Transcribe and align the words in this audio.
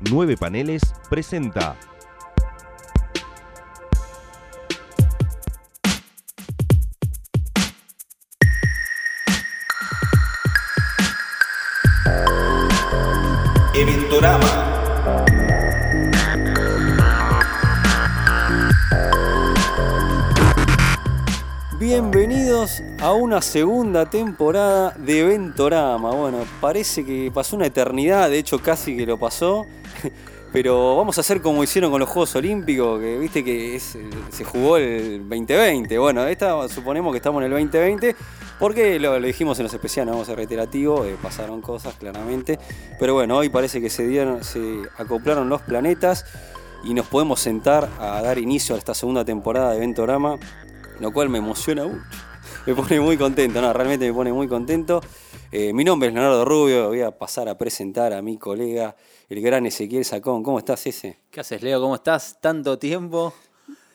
Nueve 0.00 0.36
Paneles 0.36 0.82
presenta. 1.10 1.76
Eventorama. 13.74 14.68
Bienvenidos 21.80 22.82
a 23.00 23.12
una 23.12 23.42
segunda 23.42 24.08
temporada 24.08 24.90
de 24.92 25.24
Ventorama. 25.24 26.12
Bueno, 26.12 26.38
parece 26.60 27.04
que 27.04 27.32
pasó 27.34 27.56
una 27.56 27.66
eternidad, 27.66 28.30
de 28.30 28.38
hecho 28.38 28.60
casi 28.60 28.96
que 28.96 29.04
lo 29.04 29.18
pasó. 29.18 29.66
Pero 30.52 30.96
vamos 30.96 31.18
a 31.18 31.20
hacer 31.20 31.42
como 31.42 31.62
hicieron 31.62 31.90
con 31.90 32.00
los 32.00 32.08
Juegos 32.08 32.34
Olímpicos, 32.34 32.98
que 33.00 33.18
viste 33.18 33.44
que 33.44 33.78
se 33.78 34.44
jugó 34.44 34.78
el 34.78 35.28
2020. 35.28 35.98
Bueno, 35.98 36.26
esta 36.26 36.66
suponemos 36.68 37.12
que 37.12 37.18
estamos 37.18 37.40
en 37.40 37.46
el 37.46 37.50
2020, 37.50 38.16
porque 38.58 38.98
lo, 38.98 39.18
lo 39.18 39.26
dijimos 39.26 39.58
en 39.58 39.64
los 39.64 39.74
especiales, 39.74 40.06
no 40.06 40.12
vamos 40.12 40.28
a 40.28 40.32
ser 40.32 40.38
reiterativo, 40.38 41.04
eh, 41.04 41.16
pasaron 41.22 41.60
cosas 41.60 41.94
claramente. 41.96 42.58
Pero 42.98 43.12
bueno, 43.12 43.36
hoy 43.36 43.50
parece 43.50 43.82
que 43.82 43.90
se, 43.90 44.06
dieron, 44.06 44.42
se 44.42 44.82
acoplaron 44.96 45.50
los 45.50 45.60
planetas 45.60 46.24
y 46.82 46.94
nos 46.94 47.06
podemos 47.06 47.40
sentar 47.40 47.88
a 47.98 48.22
dar 48.22 48.38
inicio 48.38 48.74
a 48.74 48.78
esta 48.78 48.94
segunda 48.94 49.24
temporada 49.24 49.72
de 49.72 49.80
Ventorama, 49.80 50.38
lo 50.98 51.12
cual 51.12 51.28
me 51.28 51.38
emociona 51.38 51.84
mucho. 51.84 52.00
Me 52.66 52.74
pone 52.74 53.00
muy 53.00 53.16
contento, 53.16 53.62
no, 53.62 53.72
realmente 53.72 54.06
me 54.06 54.12
pone 54.12 54.32
muy 54.32 54.48
contento. 54.48 55.00
Eh, 55.50 55.72
mi 55.72 55.84
nombre 55.84 56.08
es 56.08 56.14
Leonardo 56.14 56.44
Rubio, 56.44 56.88
voy 56.88 57.00
a 57.00 57.10
pasar 57.10 57.48
a 57.48 57.56
presentar 57.56 58.12
a 58.12 58.20
mi 58.20 58.36
colega, 58.36 58.94
el 59.28 59.40
gran 59.42 59.66
Ezequiel 59.66 60.04
Sacón. 60.04 60.42
¿Cómo 60.42 60.58
estás, 60.58 60.86
ese? 60.86 61.18
¿Qué 61.30 61.40
haces, 61.40 61.62
Leo? 61.62 61.80
¿Cómo 61.80 61.94
estás? 61.94 62.38
Tanto 62.40 62.78
tiempo. 62.78 63.32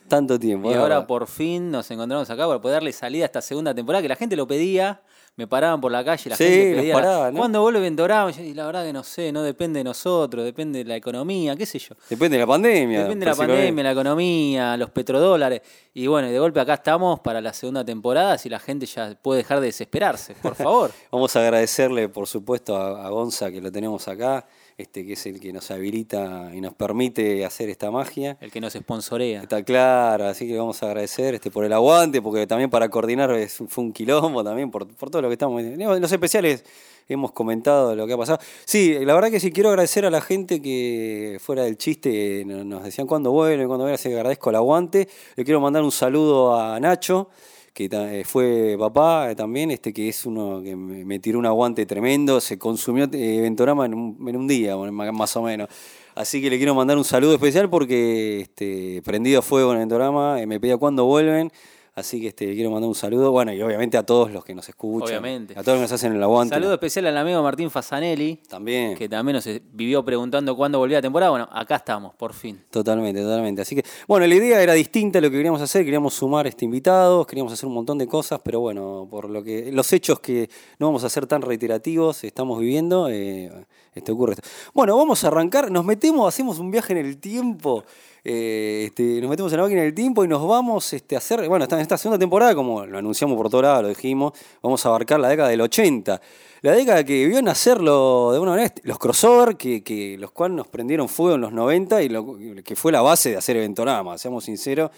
Tanto 0.07 0.37
tiempo. 0.37 0.69
Y 0.69 0.73
ahora 0.75 1.07
por 1.07 1.27
fin 1.27 1.71
nos 1.71 1.89
encontramos 1.89 2.29
acá 2.29 2.45
para 2.45 2.61
poder 2.61 2.75
darle 2.75 2.91
salida 2.91 3.23
a 3.23 3.27
esta 3.27 3.41
segunda 3.41 3.73
temporada 3.73 4.01
que 4.01 4.09
la 4.09 4.15
gente 4.15 4.35
lo 4.35 4.45
pedía. 4.47 5.01
Me 5.35 5.47
paraban 5.47 5.81
por 5.81 5.91
la 5.91 6.03
calle 6.05 6.29
la 6.29 6.35
Sí, 6.35 6.43
gente 6.43 6.75
pedía. 6.75 6.93
paraban, 6.93 7.33
¿no? 7.33 7.39
¿Cuándo 7.39 7.59
vuelve 7.61 7.79
Ventorama? 7.79 8.29
Y 8.31 8.53
la 8.53 8.67
verdad 8.67 8.85
que 8.85 8.93
no 8.93 9.01
sé, 9.01 9.31
no 9.31 9.41
depende 9.41 9.79
de 9.79 9.83
nosotros, 9.83 10.45
depende 10.45 10.79
de 10.83 10.85
la 10.85 10.95
economía, 10.95 11.55
qué 11.55 11.65
sé 11.65 11.79
yo. 11.79 11.95
Depende 12.07 12.37
de 12.37 12.41
la 12.43 12.47
pandemia. 12.47 13.03
Depende 13.05 13.25
de 13.25 13.31
la 13.31 13.35
pandemia, 13.35 13.83
la 13.83 13.91
economía, 13.93 14.77
los 14.77 14.91
petrodólares. 14.91 15.61
Y 15.95 16.05
bueno, 16.05 16.29
de 16.29 16.37
golpe 16.37 16.59
acá 16.59 16.75
estamos 16.75 17.19
para 17.21 17.41
la 17.41 17.51
segunda 17.51 17.83
temporada, 17.83 18.37
si 18.37 18.47
la 18.49 18.59
gente 18.59 18.85
ya 18.85 19.17
puede 19.19 19.39
dejar 19.39 19.59
de 19.61 19.67
desesperarse, 19.67 20.35
por 20.35 20.53
favor. 20.55 20.91
Vamos 21.11 21.35
a 21.35 21.39
agradecerle, 21.39 22.09
por 22.09 22.27
supuesto, 22.27 22.75
a, 22.77 23.03
a 23.03 23.09
Gonza 23.09 23.49
que 23.49 23.59
lo 23.59 23.71
tenemos 23.71 24.07
acá, 24.07 24.45
este 24.77 25.05
que 25.05 25.13
es 25.13 25.25
el 25.25 25.39
que 25.39 25.53
nos 25.53 25.69
habilita 25.71 26.49
y 26.53 26.61
nos 26.61 26.73
permite 26.73 27.45
hacer 27.45 27.69
esta 27.69 27.91
magia. 27.91 28.37
El 28.41 28.51
que 28.51 28.59
nos 28.61 28.73
sponsorea. 28.73 29.43
Está 29.43 29.63
claro, 29.63 30.25
así 30.25 30.47
que 30.47 30.57
vamos 30.57 30.81
a 30.83 30.87
agradecer 30.87 31.35
este, 31.35 31.51
por 31.51 31.63
el 31.65 31.73
aguante, 31.73 32.21
porque 32.21 32.47
también 32.47 32.69
para 32.69 32.89
coordinar 32.89 33.31
es- 33.33 33.61
fue 33.67 33.83
un 33.83 33.93
quilombo 33.93 34.43
también, 34.43 34.71
por, 34.71 34.87
por 34.95 35.09
todo 35.09 35.21
lo 35.21 35.27
que 35.29 35.33
estamos. 35.33 35.61
En 35.61 36.01
los 36.01 36.11
especiales 36.11 36.63
hemos 37.07 37.31
comentado 37.33 37.95
lo 37.95 38.07
que 38.07 38.13
ha 38.13 38.17
pasado. 38.17 38.39
Sí, 38.65 38.95
la 39.05 39.13
verdad 39.13 39.29
que 39.29 39.39
sí 39.39 39.51
quiero 39.51 39.69
agradecer 39.69 40.05
a 40.05 40.09
la 40.09 40.21
gente 40.21 40.61
que 40.61 41.37
fuera 41.41 41.63
del 41.63 41.77
chiste 41.77 42.43
no- 42.45 42.63
nos 42.63 42.83
decían 42.83 43.07
cuándo 43.07 43.31
vuelve, 43.31 43.67
cuándo 43.67 43.83
vuelve, 43.83 43.95
así 43.95 44.09
que 44.09 44.15
agradezco 44.15 44.49
el 44.49 44.55
aguante. 44.55 45.07
Le 45.35 45.43
quiero 45.43 45.59
mandar 45.59 45.83
un 45.83 45.91
saludo 45.91 46.55
a 46.59 46.79
Nacho, 46.79 47.29
que 47.73 47.89
eh, 47.91 48.23
fue 48.23 48.75
papá 48.77 49.31
eh, 49.31 49.35
también, 49.35 49.71
este 49.71 49.91
que 49.91 50.07
es 50.07 50.25
uno 50.25 50.61
que 50.63 50.75
me, 50.75 51.19
tiró 51.19 51.39
un 51.39 51.45
aguante 51.45 51.85
tremendo, 51.85 52.39
se 52.39 52.59
consumió 52.59 53.05
eh, 53.11 53.41
Ventorama 53.41 53.85
en 53.87 53.95
un, 53.95 54.29
en 54.29 54.35
un 54.37 54.47
día, 54.47 54.75
más 54.77 55.35
o 55.35 55.41
menos. 55.41 55.69
Así 56.15 56.41
que 56.41 56.51
le 56.51 56.57
quiero 56.57 56.75
mandar 56.75 56.97
un 56.97 57.03
saludo 57.03 57.33
especial 57.33 57.69
porque 57.71 58.41
este, 58.41 59.01
prendido 59.03 59.41
fuego 59.41 59.73
en 59.73 59.79
Ventorama, 59.79 60.37
me 60.45 60.59
pedía 60.59 60.77
cuándo 60.77 61.05
vuelven. 61.05 61.51
Así 61.95 62.19
que 62.19 62.29
este, 62.29 62.47
le 62.47 62.55
quiero 62.55 62.71
mandar 62.71 62.87
un 62.87 62.95
saludo. 62.95 63.31
Bueno, 63.31 63.53
y 63.53 63.61
obviamente 63.61 63.97
a 63.97 64.03
todos 64.03 64.31
los 64.31 64.43
que 64.43 64.55
nos 64.55 64.67
escuchan. 64.67 65.09
Obviamente. 65.09 65.53
A 65.53 65.61
todos 65.61 65.77
los 65.77 65.77
que 65.77 65.81
nos 65.83 65.91
hacen 65.91 66.13
el 66.13 66.23
aguante. 66.23 66.55
Saludo 66.55 66.73
especial 66.73 67.05
al 67.05 67.17
amigo 67.17 67.43
Martín 67.43 67.69
Fasanelli, 67.69 68.37
También. 68.49 68.97
que 68.97 69.07
también 69.07 69.35
nos 69.35 69.47
vivió 69.71 70.03
preguntando 70.03 70.55
cuándo 70.55 70.79
volvía 70.79 70.97
la 70.97 71.01
temporada. 71.03 71.29
Bueno, 71.29 71.47
acá 71.51 71.75
estamos, 71.75 72.15
por 72.15 72.33
fin. 72.33 72.63
Totalmente, 72.71 73.21
totalmente. 73.21 73.61
Así 73.61 73.75
que, 73.75 73.83
bueno, 74.07 74.25
la 74.25 74.33
idea 74.33 74.61
era 74.63 74.73
distinta 74.73 75.19
a 75.19 75.21
lo 75.21 75.29
que 75.29 75.37
queríamos 75.37 75.61
hacer, 75.61 75.83
queríamos 75.83 76.15
sumar 76.15 76.47
este 76.47 76.65
invitados, 76.65 77.27
queríamos 77.27 77.53
hacer 77.53 77.67
un 77.67 77.75
montón 77.75 77.99
de 77.99 78.07
cosas, 78.07 78.41
pero 78.43 78.59
bueno, 78.59 79.07
por 79.07 79.29
lo 79.29 79.43
que 79.43 79.71
los 79.71 79.93
hechos 79.93 80.19
que 80.19 80.49
no 80.79 80.87
vamos 80.87 81.03
a 81.03 81.09
ser 81.09 81.27
tan 81.27 81.43
reiterativos 81.43 82.23
estamos 82.23 82.59
viviendo, 82.59 83.07
eh, 83.07 83.51
este 83.93 84.11
ocurre 84.11 84.33
esto. 84.33 84.49
Bueno, 84.73 84.97
vamos 84.97 85.23
a 85.23 85.27
arrancar, 85.27 85.69
nos 85.69 85.85
metemos, 85.85 86.27
hacemos 86.27 86.57
un 86.57 86.71
viaje 86.71 86.93
en 86.93 87.05
el 87.05 87.19
tiempo, 87.19 87.83
eh, 88.25 88.85
este, 88.85 89.19
nos 89.19 89.29
metemos 89.29 89.51
en 89.51 89.57
la 89.57 89.63
máquina 89.63 89.81
del 89.81 89.93
tiempo 89.93 90.23
y 90.23 90.27
nos 90.27 90.47
vamos 90.47 90.93
este, 90.93 91.15
a 91.15 91.17
hacer, 91.17 91.47
bueno, 91.49 91.65
en 91.69 91.79
esta 91.79 91.97
segunda 91.97 92.17
temporada, 92.17 92.55
como 92.55 92.85
lo 92.85 92.97
anunciamos 92.97 93.35
por 93.35 93.49
todos 93.49 93.63
lados, 93.63 93.83
lo 93.83 93.89
dijimos, 93.89 94.33
vamos 94.61 94.85
a 94.85 94.89
abarcar 94.89 95.19
la 95.19 95.27
década 95.27 95.49
del 95.49 95.61
80. 95.61 96.21
La 96.61 96.71
década 96.71 97.03
que 97.03 97.27
vio 97.27 97.41
nacerlo 97.41 98.31
de 98.31 98.63
este, 98.63 98.81
los 98.85 98.97
crossover, 98.97 99.57
que, 99.57 100.15
los 100.17 100.31
cuales 100.31 100.55
nos 100.55 100.67
prendieron 100.67 101.09
fuego 101.09 101.35
en 101.35 101.41
los 101.41 101.51
90 101.51 102.03
y 102.03 102.63
que 102.63 102.77
fue 102.77 102.93
la 102.93 103.01
base 103.01 103.31
de 103.31 103.35
hacer 103.35 103.57
Ventorama, 103.57 104.17
seamos 104.17 104.45
sinceros, 104.45 104.89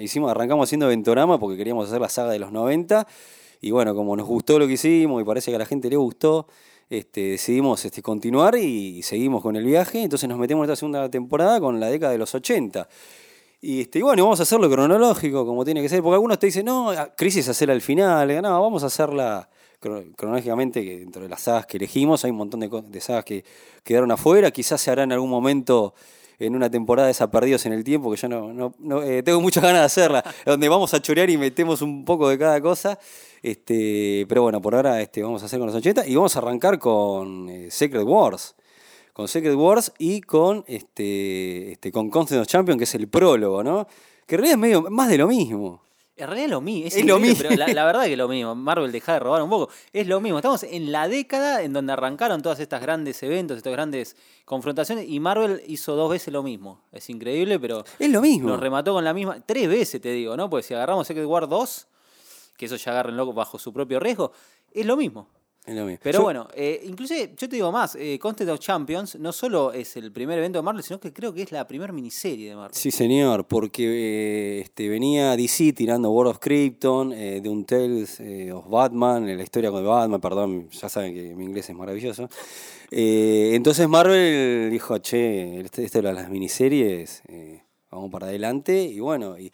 hicimos, 0.00 0.30
arrancamos 0.30 0.68
haciendo 0.68 0.86
Ventorama 0.86 1.40
porque 1.40 1.56
queríamos 1.56 1.88
hacer 1.88 2.00
la 2.00 2.08
saga 2.08 2.30
de 2.30 2.38
los 2.38 2.52
90 2.52 3.08
y 3.60 3.72
bueno, 3.72 3.92
como 3.92 4.14
nos 4.14 4.28
gustó 4.28 4.60
lo 4.60 4.68
que 4.68 4.74
hicimos 4.74 5.20
y 5.20 5.24
parece 5.24 5.50
que 5.50 5.56
a 5.56 5.58
la 5.58 5.66
gente 5.66 5.90
le 5.90 5.96
gustó, 5.96 6.46
este, 6.90 7.20
decidimos 7.32 7.84
este, 7.84 8.02
continuar 8.02 8.56
y 8.56 9.02
seguimos 9.02 9.42
con 9.42 9.56
el 9.56 9.64
viaje, 9.64 10.02
entonces 10.02 10.28
nos 10.28 10.38
metemos 10.38 10.64
en 10.64 10.70
esta 10.70 10.76
segunda 10.80 11.10
temporada 11.10 11.60
con 11.60 11.78
la 11.80 11.88
década 11.88 12.12
de 12.12 12.18
los 12.18 12.34
80. 12.34 12.88
Y, 13.60 13.80
este, 13.82 13.98
y 13.98 14.02
bueno, 14.02 14.22
vamos 14.22 14.38
a 14.40 14.44
hacerlo 14.44 14.70
cronológico, 14.70 15.44
como 15.44 15.64
tiene 15.64 15.82
que 15.82 15.88
ser, 15.88 16.02
porque 16.02 16.14
algunos 16.14 16.38
te 16.38 16.46
dicen, 16.46 16.64
no, 16.66 16.90
a- 16.90 17.14
crisis 17.14 17.48
hacer 17.48 17.70
al 17.70 17.80
final, 17.80 18.40
no, 18.40 18.62
vamos 18.62 18.84
a 18.84 18.86
hacerla 18.86 19.48
cro- 19.82 20.14
cronológicamente, 20.16 20.84
que 20.84 21.00
dentro 21.00 21.22
de 21.22 21.28
las 21.28 21.42
sagas 21.42 21.66
que 21.66 21.76
elegimos, 21.76 22.24
hay 22.24 22.30
un 22.30 22.36
montón 22.36 22.60
de, 22.60 22.68
de 22.68 23.00
sagas 23.00 23.24
que 23.24 23.44
quedaron 23.82 24.10
afuera, 24.12 24.50
quizás 24.52 24.80
se 24.80 24.90
hará 24.92 25.02
en 25.02 25.12
algún 25.12 25.28
momento 25.30 25.92
en 26.38 26.54
una 26.54 26.70
temporada 26.70 27.06
de 27.08 27.12
esa 27.12 27.32
Perdidos 27.32 27.66
en 27.66 27.72
el 27.72 27.82
Tiempo, 27.82 28.12
que 28.12 28.16
yo 28.16 28.28
no, 28.28 29.02
eh, 29.02 29.24
tengo 29.24 29.40
muchas 29.40 29.60
ganas 29.64 29.80
de 29.80 29.86
hacerla, 29.86 30.24
donde 30.46 30.68
vamos 30.68 30.94
a 30.94 31.02
chorear 31.02 31.28
y 31.28 31.36
metemos 31.36 31.82
un 31.82 32.04
poco 32.04 32.28
de 32.28 32.38
cada 32.38 32.60
cosa. 32.60 32.96
Este, 33.42 34.26
pero 34.28 34.42
bueno, 34.42 34.60
por 34.60 34.74
ahora 34.74 35.00
este, 35.00 35.22
vamos 35.22 35.42
a 35.42 35.46
hacer 35.46 35.58
con 35.58 35.66
los 35.66 35.76
80 35.76 36.06
y 36.06 36.14
vamos 36.16 36.34
a 36.36 36.38
arrancar 36.40 36.78
con 36.78 37.48
eh, 37.48 37.70
Secret 37.70 38.04
Wars 38.04 38.54
con 39.18 39.26
Secret 39.26 39.56
Wars 39.56 39.92
y 39.98 40.20
con 40.20 40.64
este, 40.68 41.72
este 41.72 41.90
con 41.90 42.08
Constant 42.08 42.40
of 42.40 42.46
Champion, 42.46 42.78
que 42.78 42.84
es 42.84 42.94
el 42.94 43.08
prólogo, 43.08 43.64
¿no? 43.64 43.88
Que 44.28 44.36
en 44.36 44.40
realidad 44.42 44.52
es 44.52 44.58
medio 44.60 44.82
más 44.90 45.08
de 45.08 45.18
lo 45.18 45.26
mismo. 45.26 45.82
En 46.16 46.26
realidad 46.26 46.44
es 46.44 46.50
lo 46.52 46.60
mismo. 46.60 46.86
Es, 46.86 46.96
Es 46.96 47.04
lo 47.04 47.18
mismo. 47.18 47.36
Pero 47.42 47.56
la, 47.56 47.66
la 47.66 47.84
verdad 47.84 48.04
que 48.04 48.12
es 48.12 48.18
lo 48.18 48.28
mismo. 48.28 48.54
Marvel 48.54 48.92
deja 48.92 49.14
de 49.14 49.18
robar 49.18 49.42
un 49.42 49.50
poco. 49.50 49.72
Es 49.92 50.06
lo 50.06 50.20
mismo. 50.20 50.38
Estamos 50.38 50.62
en 50.62 50.92
la 50.92 51.08
década 51.08 51.62
en 51.62 51.72
donde 51.72 51.92
arrancaron 51.94 52.42
todas 52.42 52.60
estas 52.60 52.80
grandes 52.80 53.20
eventos, 53.24 53.56
estas 53.56 53.72
grandes 53.72 54.16
confrontaciones. 54.44 55.08
Y 55.08 55.18
Marvel 55.18 55.62
hizo 55.66 55.96
dos 55.96 56.10
veces 56.12 56.32
lo 56.32 56.44
mismo. 56.44 56.82
Es 56.92 57.10
increíble, 57.10 57.58
pero 57.58 57.84
Es 57.98 58.10
lo 58.10 58.20
mismo. 58.20 58.50
nos 58.50 58.60
remató 58.60 58.92
con 58.92 59.02
la 59.02 59.12
misma. 59.14 59.40
Tres 59.44 59.68
veces, 59.68 60.00
te 60.00 60.12
digo, 60.12 60.36
¿no? 60.36 60.48
Porque 60.48 60.62
si 60.64 60.74
agarramos 60.74 61.08
Secret 61.08 61.26
War 61.26 61.48
2, 61.48 61.88
que 62.58 62.66
eso 62.66 62.76
ya 62.76 62.90
agarren 62.92 63.16
loco 63.16 63.32
bajo 63.32 63.58
su 63.58 63.72
propio 63.72 63.98
riesgo, 63.98 64.32
es 64.72 64.84
lo 64.84 64.98
mismo. 64.98 65.28
Es 65.64 65.74
lo 65.74 65.84
mismo. 65.84 66.00
Pero 66.02 66.20
Yo- 66.20 66.24
bueno, 66.24 66.48
eh, 66.54 66.80
inclusive 66.86 67.34
yo 67.36 67.46
te 67.46 67.56
digo 67.56 67.70
más, 67.70 67.94
eh, 67.94 68.18
of 68.50 68.58
Champions 68.58 69.16
no 69.16 69.32
solo 69.32 69.70
es 69.74 69.98
el 69.98 70.10
primer 70.12 70.38
evento 70.38 70.58
de 70.58 70.62
Marvel, 70.62 70.82
sino 70.82 70.98
que 70.98 71.12
creo 71.12 71.34
que 71.34 71.42
es 71.42 71.52
la 71.52 71.68
primera 71.68 71.92
miniserie 71.92 72.48
de 72.48 72.56
Marvel. 72.56 72.74
Sí, 72.74 72.90
señor, 72.90 73.46
porque 73.46 73.84
eh, 73.84 74.60
este, 74.62 74.88
venía 74.88 75.36
DC 75.36 75.74
tirando 75.74 76.10
World 76.10 76.30
of 76.30 76.38
Krypton, 76.38 77.12
eh, 77.12 77.42
de 77.42 77.48
un 77.50 77.66
Tales 77.66 78.18
eh, 78.20 78.50
of 78.50 78.66
Batman, 78.66 79.26
la 79.36 79.42
historia 79.42 79.70
con 79.70 79.86
Batman, 79.86 80.20
perdón, 80.22 80.70
ya 80.70 80.88
saben 80.88 81.12
que 81.12 81.34
mi 81.36 81.44
inglés 81.44 81.68
es 81.68 81.76
maravilloso. 81.76 82.30
Entonces 82.90 83.86
Marvel 83.88 84.70
dijo, 84.70 84.96
che, 84.98 85.60
este- 85.60 85.84
esto 85.84 85.98
de 85.98 86.12
las 86.14 86.30
miniseries, 86.30 87.22
vamos 87.90 88.10
para 88.10 88.26
adelante, 88.26 88.82
y 88.82 89.00
bueno, 89.00 89.38
y, 89.38 89.50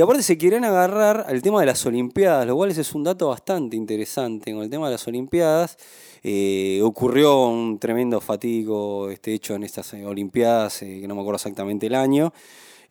aparte 0.00 0.22
se 0.22 0.38
quieren 0.38 0.64
agarrar 0.64 1.24
al 1.26 1.42
tema 1.42 1.60
de 1.60 1.66
las 1.66 1.84
Olimpiadas, 1.86 2.46
lo 2.46 2.56
cual 2.56 2.70
es 2.70 2.94
un 2.94 3.04
dato 3.04 3.28
bastante 3.28 3.76
interesante. 3.76 4.52
Con 4.52 4.62
el 4.62 4.70
tema 4.70 4.86
de 4.86 4.92
las 4.92 5.06
Olimpiadas, 5.08 5.76
eh, 6.22 6.80
ocurrió 6.82 7.46
un 7.48 7.78
tremendo 7.78 8.20
fatigo 8.20 9.10
este 9.10 9.34
hecho 9.34 9.54
en 9.54 9.64
estas 9.64 9.94
eh, 9.94 10.04
Olimpiadas, 10.04 10.82
eh, 10.82 11.00
que 11.00 11.08
no 11.08 11.14
me 11.14 11.22
acuerdo 11.22 11.36
exactamente 11.36 11.86
el 11.86 11.94
año, 11.94 12.32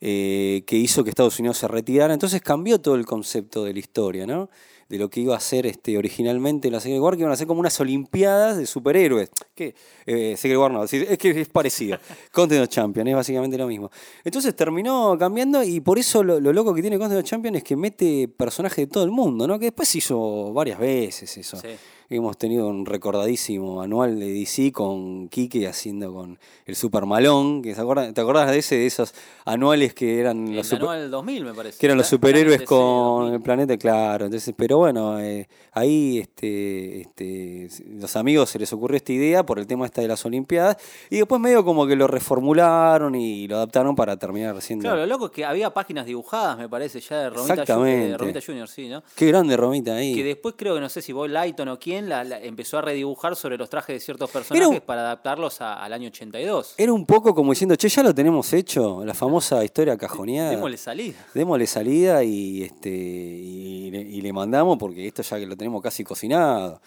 que 0.00 0.64
hizo 0.70 1.04
que 1.04 1.10
Estados 1.10 1.38
Unidos 1.38 1.58
se 1.58 1.68
retirara. 1.68 2.14
Entonces 2.14 2.40
cambió 2.40 2.80
todo 2.80 2.94
el 2.94 3.04
concepto 3.04 3.64
de 3.64 3.74
la 3.74 3.78
historia, 3.78 4.26
¿no? 4.26 4.48
De 4.90 4.98
lo 4.98 5.08
que 5.08 5.20
iba 5.20 5.36
a 5.36 5.40
ser 5.40 5.66
este, 5.66 5.96
originalmente 5.96 6.68
la 6.68 6.80
Secret 6.80 7.00
War, 7.00 7.14
que 7.14 7.20
iban 7.20 7.32
a 7.32 7.36
ser 7.36 7.46
como 7.46 7.60
unas 7.60 7.78
Olimpiadas 7.80 8.58
de 8.58 8.66
superhéroes. 8.66 9.30
Que, 9.54 9.74
eh, 10.04 10.34
Secret 10.36 10.58
War 10.58 10.72
no, 10.72 10.82
es 10.82 10.90
que 10.90 11.40
es 11.40 11.48
parecido. 11.48 11.96
Content 12.32 12.64
of 12.64 12.68
Champion, 12.68 13.06
es 13.06 13.14
básicamente 13.14 13.56
lo 13.56 13.68
mismo. 13.68 13.88
Entonces 14.24 14.54
terminó 14.56 15.16
cambiando 15.16 15.62
y 15.62 15.80
por 15.80 15.98
eso 15.98 16.24
lo, 16.24 16.40
lo 16.40 16.52
loco 16.52 16.74
que 16.74 16.82
tiene 16.82 16.98
Content 16.98 17.20
of 17.20 17.24
Champion 17.24 17.54
es 17.54 17.62
que 17.62 17.76
mete 17.76 18.26
personajes 18.26 18.76
de 18.78 18.86
todo 18.88 19.04
el 19.04 19.12
mundo, 19.12 19.46
¿no? 19.46 19.58
Que 19.58 19.66
después 19.66 19.88
se 19.88 19.98
hizo 19.98 20.52
varias 20.52 20.78
veces 20.78 21.36
eso. 21.38 21.56
Sí. 21.56 21.68
Hemos 22.16 22.36
tenido 22.36 22.66
un 22.68 22.84
recordadísimo 22.86 23.80
anual 23.82 24.18
de 24.18 24.32
DC 24.32 24.72
con 24.72 25.28
Kike 25.28 25.68
haciendo 25.68 26.12
con 26.12 26.38
el 26.66 26.74
Super 26.76 27.06
Malón, 27.06 27.62
que 27.62 27.74
se 27.74 27.80
acuerdan, 27.80 28.12
¿te 28.12 28.20
acordás 28.20 28.50
de 28.50 28.58
ese 28.58 28.76
de 28.76 28.86
esos 28.86 29.14
anuales 29.44 29.94
que 29.94 30.18
eran 30.20 30.48
El 30.48 30.56
los 30.56 30.66
super- 30.66 30.82
anual 30.82 31.10
2000, 31.10 31.44
me 31.44 31.54
parece. 31.54 31.78
que 31.78 31.86
eran 31.86 31.98
los 31.98 32.06
superhéroes 32.08 32.62
con 32.62 32.78
2000. 32.78 33.34
el 33.34 33.40
planeta, 33.42 33.76
claro. 33.76 34.24
Entonces, 34.26 34.52
pero 34.56 34.78
bueno, 34.78 35.20
eh, 35.20 35.48
ahí 35.72 36.18
este, 36.18 37.02
este, 37.02 37.68
los 37.90 38.16
amigos 38.16 38.50
se 38.50 38.58
les 38.58 38.72
ocurrió 38.72 38.96
esta 38.96 39.12
idea 39.12 39.46
por 39.46 39.58
el 39.60 39.66
tema 39.66 39.86
esta 39.86 40.00
de 40.02 40.08
las 40.08 40.24
Olimpiadas 40.26 40.76
y 41.10 41.16
después 41.18 41.40
medio 41.40 41.64
como 41.64 41.86
que 41.86 41.94
lo 41.96 42.06
reformularon 42.08 43.14
y 43.14 43.46
lo 43.46 43.56
adaptaron 43.56 43.94
para 43.94 44.16
terminar 44.16 44.60
siendo. 44.62 44.82
Claro, 44.82 44.98
lo 45.00 45.06
loco 45.06 45.26
es 45.26 45.30
que 45.32 45.44
había 45.44 45.72
páginas 45.72 46.06
dibujadas, 46.06 46.58
me 46.58 46.68
parece, 46.68 47.00
ya 47.00 47.18
de 47.18 47.30
Romita, 47.30 47.52
Exactamente. 47.54 48.08
de 48.08 48.18
Romita 48.18 48.40
Junior, 48.44 48.68
sí, 48.68 48.88
¿no? 48.88 49.02
Qué 49.14 49.26
grande 49.28 49.56
Romita 49.56 49.94
ahí. 49.94 50.14
Que 50.14 50.24
después 50.24 50.54
creo 50.58 50.74
que 50.74 50.80
no 50.80 50.88
sé 50.88 51.02
si 51.02 51.12
Boy 51.12 51.28
Lighton 51.28 51.68
o 51.68 51.78
quién 51.78 51.99
la, 52.08 52.24
la 52.24 52.40
empezó 52.40 52.78
a 52.78 52.82
redibujar 52.82 53.36
sobre 53.36 53.56
los 53.58 53.68
trajes 53.68 53.94
de 53.96 54.00
ciertos 54.00 54.30
personajes 54.30 54.68
un- 54.68 54.80
para 54.80 55.00
adaptarlos 55.02 55.60
a- 55.60 55.74
al 55.82 55.92
año 55.92 56.08
82. 56.08 56.74
Era 56.78 56.92
un 56.92 57.04
poco 57.06 57.34
como 57.34 57.52
diciendo, 57.52 57.76
che, 57.76 57.88
ya 57.88 58.02
lo 58.02 58.14
tenemos 58.14 58.52
hecho, 58.52 59.04
la 59.04 59.14
famosa 59.14 59.62
historia 59.64 59.96
cajoneada. 59.96 60.50
Démosle 60.50 60.76
salida. 60.76 61.26
Démosle 61.34 61.66
salida 61.66 62.22
y, 62.24 62.62
este, 62.62 62.90
y, 62.90 63.90
le, 63.90 64.00
y 64.00 64.20
le 64.20 64.32
mandamos 64.32 64.78
porque 64.78 65.06
esto 65.06 65.22
ya 65.22 65.38
que 65.38 65.46
lo 65.46 65.56
tenemos 65.56 65.82
casi 65.82 66.04
cocinado. 66.04 66.80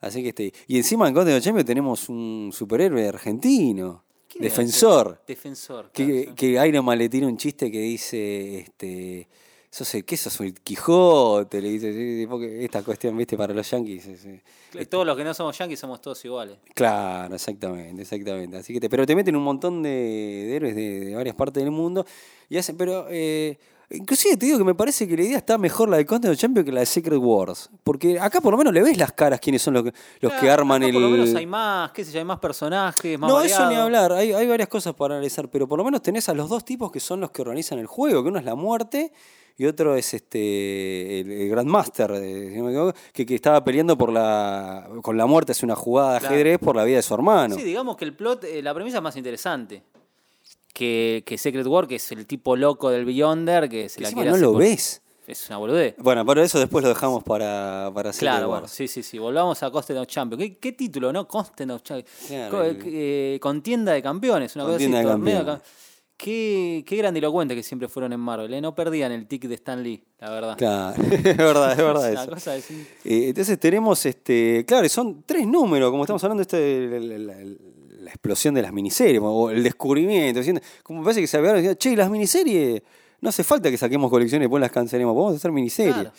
Así 0.00 0.22
que 0.22 0.28
este, 0.28 0.52
y 0.66 0.76
encima 0.76 1.08
en 1.08 1.14
Conde 1.14 1.32
de 1.32 1.40
Champions 1.40 1.66
tenemos 1.66 2.08
un 2.08 2.50
superhéroe 2.52 3.08
argentino, 3.08 4.04
¿Quién 4.28 4.44
era 4.44 4.50
defensor, 4.54 5.20
que, 5.92 6.24
sí. 6.28 6.32
que 6.36 6.66
Iron 6.68 6.84
Man 6.84 6.98
le 6.98 7.08
tira 7.08 7.26
un 7.26 7.36
chiste 7.38 7.70
que 7.70 7.78
dice, 7.80 8.58
este, 8.58 9.26
sos 9.76 9.94
el, 9.94 10.04
¿qué 10.04 10.16
sos? 10.16 10.40
El 10.40 10.54
Quijote, 10.54 11.60
le 11.60 11.68
dice, 11.68 12.64
esta 12.64 12.82
cuestión, 12.82 13.16
viste, 13.16 13.36
para 13.36 13.52
los 13.52 13.70
yankees. 13.70 14.06
es, 14.06 14.24
eh, 14.24 14.86
Todos 14.86 15.04
los 15.04 15.16
que 15.16 15.24
no 15.24 15.34
somos 15.34 15.56
yankees 15.58 15.78
somos 15.78 16.00
todos 16.00 16.24
iguales. 16.24 16.56
Claro, 16.74 17.34
exactamente, 17.34 18.00
exactamente. 18.02 18.56
Así 18.56 18.72
que 18.72 18.80
te, 18.80 18.88
pero 18.88 19.04
te 19.04 19.14
meten 19.14 19.36
un 19.36 19.44
montón 19.44 19.82
de, 19.82 19.90
de 19.90 20.56
héroes 20.56 20.74
de, 20.74 21.00
de 21.00 21.14
varias 21.14 21.36
partes 21.36 21.62
del 21.62 21.72
mundo 21.72 22.06
y 22.48 22.56
hacen, 22.56 22.78
pero 22.78 23.06
eh, 23.10 23.58
inclusive 23.90 24.38
te 24.38 24.46
digo 24.46 24.56
que 24.56 24.64
me 24.64 24.74
parece 24.74 25.06
que 25.06 25.14
la 25.14 25.24
idea 25.24 25.36
está 25.36 25.58
mejor 25.58 25.90
la 25.90 25.98
de 25.98 26.06
Content 26.06 26.32
of 26.32 26.40
Champions 26.40 26.64
que 26.64 26.72
la 26.72 26.80
de 26.80 26.86
Secret 26.86 27.18
Wars, 27.18 27.68
porque 27.84 28.18
acá 28.18 28.40
por 28.40 28.52
lo 28.52 28.56
menos 28.56 28.72
le 28.72 28.82
ves 28.82 28.96
las 28.96 29.12
caras 29.12 29.40
quiénes 29.40 29.60
son 29.60 29.74
los 29.74 29.84
que, 29.84 29.92
los 30.20 30.32
que 30.32 30.50
arman 30.50 30.82
el. 30.84 30.94
Por 30.94 31.02
lo 31.02 31.10
menos 31.10 31.34
hay 31.34 31.44
más, 31.46 31.92
qué 31.92 32.02
sé 32.02 32.12
yo, 32.12 32.18
hay 32.20 32.24
más 32.24 32.38
personajes, 32.38 33.18
más 33.18 33.30
no, 33.30 33.42
eso 33.42 33.68
ni 33.68 33.74
hablar, 33.74 34.12
hay, 34.12 34.32
hay 34.32 34.46
varias 34.46 34.68
cosas 34.68 34.94
para 34.94 35.16
analizar, 35.16 35.50
pero 35.50 35.68
por 35.68 35.78
lo 35.78 35.84
menos 35.84 36.00
tenés 36.00 36.30
a 36.30 36.34
los 36.34 36.48
dos 36.48 36.64
tipos 36.64 36.90
que 36.90 37.00
son 37.00 37.20
los 37.20 37.30
que 37.30 37.42
organizan 37.42 37.78
el 37.78 37.86
juego, 37.86 38.22
que 38.22 38.30
uno 38.30 38.38
es 38.38 38.44
la 38.46 38.54
muerte 38.54 39.12
y 39.58 39.64
otro 39.66 39.96
es 39.96 40.12
este 40.14 41.20
el, 41.20 41.30
el 41.32 41.48
Grandmaster, 41.48 42.10
eh, 42.16 42.92
que, 43.12 43.24
que 43.26 43.34
estaba 43.34 43.64
peleando 43.64 43.96
por 43.96 44.12
la 44.12 44.88
con 45.02 45.16
la 45.16 45.26
muerte, 45.26 45.52
es 45.52 45.62
una 45.62 45.74
jugada 45.76 46.14
de 46.14 46.20
Claro. 46.20 46.34
ajedrez 46.34 46.58
por 46.58 46.76
la 46.76 46.84
vida 46.84 46.96
de 46.96 47.02
su 47.02 47.14
hermano. 47.14 47.54
Sí, 47.56 47.62
digamos 47.62 47.96
que 47.96 48.04
el 48.04 48.14
plot, 48.14 48.44
eh, 48.44 48.62
la 48.62 48.74
premisa 48.74 48.98
es 48.98 49.02
más 49.02 49.16
interesante. 49.16 49.82
Que, 50.74 51.22
que 51.24 51.38
Secret 51.38 51.66
War, 51.66 51.86
que 51.86 51.94
es 51.96 52.12
el 52.12 52.26
tipo 52.26 52.54
loco 52.54 52.90
del 52.90 53.06
Beyonder, 53.06 53.66
que 53.68 53.88
se 53.88 54.00
la 54.02 54.12
quiere 54.12 54.30
no 54.30 54.36
lo 54.36 54.52
por- 54.52 54.60
ves. 54.60 55.00
Es 55.26 55.48
una 55.48 55.56
boludez. 55.58 55.96
Bueno, 55.98 56.24
pero 56.24 56.40
eso 56.40 56.56
después 56.60 56.84
lo 56.84 56.88
dejamos 56.90 57.24
para, 57.24 57.90
para 57.92 58.12
Secret 58.12 58.30
Claro, 58.30 58.46
bueno, 58.48 58.62
Wars. 58.62 58.72
sí, 58.72 58.86
sí, 58.86 59.02
sí. 59.02 59.18
Volvamos 59.18 59.60
a 59.62 59.70
Constant 59.72 59.98
of 59.98 60.06
Champions. 60.06 60.40
¿Qué, 60.40 60.56
qué 60.58 60.70
título, 60.72 61.12
no? 61.12 61.26
Constant 61.26 61.72
of 61.72 61.82
Champions. 61.82 62.10
Claro, 62.28 62.50
Co- 62.58 62.62
eh, 62.84 63.38
contienda 63.42 63.92
de 63.92 64.02
campeones, 64.02 64.54
una 64.54 64.64
cosa 64.66 64.76
así. 64.76 64.84
Contienda 64.84 64.98
de 64.98 65.04
torneo 65.16 65.38
de 65.38 65.44
campeones. 65.44 65.62
Qué, 66.16 66.82
qué 66.86 66.96
grandilocuentes 66.96 67.54
que 67.56 67.62
siempre 67.62 67.88
fueron 67.88 68.12
en 68.12 68.20
Marvel. 68.20 68.52
¿eh? 68.54 68.60
No 68.62 68.74
perdían 68.74 69.12
el 69.12 69.26
tic 69.26 69.44
de 69.44 69.54
Stan 69.56 69.82
Lee, 69.82 70.02
la 70.18 70.30
verdad. 70.30 70.56
Claro, 70.56 71.02
es 71.12 71.36
verdad, 71.36 71.72
es 71.72 71.76
verdad 71.78 72.12
eso. 72.22 72.30
cosa. 72.30 72.56
Eh, 72.56 72.62
entonces 73.04 73.58
tenemos, 73.60 74.04
este, 74.06 74.64
claro, 74.66 74.88
son 74.88 75.22
tres 75.26 75.46
números, 75.46 75.90
como 75.90 76.04
estamos 76.04 76.22
hablando, 76.24 76.40
este, 76.42 76.88
la, 77.00 77.18
la- 77.18 77.34
la- 77.44 78.10
explosión 78.10 78.54
de 78.54 78.62
las 78.62 78.72
miniseries, 78.72 79.20
o 79.22 79.50
el 79.50 79.62
descubrimiento, 79.64 80.40
como 80.84 81.02
parece 81.02 81.20
que 81.20 81.26
se 81.26 81.38
diciendo, 81.42 81.74
che, 81.74 81.96
las 81.96 82.08
miniseries, 82.08 82.80
no 83.20 83.28
hace 83.30 83.42
falta 83.42 83.68
que 83.70 83.76
saquemos 83.76 84.08
colecciones 84.10 84.44
y 84.44 84.46
después 84.46 84.60
las 84.60 84.70
cancelemos, 84.70 85.12
podemos 85.12 85.36
hacer 85.36 85.50
miniseries. 85.52 85.94
Claro. 85.94 86.12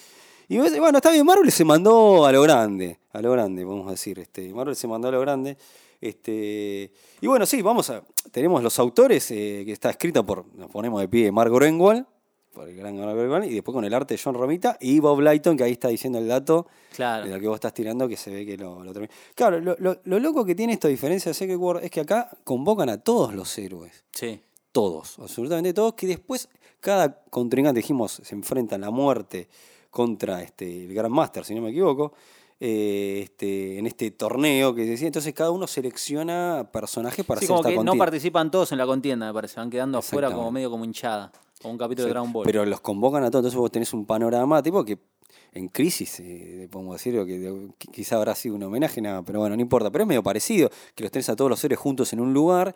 Y 0.50 0.58
bueno, 0.58 0.98
está 0.98 1.12
bien, 1.12 1.26
Marvel 1.26 1.52
se 1.52 1.66
mandó 1.66 2.26
a 2.26 2.32
lo 2.32 2.42
grande, 2.42 3.00
a 3.12 3.22
lo 3.22 3.32
grande, 3.34 3.66
podemos 3.66 3.92
decir, 3.92 4.18
este, 4.20 4.54
Marvel 4.54 4.76
se 4.76 4.88
mandó 4.88 5.10
a 5.10 5.12
lo 5.12 5.20
grande. 5.20 5.58
Este, 6.00 6.92
y 7.22 7.28
bueno, 7.28 7.46
sí, 7.46 7.62
vamos 7.62 7.90
a. 7.90 8.04
Tenemos 8.32 8.62
los 8.64 8.78
autores, 8.80 9.30
eh, 9.32 9.64
que 9.66 9.72
está 9.74 9.90
escrito 9.90 10.26
por, 10.26 10.46
nos 10.56 10.70
ponemos 10.70 11.02
de 11.02 11.08
pie, 11.10 11.32
Mark 11.32 11.52
Greenwald, 11.52 12.06
por 12.54 12.70
el 12.70 12.76
gran 12.76 12.98
Mark 12.98 13.16
Greenwald, 13.16 13.46
y 13.46 13.56
después 13.56 13.74
con 13.74 13.84
el 13.84 13.94
arte 13.94 14.14
de 14.14 14.22
John 14.24 14.36
Romita 14.36 14.78
y 14.80 15.00
Bob 15.00 15.20
Lighton, 15.22 15.58
que 15.58 15.64
ahí 15.64 15.74
está 15.74 15.90
diciendo 15.90 16.20
el 16.20 16.28
dato 16.28 16.68
Claro. 16.96 17.26
de 17.26 17.32
lo 17.34 17.40
que 17.40 17.48
vos 17.48 17.56
estás 17.56 17.74
tirando, 17.74 18.08
que 18.08 18.16
se 18.16 18.32
ve 18.32 18.46
que 18.46 18.58
lo, 18.58 18.84
lo 18.84 18.94
termina. 18.94 19.14
Claro, 19.36 19.60
lo, 19.60 19.76
lo- 19.80 20.00
lo 20.04 20.20
loco 20.20 20.46
que 20.46 20.56
tiene 20.56 20.74
esto, 20.74 20.88
a 20.88 20.92
diferencia 20.92 21.30
de 21.32 21.34
Secret 21.34 21.58
War, 21.58 21.84
es 21.84 21.92
que 21.92 22.00
acá 22.02 22.30
convocan 22.44 22.90
a 22.90 22.98
todos 23.00 23.34
los 23.34 23.58
héroes. 23.58 24.06
Sí. 24.14 24.40
Todos, 24.72 25.18
absolutamente 25.20 25.74
todos, 25.74 25.94
que 25.96 26.08
después 26.08 26.48
cada 26.80 27.22
contrincante, 27.32 27.80
dijimos, 27.80 28.22
se 28.24 28.36
enfrentan 28.36 28.84
a 28.84 28.88
la 28.88 28.92
muerte 28.92 29.48
contra 29.98 30.44
este, 30.44 30.86
el 30.86 30.94
Grand 30.94 31.12
Master, 31.14 31.44
si 31.44 31.56
no 31.56 31.62
me 31.62 31.72
equivoco, 31.72 32.14
eh, 32.60 33.22
este, 33.24 33.80
en 33.80 33.88
este 33.88 34.12
torneo 34.12 34.76
que 34.76 34.84
decía. 34.86 35.08
Entonces 35.08 35.34
cada 35.34 35.50
uno 35.50 35.66
selecciona 35.66 36.70
personajes 36.72 37.26
para 37.26 37.40
Sí, 37.40 37.46
hacer 37.46 37.48
como 37.56 37.60
esta 37.62 37.70
que 37.70 37.76
no 37.78 37.80
contienda. 37.82 38.06
participan 38.06 38.52
todos 38.52 38.72
en 38.72 38.78
la 38.78 38.86
contienda, 38.86 39.26
me 39.26 39.34
parece. 39.34 39.60
Van 39.60 39.72
quedando 39.72 39.98
afuera 39.98 40.30
como 40.32 40.52
medio 40.52 40.70
como 40.70 40.86
hinchada. 40.86 41.32
Como 41.62 41.72
un 41.72 41.78
capítulo 41.80 42.04
Sí, 42.04 42.10
de 42.10 42.14
Dragon 42.14 42.32
Ball. 42.32 42.46
Pero 42.46 42.64
los 42.66 42.80
convocan 42.82 43.24
a 43.24 43.32
todos, 43.32 43.42
entonces 43.46 43.58
vos 43.60 43.72
tenés 43.72 43.92
un 43.94 44.06
panorama 44.06 44.62
tipo 44.62 44.86
que 44.86 45.00
en 45.54 45.70
crisis, 45.70 46.20
eh, 46.20 46.68
podemos 46.70 46.94
decir, 46.98 47.18
o 47.18 47.26
que 47.26 47.40
de- 47.40 47.70
quizá 47.92 48.18
habrá 48.18 48.36
sido 48.36 48.54
un 48.56 48.62
homenaje, 48.64 49.02
nada, 49.02 49.24
pero 49.24 49.40
bueno, 49.40 49.56
no 49.56 49.62
importa, 49.64 49.90
pero 49.90 50.04
es 50.04 50.08
medio 50.08 50.22
parecido, 50.22 50.70
que 50.94 51.04
los 51.04 51.12
tenés 51.12 51.30
a 51.30 51.36
todos 51.36 51.50
los 51.50 51.60
seres 51.60 51.80
juntos 51.80 52.14
en 52.14 52.20
un 52.20 52.32
lugar 52.32 52.76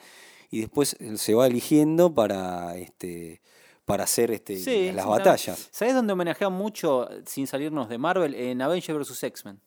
y 0.50 0.62
después 0.62 0.98
se 1.16 1.34
va 1.36 1.46
eligiendo 1.46 2.12
para 2.16 2.76
este 2.78 3.42
para 3.86 4.04
hacer 4.06 4.31
este, 4.31 4.56
Sí, 4.57 4.92
las 4.92 5.06
batallas. 5.06 5.69
¿Sabés 5.72 5.94
dónde 5.95 6.13
homenajean 6.13 6.54
mucho, 6.54 7.07
sin 7.25 7.48
salirnos 7.48 7.89
de 7.89 7.98
Marvel? 7.98 8.36
En 8.36 8.62
Avengers 8.62 8.98
vs. 9.10 9.24
X-Men. 9.24 9.60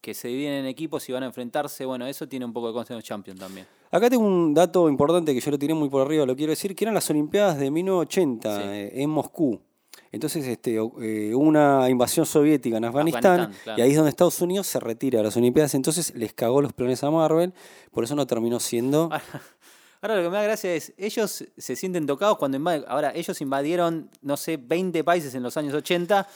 Que 0.00 0.14
se 0.14 0.28
dividen 0.28 0.54
en 0.54 0.66
equipos 0.66 1.06
y 1.08 1.12
van 1.12 1.24
a 1.24 1.26
enfrentarse. 1.26 1.84
Bueno, 1.84 2.06
eso 2.06 2.26
tiene 2.26 2.46
un 2.46 2.54
poco 2.54 2.68
de 2.68 2.72
Constant 2.72 2.98
of 3.00 3.04
Champion 3.04 3.36
también. 3.36 3.66
Acá 3.90 4.08
tengo 4.08 4.24
un 4.24 4.54
dato 4.54 4.88
importante 4.88 5.34
que 5.34 5.40
yo 5.40 5.50
lo 5.50 5.58
tiré 5.58 5.74
muy 5.74 5.90
por 5.90 6.00
arriba, 6.00 6.24
lo 6.24 6.34
quiero 6.36 6.50
decir, 6.52 6.74
que 6.74 6.84
eran 6.84 6.94
las 6.94 7.10
Olimpiadas 7.10 7.58
de 7.58 7.70
1980 7.70 8.56
Sí. 8.56 8.62
eh, 8.66 9.02
en 9.02 9.10
Moscú. 9.10 9.60
Entonces, 10.12 10.46
este, 10.46 10.76
eh, 10.76 10.78
hubo 11.34 11.44
una 11.44 11.88
invasión 11.90 12.24
soviética 12.26 12.78
en 12.78 12.84
Afganistán, 12.84 13.40
Afganistán, 13.40 13.62
claro. 13.64 13.78
y 13.78 13.82
ahí 13.82 13.90
es 13.90 13.96
donde 13.96 14.10
Estados 14.10 14.40
Unidos 14.40 14.66
se 14.66 14.80
retira 14.80 15.18
de 15.18 15.24
las 15.24 15.36
Olimpiadas. 15.36 15.74
Entonces 15.74 16.14
les 16.16 16.32
cagó 16.32 16.62
los 16.62 16.72
planes 16.72 17.04
a 17.04 17.10
Marvel, 17.10 17.52
por 17.92 18.02
eso 18.04 18.14
no 18.16 18.26
terminó 18.26 18.58
siendo. 18.58 19.10
Ahora 20.02 20.16
lo 20.16 20.22
que 20.22 20.28
me 20.30 20.36
da 20.36 20.42
gracia 20.44 20.74
es, 20.74 20.92
ellos 20.96 21.44
se 21.56 21.76
sienten 21.76 22.06
tocados 22.06 22.38
cuando 22.38 22.56
invaden. 22.56 22.84
Ahora, 22.88 23.12
ellos 23.14 23.40
invadieron, 23.40 24.10
no 24.22 24.36
sé, 24.36 24.56
20 24.56 25.04
países 25.04 25.34
en 25.34 25.42
los 25.42 25.56
años 25.56 25.74
80. 25.74 26.26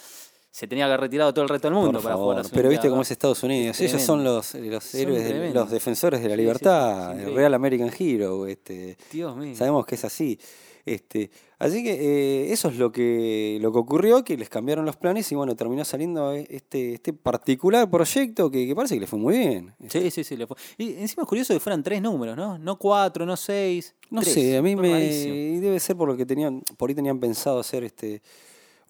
Se 0.50 0.68
tenía 0.68 0.84
que 0.84 0.92
haber 0.92 1.00
retirado 1.00 1.32
todo 1.34 1.42
el 1.42 1.48
resto 1.48 1.66
del 1.68 1.74
mundo 1.74 1.92
por 1.94 2.02
para 2.02 2.14
favor. 2.14 2.36
jugar 2.36 2.50
Pero 2.54 2.68
viste 2.68 2.88
cómo 2.88 3.02
es 3.02 3.10
Estados 3.10 3.42
Unidos. 3.42 3.80
Ellos 3.80 4.00
son 4.02 4.22
los, 4.22 4.54
los 4.54 4.84
Son 4.84 5.00
héroes, 5.00 5.24
de- 5.24 5.50
los 5.52 5.70
defensores 5.70 6.20
de 6.22 6.28
la 6.28 6.34
Sí, 6.34 6.36
sí, 6.36 6.42
libertad, 6.42 7.20
el. 7.20 7.34
Real 7.34 7.54
American 7.54 7.90
Hero. 7.98 8.46
Este, 8.46 8.96
Dios 9.10 9.34
mío. 9.36 9.56
Sabemos 9.56 9.84
que 9.86 9.94
es 9.96 10.04
así. 10.04 10.38
Este, 10.86 11.30
así 11.58 11.82
que 11.82 11.92
eh, 11.94 12.52
eso 12.52 12.68
es 12.68 12.76
lo 12.76 12.92
que, 12.92 13.56
lo 13.62 13.72
que 13.72 13.78
ocurrió, 13.78 14.22
que 14.22 14.36
les 14.36 14.50
cambiaron 14.50 14.84
los 14.84 14.96
planes 14.96 15.32
y 15.32 15.34
bueno, 15.34 15.56
terminó 15.56 15.82
saliendo 15.84 16.34
eh, 16.34 16.46
este, 16.50 16.92
este 16.94 17.14
particular 17.14 17.88
proyecto 17.90 18.50
que, 18.50 18.66
que 18.66 18.74
parece 18.76 18.94
que 18.96 19.00
le 19.00 19.06
fue 19.06 19.18
muy 19.18 19.38
bien. 19.38 19.74
Sí, 19.88 20.10
sí, 20.10 20.24
sí. 20.24 20.36
le 20.36 20.46
fue. 20.46 20.56
Y 20.76 20.90
encima 20.96 21.22
es 21.22 21.28
curioso 21.28 21.54
que 21.54 21.60
fueran 21.60 21.82
tres 21.82 22.02
números, 22.02 22.36
¿no? 22.36 22.58
No 22.58 22.76
cuatro, 22.78 23.24
no 23.24 23.36
seis. 23.36 23.94
No 24.10 24.20
tres. 24.20 24.34
sé, 24.34 24.56
a 24.58 24.62
mí 24.62 24.76
me 24.76 24.90
rarísimo. 24.92 25.34
y 25.34 25.56
debe 25.60 25.80
ser 25.80 25.96
por 25.96 26.06
lo 26.06 26.16
que 26.18 26.26
tenían, 26.26 26.60
por 26.76 26.90
ahí 26.90 26.94
tenían 26.94 27.18
pensado 27.18 27.58
hacer 27.60 27.82
este 27.84 28.20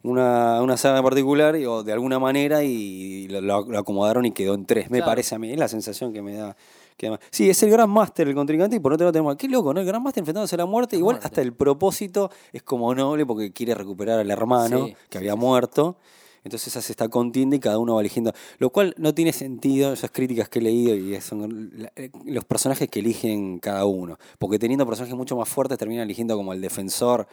una, 0.03 0.61
una 0.61 0.77
saga 0.77 0.97
en 0.99 1.03
particular 1.03 1.55
y- 1.55 1.65
o 1.65 1.83
de 1.83 1.91
alguna 1.93 2.19
manera 2.19 2.63
y 2.63 3.27
lo, 3.29 3.41
lo- 3.41 3.65
lo 3.71 3.79
acomodaron 3.79 4.25
y 4.25 4.31
quedó 4.31 4.53
en 4.53 4.65
tres. 4.65 4.89
Me 4.91 4.97
Claro. 4.97 5.11
parece 5.11 5.33
a 5.35 5.39
mí, 5.39 5.51
es 5.51 5.57
la 5.57 5.67
sensación 5.67 6.13
que 6.13 6.21
me 6.21 6.33
da. 6.35 6.55
Que 6.97 7.17
sí, 7.29 7.49
es 7.49 7.61
el 7.63 7.69
Gran 7.69 7.89
Master 7.89 8.27
el 8.27 8.35
contrincante 8.35 8.77
y 8.77 8.79
por 8.79 8.93
otro 8.93 9.05
lado 9.05 9.11
tenemos, 9.13 9.35
qué 9.35 9.47
loco, 9.49 9.73
¿no? 9.73 9.81
El 9.81 9.85
Gran 9.85 10.01
Master 10.01 10.21
enfrentándose 10.21 10.55
a 10.55 10.59
la 10.59 10.65
muerte, 10.65 10.95
La 10.95 10.99
igual 10.99 11.15
muerte. 11.15 11.27
hasta 11.27 11.41
el 11.41 11.53
propósito 11.53 12.31
es 12.53 12.63
como 12.63 12.93
noble 12.95 13.25
porque 13.25 13.51
quiere 13.51 13.75
recuperar 13.75 14.19
al 14.19 14.31
hermano 14.31 14.85
Sí, 14.87 14.95
que 15.09 15.17
había 15.17 15.33
sí, 15.33 15.37
muerto. 15.37 15.97
Entonces 16.45 16.77
hace 16.77 16.93
esta 16.93 17.09
contienda 17.09 17.55
y 17.55 17.59
cada 17.59 17.79
uno 17.79 17.95
va 17.95 18.01
eligiendo. 18.01 18.31
Lo 18.59 18.69
cual 18.69 18.93
no 18.99 19.15
tiene 19.15 19.33
sentido, 19.33 19.91
esas 19.91 20.11
críticas 20.11 20.47
que 20.47 20.59
he 20.59 20.61
leído, 20.61 20.95
y 20.95 21.19
son 21.19 21.89
eh, 21.95 22.11
los 22.23 22.45
personajes 22.45 22.87
que 22.87 22.99
eligen 22.99 23.57
cada 23.57 23.85
uno. 23.85 24.19
Porque 24.37 24.59
teniendo 24.59 24.85
personajes 24.85 25.17
mucho 25.17 25.35
más 25.35 25.49
fuertes 25.49 25.77
terminan 25.79 26.03
eligiendo 26.03 26.37
como 26.37 26.53
el 26.53 26.61
defensor, 26.61 27.27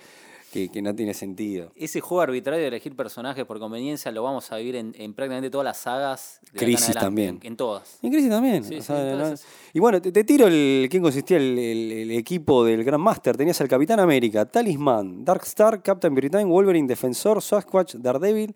que, 0.52 0.68
que 0.68 0.82
no 0.82 0.94
tiene 0.94 1.14
sentido. 1.14 1.72
Ese 1.74 2.00
juego 2.00 2.20
arbitrario 2.20 2.60
de 2.60 2.68
elegir 2.68 2.94
personajes 2.94 3.44
por 3.46 3.58
conveniencia 3.58 4.12
lo 4.12 4.22
vamos 4.22 4.52
a 4.52 4.58
vivir 4.58 4.76
en, 4.76 4.94
en 4.98 5.14
prácticamente 5.14 5.50
todas 5.50 5.64
las 5.64 5.78
sagas. 5.78 6.40
de 6.52 6.58
Crisis 6.58 6.84
adelante, 6.90 7.06
también. 7.06 7.38
En, 7.40 7.46
en 7.48 7.56
todas. 7.56 7.98
En 8.02 8.10
Crisis 8.12 8.28
también. 8.30 8.62
Sí, 8.64 8.74
o 8.76 8.80
sí, 8.80 8.86
sea, 8.86 8.96
¿no? 9.02 9.10
entonces- 9.12 9.46
Y 9.72 9.80
bueno, 9.80 10.00
te, 10.02 10.12
te 10.12 10.24
tiro 10.24 10.46
el, 10.46 10.86
quién 10.90 11.02
consistía 11.02 11.38
el, 11.38 11.58
el- 11.58 11.92
el 11.92 12.10
equipo 12.12 12.64
del 12.64 12.84
Grand 12.84 13.02
Master. 13.02 13.36
Tenías 13.36 13.60
al 13.62 13.68
Capitán 13.68 13.98
América, 13.98 14.44
Talisman, 14.44 15.24
Darkstar, 15.24 15.82
Captain 15.82 16.14
Britain, 16.14 16.48
Wolverine, 16.48 16.86
Defensor, 16.86 17.40
Sasquatch, 17.42 17.94
Daredevil, 17.96 18.54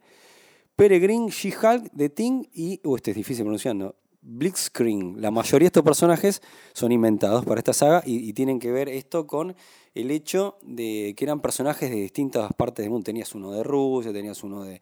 Peregrine, 0.76 1.30
She-Hulk, 1.30 1.90
The 1.96 2.10
Thing 2.10 2.44
y, 2.52 2.80
uh, 2.84 2.96
este 2.96 3.12
es 3.12 3.16
difícil 3.16 3.44
pronunciando, 3.44 3.96
Blitzkrieg. 4.26 5.16
La 5.18 5.30
mayoría 5.30 5.66
de 5.66 5.68
estos 5.68 5.84
personajes 5.84 6.42
son 6.72 6.90
inventados 6.90 7.44
para 7.44 7.60
esta 7.60 7.72
saga 7.72 8.02
y, 8.04 8.28
y 8.28 8.32
tienen 8.32 8.58
que 8.58 8.72
ver 8.72 8.88
esto 8.88 9.26
con 9.26 9.54
el 9.94 10.10
hecho 10.10 10.58
de 10.62 11.14
que 11.16 11.24
eran 11.24 11.40
personajes 11.40 11.90
de 11.90 11.96
distintas 11.96 12.52
partes 12.54 12.84
del 12.84 12.90
mundo. 12.90 13.04
Tenías 13.04 13.34
uno 13.34 13.52
de 13.52 13.62
Rusia, 13.62 14.12
tenías 14.12 14.42
uno 14.42 14.64
de, 14.64 14.80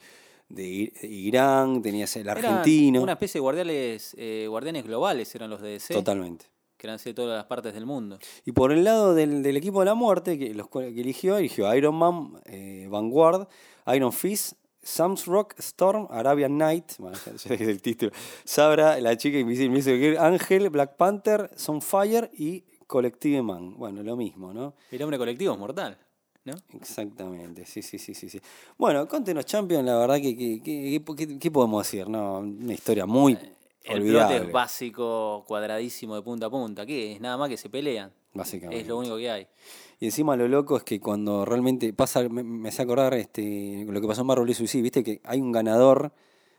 de 0.48 0.92
Irán, 1.02 1.82
tenías 1.82 2.16
el 2.16 2.26
Eran 2.26 2.44
argentino. 2.44 3.02
Una 3.02 3.12
especie 3.12 3.38
de 3.38 3.42
guardianes, 3.42 4.14
eh, 4.18 4.46
guardianes 4.48 4.84
globales 4.84 5.34
eran 5.34 5.50
los 5.50 5.60
de 5.60 5.70
DC. 5.70 5.94
Totalmente. 5.94 6.46
Que 6.76 6.86
eran 6.86 6.98
de 7.02 7.14
todas 7.14 7.36
las 7.36 7.46
partes 7.46 7.74
del 7.74 7.86
mundo. 7.86 8.18
Y 8.44 8.52
por 8.52 8.72
el 8.72 8.82
lado 8.82 9.14
del, 9.14 9.42
del 9.42 9.56
equipo 9.56 9.80
de 9.80 9.86
la 9.86 9.94
muerte, 9.94 10.38
que, 10.38 10.52
los 10.54 10.68
que 10.68 10.88
eligió, 10.88 11.36
eligió 11.36 11.72
Iron 11.74 11.94
Man, 11.94 12.40
eh, 12.46 12.88
Vanguard, 12.90 13.46
Iron 13.94 14.12
Fist, 14.12 14.54
Sam's 14.84 15.26
Rock, 15.26 15.54
Storm, 15.58 16.06
Arabian 16.10 16.52
Knight, 16.54 16.92
bueno, 16.98 17.16
el 17.48 17.82
título, 17.82 18.12
Sabra, 18.44 19.00
la 19.00 19.16
chica 19.16 19.38
invisible, 19.38 19.80
Girl, 19.98 20.18
Ángel, 20.18 20.70
Black 20.70 20.96
Panther, 20.96 21.50
Sunfire 21.56 22.30
y 22.34 22.62
Collective 22.86 23.42
Man. 23.42 23.76
Bueno, 23.78 24.02
lo 24.02 24.14
mismo, 24.16 24.52
¿no? 24.52 24.74
El 24.90 25.02
hombre 25.02 25.18
colectivo 25.18 25.54
es 25.54 25.58
mortal, 25.58 25.96
¿no? 26.44 26.52
Exactamente, 26.74 27.64
sí, 27.66 27.82
sí, 27.82 27.98
sí, 27.98 28.14
sí. 28.14 28.28
sí. 28.28 28.40
Bueno, 28.78 29.08
Contenos 29.08 29.46
Champion, 29.46 29.84
la 29.86 29.96
verdad 29.98 30.16
que, 30.16 30.36
que, 30.36 30.60
que- 30.62 31.02
que- 31.16 31.38
¿qué 31.38 31.50
podemos 31.50 31.82
decir? 31.84 32.08
No, 32.08 32.38
una 32.40 32.74
historia 32.74 33.06
muy 33.06 33.32
El 33.32 33.40
plot 33.82 33.94
olvidable, 34.02 34.36
es 34.46 34.52
básico, 34.52 35.44
cuadradísimo 35.48 36.14
de 36.14 36.22
punta 36.22 36.46
a 36.46 36.50
punta. 36.50 36.84
¿Qué? 36.86 37.12
Es 37.14 37.20
nada 37.20 37.36
más 37.38 37.48
que 37.48 37.56
se 37.56 37.68
pelean. 37.70 38.12
básicamente. 38.34 38.82
Es 38.82 38.86
lo 38.88 38.98
único 38.98 39.16
que 39.16 39.30
hay. 39.30 39.46
Y 40.00 40.06
encima 40.06 40.36
lo 40.36 40.48
loco 40.48 40.76
es 40.76 40.82
que 40.84 41.00
cuando 41.00 41.44
realmente 41.44 41.92
pasa, 41.92 42.28
me, 42.28 42.42
me 42.42 42.68
hace 42.68 42.82
acordar 42.82 43.14
este, 43.14 43.84
lo 43.88 44.00
que 44.00 44.06
pasó 44.06 44.22
en 44.22 44.26
Marvel 44.26 44.46
vs. 44.46 44.58
DC, 44.60 44.82
viste 44.82 45.02
que 45.04 45.20
hay 45.24 45.40
un 45.40 45.52
ganador, 45.52 46.12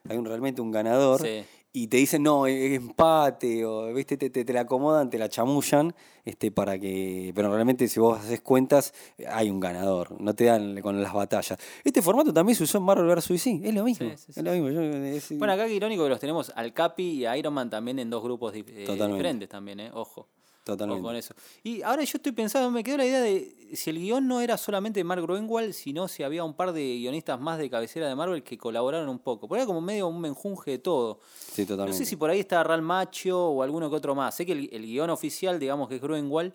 hay 0.07 0.17
un, 0.17 0.25
realmente 0.25 0.61
un 0.61 0.71
ganador, 0.71 1.21
Sí. 1.21 1.43
y 1.73 1.87
te 1.87 1.97
dicen, 1.97 2.23
no, 2.23 2.47
es 2.47 2.73
empate, 2.77 3.65
o 3.65 3.93
viste, 3.93 4.15
te, 4.17 4.29
te, 4.29 4.45
te 4.45 4.53
la 4.53 4.61
acomodan, 4.61 5.09
te 5.09 5.17
la 5.17 5.27
chamullan, 5.29 5.93
este, 6.23 6.49
para 6.51 6.79
que. 6.79 7.33
Pero 7.35 7.53
realmente 7.53 7.87
si 7.89 7.99
vos 7.99 8.17
haces 8.19 8.39
cuentas, 8.41 8.93
hay 9.29 9.49
un 9.49 9.59
ganador, 9.59 10.19
no 10.21 10.33
te 10.33 10.45
dan 10.45 10.79
con 10.81 11.01
las 11.03 11.13
batallas. 11.13 11.59
Este 11.83 12.01
formato 12.01 12.33
también 12.33 12.55
se 12.55 12.63
usó 12.63 12.77
en 12.77 12.85
Marvel 12.85 13.05
vs. 13.13 13.27
DC, 13.27 13.59
es 13.63 13.73
lo 13.73 13.83
mismo. 13.83 14.09
Sí, 14.11 14.15
sí, 14.17 14.33
sí. 14.33 14.39
Es 14.39 14.43
lo 14.45 14.51
mismo. 14.53 14.69
yo- 14.69 14.81
es- 14.81 15.37
Bueno, 15.37 15.53
acá 15.53 15.65
que 15.67 15.73
irónico 15.75 16.03
que 16.03 16.09
los 16.09 16.19
tenemos 16.19 16.51
al 16.55 16.71
Capi 16.73 17.03
y 17.03 17.25
a 17.25 17.35
Iron 17.37 17.53
Man 17.53 17.69
también 17.69 17.99
en 17.99 18.09
dos 18.09 18.23
grupos 18.23 18.53
dif- 18.53 18.69
eh, 18.69 18.85
Totalmente. 18.85 19.17
diferentes 19.17 19.49
también, 19.49 19.79
¿eh? 19.81 19.91
Ojo. 19.93 20.29
Totalmente. 20.65 21.01
Con 21.01 21.15
eso. 21.15 21.33
Y 21.63 21.81
ahora 21.81 22.03
yo 22.03 22.17
estoy 22.17 22.33
pensando, 22.33 22.69
me 22.69 22.83
quedó 22.83 22.97
la 22.97 23.05
idea 23.05 23.21
de 23.21 23.55
si 23.73 23.89
el 23.91 23.99
guion 23.99 24.27
no 24.27 24.41
era 24.41 24.57
solamente 24.57 24.99
de 24.99 25.03
Mark 25.05 25.21
Gruenwald, 25.21 25.71
sino 25.71 26.09
si 26.09 26.23
había 26.23 26.43
un 26.43 26.53
par 26.55 26.73
de 26.73 26.97
guionistas 26.97 27.39
más 27.39 27.57
de 27.57 27.69
cabecera 27.69 28.07
de 28.09 28.15
Marvel 28.15 28.43
que 28.43 28.57
colaboraron 28.57 29.07
un 29.07 29.19
poco. 29.19 29.47
Porque 29.47 29.61
era 29.61 29.65
como 29.65 29.79
medio 29.79 30.07
un 30.09 30.19
menjunje 30.19 30.71
de 30.71 30.79
todo. 30.79 31.19
Sí, 31.37 31.61
No 31.61 31.67
totalmente. 31.69 31.97
sé 31.97 32.05
si 32.05 32.17
por 32.17 32.29
ahí 32.29 32.41
está 32.41 32.61
Ral 32.63 32.81
Macho 32.81 33.49
o 33.51 33.63
alguno 33.63 33.89
que 33.89 33.95
otro 33.95 34.13
más. 34.15 34.35
Sé 34.35 34.45
que 34.45 34.51
el, 34.51 34.69
el 34.73 34.81
guion 34.85 35.09
oficial, 35.11 35.57
digamos 35.59 35.87
que 35.87 35.95
es 35.95 36.01
Gruenwald, 36.01 36.51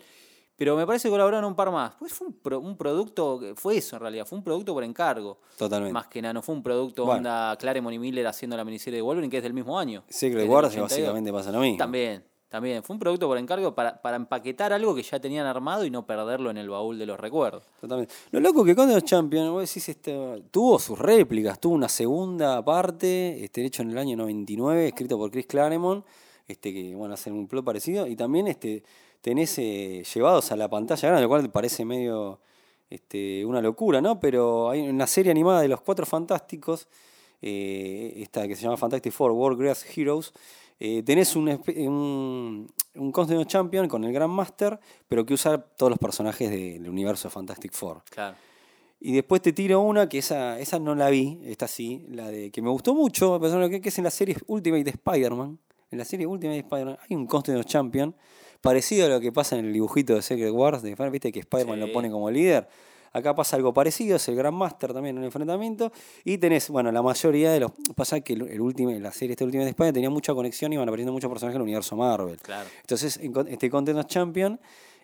pero 0.57 0.76
me 0.76 0.87
parece 0.87 1.09
que 1.09 1.12
colaboraron 1.12 1.47
un 1.47 1.55
par 1.57 1.71
más. 1.71 1.95
Pues 1.99 2.12
fue 2.12 2.26
un, 2.26 2.35
pro- 2.35 2.61
un 2.61 2.76
producto, 2.76 3.40
fue 3.57 3.79
eso 3.79 3.97
en 3.97 4.02
realidad, 4.02 4.26
fue 4.26 4.37
un 4.37 4.45
producto 4.45 4.75
por 4.75 4.85
encargo. 4.85 5.38
Totalmente. 5.57 5.93
Más 5.95 6.07
que 6.09 6.21
nada, 6.21 6.35
no 6.35 6.43
fue 6.43 6.55
un 6.55 6.62
producto 6.62 7.07
Bueno. 7.07 7.17
onda 7.19 7.57
Claremont 7.59 7.95
y 7.95 7.99
Miller 7.99 8.26
haciendo 8.26 8.57
la 8.59 8.64
miniserie 8.64 8.99
de 8.99 9.02
Wolverine, 9.02 9.31
que 9.31 9.38
es 9.38 9.43
del 9.43 9.55
mismo 9.55 9.79
año. 9.79 10.05
Secret 10.09 10.47
Wars 10.47 10.67
82. 10.69 10.90
básicamente 10.90 11.33
pasa 11.33 11.50
lo 11.50 11.61
mismo. 11.61 11.79
También, 11.79 12.25
también. 12.50 12.83
Fue 12.83 12.95
un 12.95 13.00
producto 13.00 13.26
por 13.28 13.38
encargo 13.38 13.75
para, 13.75 14.02
para 14.02 14.16
empaquetar 14.16 14.73
algo 14.73 14.95
que 14.95 15.02
ya 15.02 15.19
tenían 15.19 15.47
armado 15.47 15.85
y 15.85 15.90
no 15.90 16.04
perderlo 16.04 16.50
en 16.50 16.59
el 16.59 16.69
baúl 16.69 16.99
de 16.99 17.07
los 17.07 17.19
recuerdos. 17.19 17.62
Totalmente. 17.80 18.12
Lo 18.33 18.40
loco 18.40 18.64
que 18.64 18.75
Conde 18.75 19.00
Champion, 19.00 19.52
vos 19.52 19.66
decís, 19.66 19.88
este, 19.88 20.42
tuvo 20.50 20.78
sus 20.78 20.99
réplicas, 20.99 21.61
tuvo 21.61 21.75
una 21.75 21.88
segunda 21.88 22.62
parte, 22.62 23.42
este, 23.42 23.64
hecho 23.64 23.83
en 23.83 23.92
el 23.92 23.99
año 23.99 24.16
99, 24.16 24.88
escrito 24.88 25.16
por 25.16 25.30
Chris 25.30 25.47
Claremont, 25.47 26.04
este, 26.47 26.75
que 26.75 26.95
bueno, 26.97 27.14
hacen 27.14 27.33
un 27.33 27.47
plot 27.47 27.64
parecido, 27.64 28.07
y 28.09 28.16
también 28.16 28.49
este, 28.49 28.83
tenés 29.21 29.57
eh, 29.59 30.02
llevados 30.12 30.50
a 30.50 30.57
la 30.57 30.69
pantalla 30.69 31.21
lo 31.21 31.28
cual 31.28 31.49
parece 31.50 31.85
medio 31.85 32.40
este, 32.90 33.45
una 33.47 33.62
locura, 33.62 34.00
¿no? 34.00 34.19
Pero 34.19 34.71
hay 34.71 34.88
una 34.88 35.07
serie 35.07 35.30
animada 35.30 35.61
de 35.61 35.69
los 35.69 35.80
Cuatro 35.83 36.04
Fantásticos, 36.04 36.88
eh, 37.40 38.14
esta 38.16 38.49
que 38.49 38.57
se 38.57 38.62
llama 38.62 38.76
Fantastic 38.76 39.12
Four, 39.12 39.30
World 39.30 39.61
Greatest 39.61 39.97
Heroes, 39.97 40.33
eh, 40.81 41.03
tenés 41.05 41.37
un, 41.37 41.49
un, 41.49 42.73
un 42.97 43.13
Constantine 43.13 43.47
Champion 43.47 43.87
con 43.87 44.03
el 44.03 44.13
Grandmaster, 44.13 44.81
pero 45.07 45.25
que 45.25 45.35
usa 45.35 45.59
todos 45.59 45.91
los 45.91 45.99
personajes 45.99 46.51
del 46.51 46.89
universo 46.89 47.29
de 47.29 47.33
Fantastic 47.33 47.73
Four. 47.73 48.03
Claro. 48.11 48.37
Y 48.99 49.13
después 49.13 49.41
te 49.41 49.53
tiro 49.53 49.81
una 49.81 50.09
que 50.09 50.19
esa, 50.19 50.59
esa 50.59 50.79
no 50.79 50.95
la 50.95 51.09
vi, 51.09 51.39
esta 51.45 51.69
sí, 51.69 52.05
la 52.11 52.29
de 52.29 52.51
que 52.51 52.61
me 52.61 52.69
gustó 52.71 52.95
mucho, 52.95 53.35
a 53.35 53.41
pesar 53.41 53.61
de 53.61 53.71
que, 53.71 53.81
que 53.81 53.89
es 53.91 53.99
en 53.99 54.05
la 54.05 54.11
serie 54.11 54.37
Ultimate 54.47 54.85
de 54.85 54.91
Spider-Man. 54.91 55.59
En 55.91 55.99
la 55.99 56.05
serie 56.05 56.27
Ultimate 56.27 56.57
de 56.57 56.61
Spider-Man 56.61 56.99
hay 57.09 57.17
un 57.17 57.27
Constantine 57.27 57.65
Champion, 57.65 58.15
parecido 58.61 59.07
a 59.07 59.09
lo 59.09 59.21
que 59.21 59.33
pasa 59.33 59.59
en 59.59 59.65
el 59.67 59.73
dibujito 59.73 60.15
de 60.15 60.23
Secret 60.23 60.53
Wars, 60.53 60.83
de, 60.83 60.95
viste 61.11 61.33
que 61.33 61.41
Spider-Man 61.41 61.81
Sí. 61.81 61.87
lo 61.87 61.93
pone 61.93 62.11
como 62.11 62.31
líder. 62.31 62.69
Acá 63.12 63.35
pasa 63.35 63.57
algo 63.57 63.75
parecido, 63.75 64.17
es 64.17 64.29
el 64.29 64.37
Grandmaster 64.37 64.93
también 64.93 65.17
en 65.17 65.23
el 65.23 65.26
enfrentamiento. 65.26 65.93
Y 66.25 66.38
tenés, 66.38 66.69
bueno, 66.69 66.93
la 66.93 67.02
mayoría 67.02 67.50
de 67.52 67.61
los. 67.61 67.73
Pasa 67.95 68.21
que 68.21 68.35
el, 68.35 68.43
el 68.43 68.61
último, 68.61 68.90
la 68.90 69.12
serie 69.12 69.33
este 69.33 69.45
Ultimate 69.45 69.64
de 69.64 69.71
Spider 69.71 69.93
tenía 69.93 70.11
mucha 70.11 70.35
conexión 70.35 70.73
y 70.73 70.76
iban 70.76 70.88
apareciendo 70.88 71.12
muchos 71.12 71.31
personajes 71.31 71.55
del 71.55 71.62
universo 71.62 71.97
Marvel. 71.97 72.37
Claro. 72.38 72.69
Entonces, 72.81 73.19
en 73.19 73.33
este 73.49 73.71
Champion 74.07 74.61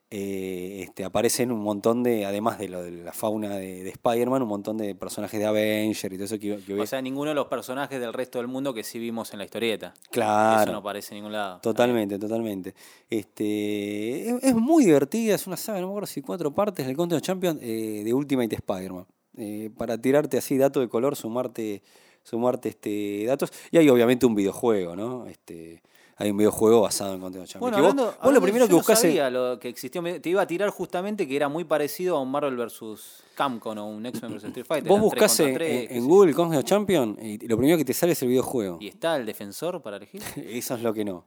eh, 0.08 0.82
este, 0.84 1.04
aparecen 1.04 1.50
un 1.50 1.60
montón 1.60 2.04
de, 2.04 2.26
además 2.26 2.58
de 2.58 2.68
lo 2.68 2.82
de 2.82 2.92
la 2.92 3.12
fauna 3.12 3.56
de, 3.56 3.82
de 3.82 3.90
Spider-Man, 3.90 4.42
un 4.42 4.48
montón 4.48 4.76
de 4.76 4.94
personajes 4.94 5.40
de 5.40 5.46
Avenger 5.46 6.12
y 6.12 6.16
todo 6.16 6.25
eso 6.26 6.38
que, 6.38 6.58
que 6.64 6.80
O 6.80 6.86
sea, 6.86 7.02
ninguno 7.02 7.30
de 7.30 7.34
los 7.34 7.46
personajes 7.46 7.98
del 8.00 8.12
resto 8.12 8.38
del 8.38 8.46
mundo 8.46 8.72
que 8.72 8.84
sí 8.84 9.00
vimos 9.00 9.32
en 9.32 9.38
la 9.40 9.44
historieta. 9.44 9.94
Claro. 10.10 10.62
Eso 10.62 10.72
no 10.72 10.78
aparece 10.78 11.14
en 11.14 11.18
ningún 11.18 11.32
lado. 11.32 11.60
Totalmente, 11.60 12.18
totalmente. 12.18 12.75
Este, 13.10 14.28
es, 14.30 14.44
es 14.44 14.54
muy 14.54 14.84
divertida, 14.84 15.34
es 15.34 15.46
una 15.48 15.56
saga, 15.56 15.80
no 15.80 15.88
me 15.88 15.92
acuerdo 15.92 16.06
si 16.06 16.22
cuatro 16.22 16.54
partes, 16.54 16.86
del 16.86 16.96
Contender 16.96 17.22
Champion 17.22 17.58
eh, 17.60 18.02
de 18.04 18.14
Ultimate 18.14 18.54
Spider-Man. 18.54 19.06
Eh, 19.38 19.70
para 19.76 20.00
tirarte 20.00 20.38
así 20.38 20.56
dato 20.56 20.80
de 20.80 20.88
color, 20.88 21.16
sumarte, 21.16 21.82
sumarte 22.22 22.68
este, 22.68 23.25
datos. 23.26 23.52
Y 23.72 23.78
hay 23.78 23.88
obviamente 23.88 24.25
un 24.25 24.36
videojuego, 24.36 24.94
¿no? 24.94 25.26
Este, 25.26 25.82
hay 26.18 26.30
un 26.30 26.37
videojuego 26.38 26.80
basado 26.80 27.14
en 27.14 27.20
Contender 27.20 27.49
Champion. 27.49 27.70
Bueno, 27.70 27.82
vos- 27.82 27.90
hablando, 27.92 28.18
vos, 28.23 28.35
lo 28.35 28.40
primero 28.40 28.64
yo 28.64 28.68
que 28.68 28.73
no 28.73 28.78
buscás 28.78 29.04
es- 29.04 29.32
lo 29.32 29.58
que 29.58 29.68
existió. 29.68 30.02
Te 30.20 30.28
iba 30.30 30.42
a 30.42 30.46
tirar 30.46 30.70
justamente 30.70 31.28
que 31.28 31.37
era 31.37 31.49
muy 31.49 31.64
parecido 31.64 32.16
a 32.16 32.20
un 32.20 32.30
Marvel 32.30 32.56
vs. 32.56 33.23
Capcom 33.35 33.76
o 33.78 33.87
un 33.87 34.06
X-Men 34.06 34.32
vs. 34.35 34.44
Street 34.44 34.66
Fighter. 34.66 34.88
Vos 34.88 35.00
buscás 35.00 35.37
contra 35.37 35.49
en, 35.52 35.54
tres, 35.87 35.90
en- 35.90 36.06
Google 36.08 36.32
Contender 36.32 36.64
Champion 36.64 37.18
y 37.20 37.46
lo 37.46 37.56
primero 37.58 37.76
que 37.76 37.85
te 37.85 37.92
sale 37.92 38.12
es 38.12 38.23
el 38.23 38.28
videojuego. 38.28 38.78
¿Y 38.80 38.88
está 38.88 39.16
el 39.16 39.26
defensor 39.26 39.82
para 39.82 39.99
elegir? 39.99 40.23
Eso 40.37 40.75
es 40.75 40.82
lo 40.82 40.94
que 40.94 41.04
no. 41.04 41.25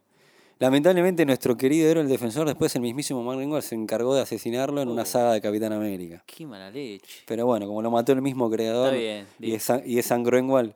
Lamentablemente 0.58 1.26
nuestro 1.26 1.56
querido 1.56 1.88
héroe 1.90 2.04
el 2.04 2.10
defensor, 2.10 2.46
después 2.46 2.76
el 2.76 2.82
mismísimo 2.82 3.24
Mark 3.24 3.64
se 3.64 3.76
encargó 3.76 4.14
de 4.16 4.22
asesinarlo 4.24 4.82
en 4.82 4.90
una 4.90 5.04
Oh. 5.04 5.06
saga 5.06 5.32
de 5.34 5.40
Capitán 5.40 5.72
América. 5.72 6.22
Qué 6.26 6.46
mala 6.46 6.70
leche. 6.70 7.24
Pero 7.28 7.46
bueno, 7.46 7.66
como 7.66 7.82
lo 7.82 7.90
mató 7.90 8.12
el 8.12 8.22
mismo 8.22 8.50
creador 8.50 8.94
Está 8.94 8.98
bien, 8.98 9.26
y, 9.40 9.54
es, 9.54 9.72
y 9.86 10.00
es 10.00 10.06
Sam 10.08 10.24
Greenwald, 10.24 10.74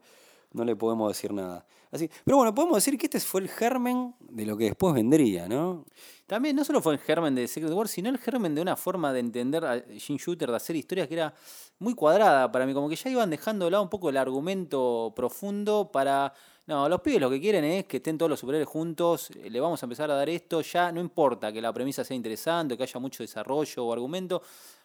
no 0.53 0.63
le 0.63 0.75
podemos 0.77 1.09
decir 1.11 1.33
nada. 1.33 1.65
Pero 2.23 2.37
bueno, 2.37 2.55
podemos 2.55 2.77
decir 2.77 2.97
que 2.97 3.05
este 3.05 3.19
fue 3.19 3.41
el 3.41 3.49
germen 3.49 4.15
de 4.19 4.45
lo 4.45 4.57
que 4.57 4.65
después 4.65 4.95
vendría, 4.95 5.47
¿no? 5.47 5.85
También 6.25 6.55
no 6.55 6.63
solo 6.63 6.81
fue 6.81 6.93
el 6.93 6.99
germen 6.99 7.35
de 7.35 7.47
Secret 7.47 7.71
Wars, 7.71 7.91
sino 7.91 8.09
el 8.09 8.17
germen 8.17 8.55
de 8.55 8.61
una 8.61 8.75
forma 8.75 9.13
de 9.13 9.19
entender 9.19 9.63
a 9.63 9.79
Jim 9.97 10.17
Shooter, 10.17 10.49
de 10.49 10.55
hacer 10.55 10.75
historias 10.75 11.07
que 11.07 11.13
era 11.13 11.33
muy 11.79 11.93
cuadrada 11.93 12.51
para 12.51 12.65
mí, 12.65 12.73
como 12.73 12.89
que 12.89 12.95
ya 12.95 13.09
iban 13.09 13.29
dejando 13.29 13.65
de 13.65 13.71
lado 13.71 13.83
un 13.83 13.89
poco 13.89 14.09
el 14.09 14.17
argumento 14.17 15.13
profundo 15.15 15.91
para... 15.91 16.33
No, 16.65 16.87
los 16.87 17.01
pibes 17.01 17.19
lo 17.19 17.29
que 17.29 17.41
quieren 17.41 17.65
es 17.65 17.85
que 17.85 17.97
estén 17.97 18.17
todos 18.17 18.29
los 18.29 18.39
superhéroes 18.39 18.69
juntos, 18.69 19.29
eh, 19.31 19.49
le 19.49 19.59
vamos 19.59 19.83
a 19.83 19.85
empezar 19.85 20.09
a 20.09 20.15
dar 20.15 20.29
esto, 20.29 20.61
ya 20.61 20.93
no 20.93 21.01
importa 21.01 21.51
que 21.51 21.61
la 21.61 21.73
premisa 21.73 22.05
sea 22.05 22.15
interesante, 22.15 22.77
que 22.77 22.83
haya 22.83 22.99
mucho 23.01 23.21
desarrollo 23.21 23.85
o 23.85 23.91
argumento, 23.91 24.41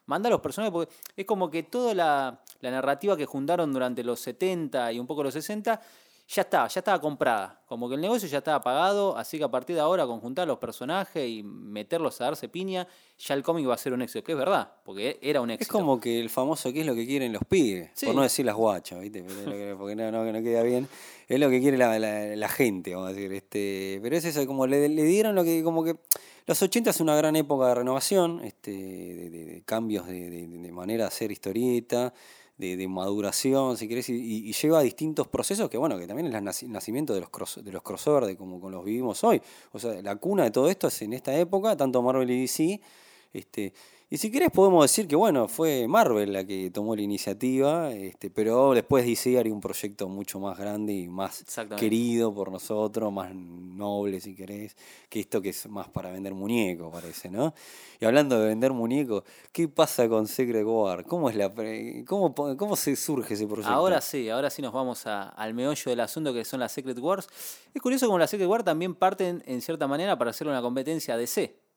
manda 0.06 0.26
a 0.26 0.32
los 0.32 0.40
personajes, 0.40 0.72
porque 0.72 0.92
es 1.16 1.24
como 1.24 1.48
que 1.48 1.62
toda 1.62 1.94
la, 1.94 2.42
la 2.62 2.70
narrativa 2.72 3.16
que 3.16 3.26
juntaron 3.26 3.72
durante 3.72 4.02
los 4.02 4.18
70 4.18 4.92
y 4.92 4.98
un 4.98 5.06
poco 5.06 5.22
los 5.22 5.34
60 5.34 5.80
ya 6.28 6.42
estaba, 6.42 6.68
ya 6.68 6.80
estaba 6.80 7.00
comprada. 7.00 7.62
Como 7.66 7.88
que 7.88 7.94
el 7.94 8.00
negocio 8.02 8.28
ya 8.28 8.38
estaba 8.38 8.60
pagado, 8.60 9.16
así 9.16 9.38
que 9.38 9.44
a 9.44 9.50
partir 9.50 9.74
de 9.76 9.80
ahora, 9.80 10.06
con 10.06 10.20
juntar 10.20 10.46
los 10.46 10.58
personajes 10.58 11.26
y 11.28 11.42
meterlos 11.42 12.20
a 12.20 12.24
darse 12.24 12.48
piña, 12.48 12.86
ya 13.18 13.34
el 13.34 13.42
cómic 13.42 13.66
va 13.68 13.74
a 13.74 13.78
ser 13.78 13.92
un 13.94 14.02
éxito, 14.02 14.22
que 14.24 14.32
es 14.32 14.38
verdad, 14.38 14.70
porque 14.84 15.18
era 15.22 15.40
un 15.40 15.50
éxito. 15.50 15.64
Es 15.64 15.72
como 15.72 15.98
que 15.98 16.20
el 16.20 16.28
famoso 16.28 16.70
qué 16.72 16.80
es 16.82 16.86
lo 16.86 16.94
que 16.94 17.06
quieren 17.06 17.32
los 17.32 17.42
pibes, 17.48 17.90
Sí. 17.94 18.06
por 18.06 18.14
no 18.14 18.22
decir 18.22 18.44
las 18.44 18.56
guachas, 18.56 19.00
¿viste? 19.00 19.22
Porque 19.78 19.96
no, 19.96 20.10
no, 20.12 20.24
no 20.32 20.42
queda 20.42 20.62
bien. 20.62 20.86
Es 21.28 21.40
lo 21.40 21.48
que 21.48 21.60
quiere 21.60 21.78
la, 21.78 21.98
la- 21.98 22.36
la 22.36 22.48
gente, 22.48 22.94
vamos 22.94 23.10
a 23.10 23.12
decir. 23.14 23.32
Este, 23.32 23.98
pero 24.02 24.16
es 24.16 24.24
eso, 24.26 24.46
como 24.46 24.66
le, 24.66 24.88
le 24.88 25.02
dieron 25.04 25.34
lo 25.34 25.44
que, 25.44 25.62
como 25.62 25.82
que 25.82 25.96
los 26.46 26.60
80 26.62 26.90
es 26.90 27.00
una 27.00 27.16
gran 27.16 27.36
época 27.36 27.68
de 27.68 27.74
renovación, 27.74 28.40
este, 28.44 28.70
de, 28.72 29.30
de- 29.30 29.44
de 29.46 29.62
cambios 29.64 30.06
de, 30.06 30.28
de- 30.30 30.46
de 30.46 30.72
manera 30.72 31.04
de 31.04 31.08
hacer 31.08 31.30
historieta, 31.32 32.12
de, 32.58 32.88
maduración, 32.88 33.76
si 33.76 33.88
querés, 33.88 34.08
y, 34.08 34.52
lleva 34.52 34.80
a 34.80 34.82
distintos 34.82 35.28
procesos 35.28 35.70
que, 35.70 35.78
bueno, 35.78 35.96
que 35.98 36.06
también 36.06 36.26
es 36.26 36.34
el 36.34 36.42
naci- 36.42 36.68
nacimiento 36.68 37.14
de 37.14 37.20
los, 37.20 37.30
cross, 37.30 37.60
de 37.62 37.72
los 37.72 37.82
crossover, 37.82 38.26
de 38.26 38.36
como, 38.36 38.60
como 38.60 38.70
los 38.70 38.84
vivimos 38.84 39.22
hoy. 39.22 39.40
O 39.72 39.78
sea, 39.78 40.02
la 40.02 40.16
cuna 40.16 40.44
de 40.44 40.50
todo 40.50 40.68
esto 40.68 40.88
es 40.88 41.02
en 41.02 41.12
esta 41.12 41.34
época, 41.38 41.76
tanto 41.76 42.02
Marvel 42.02 42.30
y 42.30 42.40
DC, 42.42 42.80
este, 43.32 43.72
Y 44.10 44.16
si 44.16 44.30
querés 44.30 44.50
podemos 44.50 44.82
decir 44.84 45.06
que 45.06 45.16
bueno, 45.16 45.48
fue 45.48 45.86
Marvel 45.86 46.32
la 46.32 46.42
que 46.46 46.70
tomó 46.70 46.96
la 46.96 47.02
iniciativa, 47.02 47.92
este, 47.92 48.30
pero 48.30 48.72
después 48.72 49.04
DC 49.04 49.38
haría 49.38 49.52
un 49.52 49.60
proyecto 49.60 50.08
mucho 50.08 50.40
más 50.40 50.56
grande 50.56 50.94
y 50.94 51.08
más 51.08 51.44
querido 51.78 52.32
por 52.34 52.50
nosotros, 52.50 53.12
más 53.12 53.34
noble 53.34 54.18
si 54.22 54.34
querés, 54.34 54.78
que 55.10 55.20
esto 55.20 55.42
que 55.42 55.50
es 55.50 55.68
más 55.68 55.90
para 55.90 56.10
vender 56.10 56.32
muñecos, 56.32 56.90
parece, 56.90 57.28
¿no? 57.30 57.52
Y 58.00 58.06
hablando 58.06 58.40
de 58.40 58.46
vender 58.48 58.72
muñecos, 58.72 59.24
¿qué 59.52 59.68
pasa 59.68 60.08
con 60.08 60.26
Secret 60.26 60.64
War? 60.64 61.04
¿Cómo 61.04 61.28
es 61.28 61.36
la 61.36 61.52
pre- 61.52 62.02
cómo, 62.08 62.34
cómo 62.34 62.76
se 62.76 62.96
surge 62.96 63.34
ese 63.34 63.46
proyecto? 63.46 63.70
Ahora 63.70 64.00
sí, 64.00 64.30
ahora 64.30 64.48
sí 64.48 64.62
nos 64.62 64.72
vamos 64.72 65.06
a- 65.06 65.28
al 65.28 65.52
meollo 65.52 65.82
del 65.90 66.00
asunto 66.00 66.32
que 66.32 66.46
son 66.46 66.60
las 66.60 66.72
Secret 66.72 66.98
Wars. 66.98 67.28
Es 67.74 67.82
curioso 67.82 68.06
como 68.06 68.18
las 68.18 68.30
Secret 68.30 68.48
Wars 68.48 68.64
también 68.64 68.94
parten 68.94 69.42
en 69.44 69.60
cierta 69.60 69.86
manera 69.86 70.16
para 70.16 70.30
hacer 70.30 70.48
una 70.48 70.62
competencia 70.62 71.12
a 71.12 71.18
DC. 71.18 71.67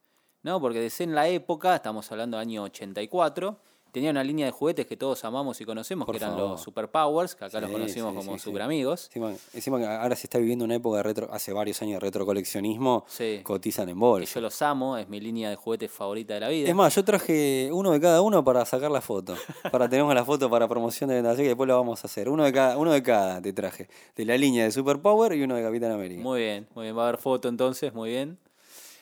¿No? 0.43 0.59
Porque 0.61 0.79
DC 0.79 1.03
en 1.03 1.15
la 1.15 1.27
época, 1.27 1.75
estamos 1.75 2.11
hablando 2.11 2.37
del 2.37 2.47
año 2.47 2.63
84, 2.63 3.57
tenía 3.91 4.09
una 4.11 4.23
línea 4.23 4.45
de 4.45 4.51
juguetes 4.53 4.87
que 4.87 4.95
todos 4.95 5.23
amamos 5.25 5.59
y 5.59 5.65
conocemos, 5.65 6.05
Por 6.05 6.15
que 6.17 6.23
eran 6.23 6.35
favor. 6.35 6.51
los 6.51 6.61
Superpowers, 6.61 7.35
que 7.35 7.43
acá 7.43 7.59
los 7.59 7.69
conocimos 7.69 8.11
sí, 8.11 8.17
como 8.17 8.31
sí, 8.33 8.39
sí. 8.39 8.43
super 8.45 8.61
amigos. 8.61 9.07
Encima, 9.07 9.33
encima 9.53 9.79
que 9.79 9.85
ahora 9.85 10.15
se 10.15 10.27
está 10.27 10.37
viviendo 10.37 10.63
una 10.63 10.75
época 10.75 10.97
de 10.97 11.03
retro, 11.03 11.27
hace 11.31 11.51
varios 11.51 11.81
años 11.81 11.95
de 11.95 11.99
retrocoleccionismo, 11.99 13.03
Sí. 13.09 13.41
cotizan 13.43 13.89
en 13.89 13.99
bolsa. 13.99 14.33
yo 14.33 14.39
los 14.41 14.61
amo, 14.61 14.95
es 14.97 15.09
mi 15.09 15.19
línea 15.19 15.49
de 15.49 15.57
juguetes 15.57 15.91
favorita 15.91 16.33
de 16.35 16.39
la 16.39 16.47
vida. 16.47 16.69
Es 16.69 16.75
más, 16.75 16.95
yo 16.95 17.03
traje 17.03 17.69
uno 17.73 17.91
de 17.91 17.99
cada 17.99 18.21
uno 18.21 18.43
para 18.45 18.63
sacar 18.65 18.91
la 18.91 19.01
foto. 19.01 19.35
Para 19.71 19.89
tenemos 19.89 20.15
la 20.15 20.23
foto 20.23 20.49
para 20.49 20.67
promoción 20.69 21.09
de 21.09 21.19
así 21.27 21.41
que 21.41 21.49
después 21.49 21.67
lo 21.67 21.75
vamos 21.75 22.01
a 22.03 22.07
hacer. 22.07 22.29
Uno 22.29 22.45
de 22.45 22.53
cada, 22.53 22.77
uno 22.77 22.91
de 22.93 23.03
cada 23.03 23.41
te 23.41 23.51
traje. 23.51 23.89
De 24.15 24.23
la 24.25 24.37
línea 24.37 24.63
de 24.63 24.71
Superpower 24.71 25.33
y 25.33 25.43
uno 25.43 25.55
de 25.55 25.63
Capitán 25.63 25.91
América. 25.91 26.23
Muy 26.23 26.39
bien, 26.39 26.67
muy 26.75 26.83
bien, 26.85 26.97
va 26.97 27.03
a 27.03 27.07
haber 27.09 27.19
foto 27.19 27.49
entonces, 27.49 27.93
muy 27.93 28.09
bien. 28.09 28.37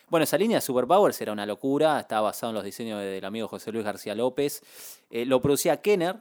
Bueno, 0.09 0.23
esa 0.23 0.37
línea 0.37 0.57
de 0.57 0.61
Superpowers 0.61 1.19
era 1.21 1.31
una 1.31 1.45
locura, 1.45 1.99
estaba 1.99 2.21
basado 2.21 2.49
en 2.51 2.55
los 2.55 2.63
diseños 2.63 2.99
del 3.01 3.23
amigo 3.23 3.47
José 3.47 3.71
Luis 3.71 3.85
García 3.85 4.15
López. 4.15 4.61
Eh, 5.09 5.25
lo 5.25 5.41
producía 5.41 5.81
Kenner, 5.81 6.15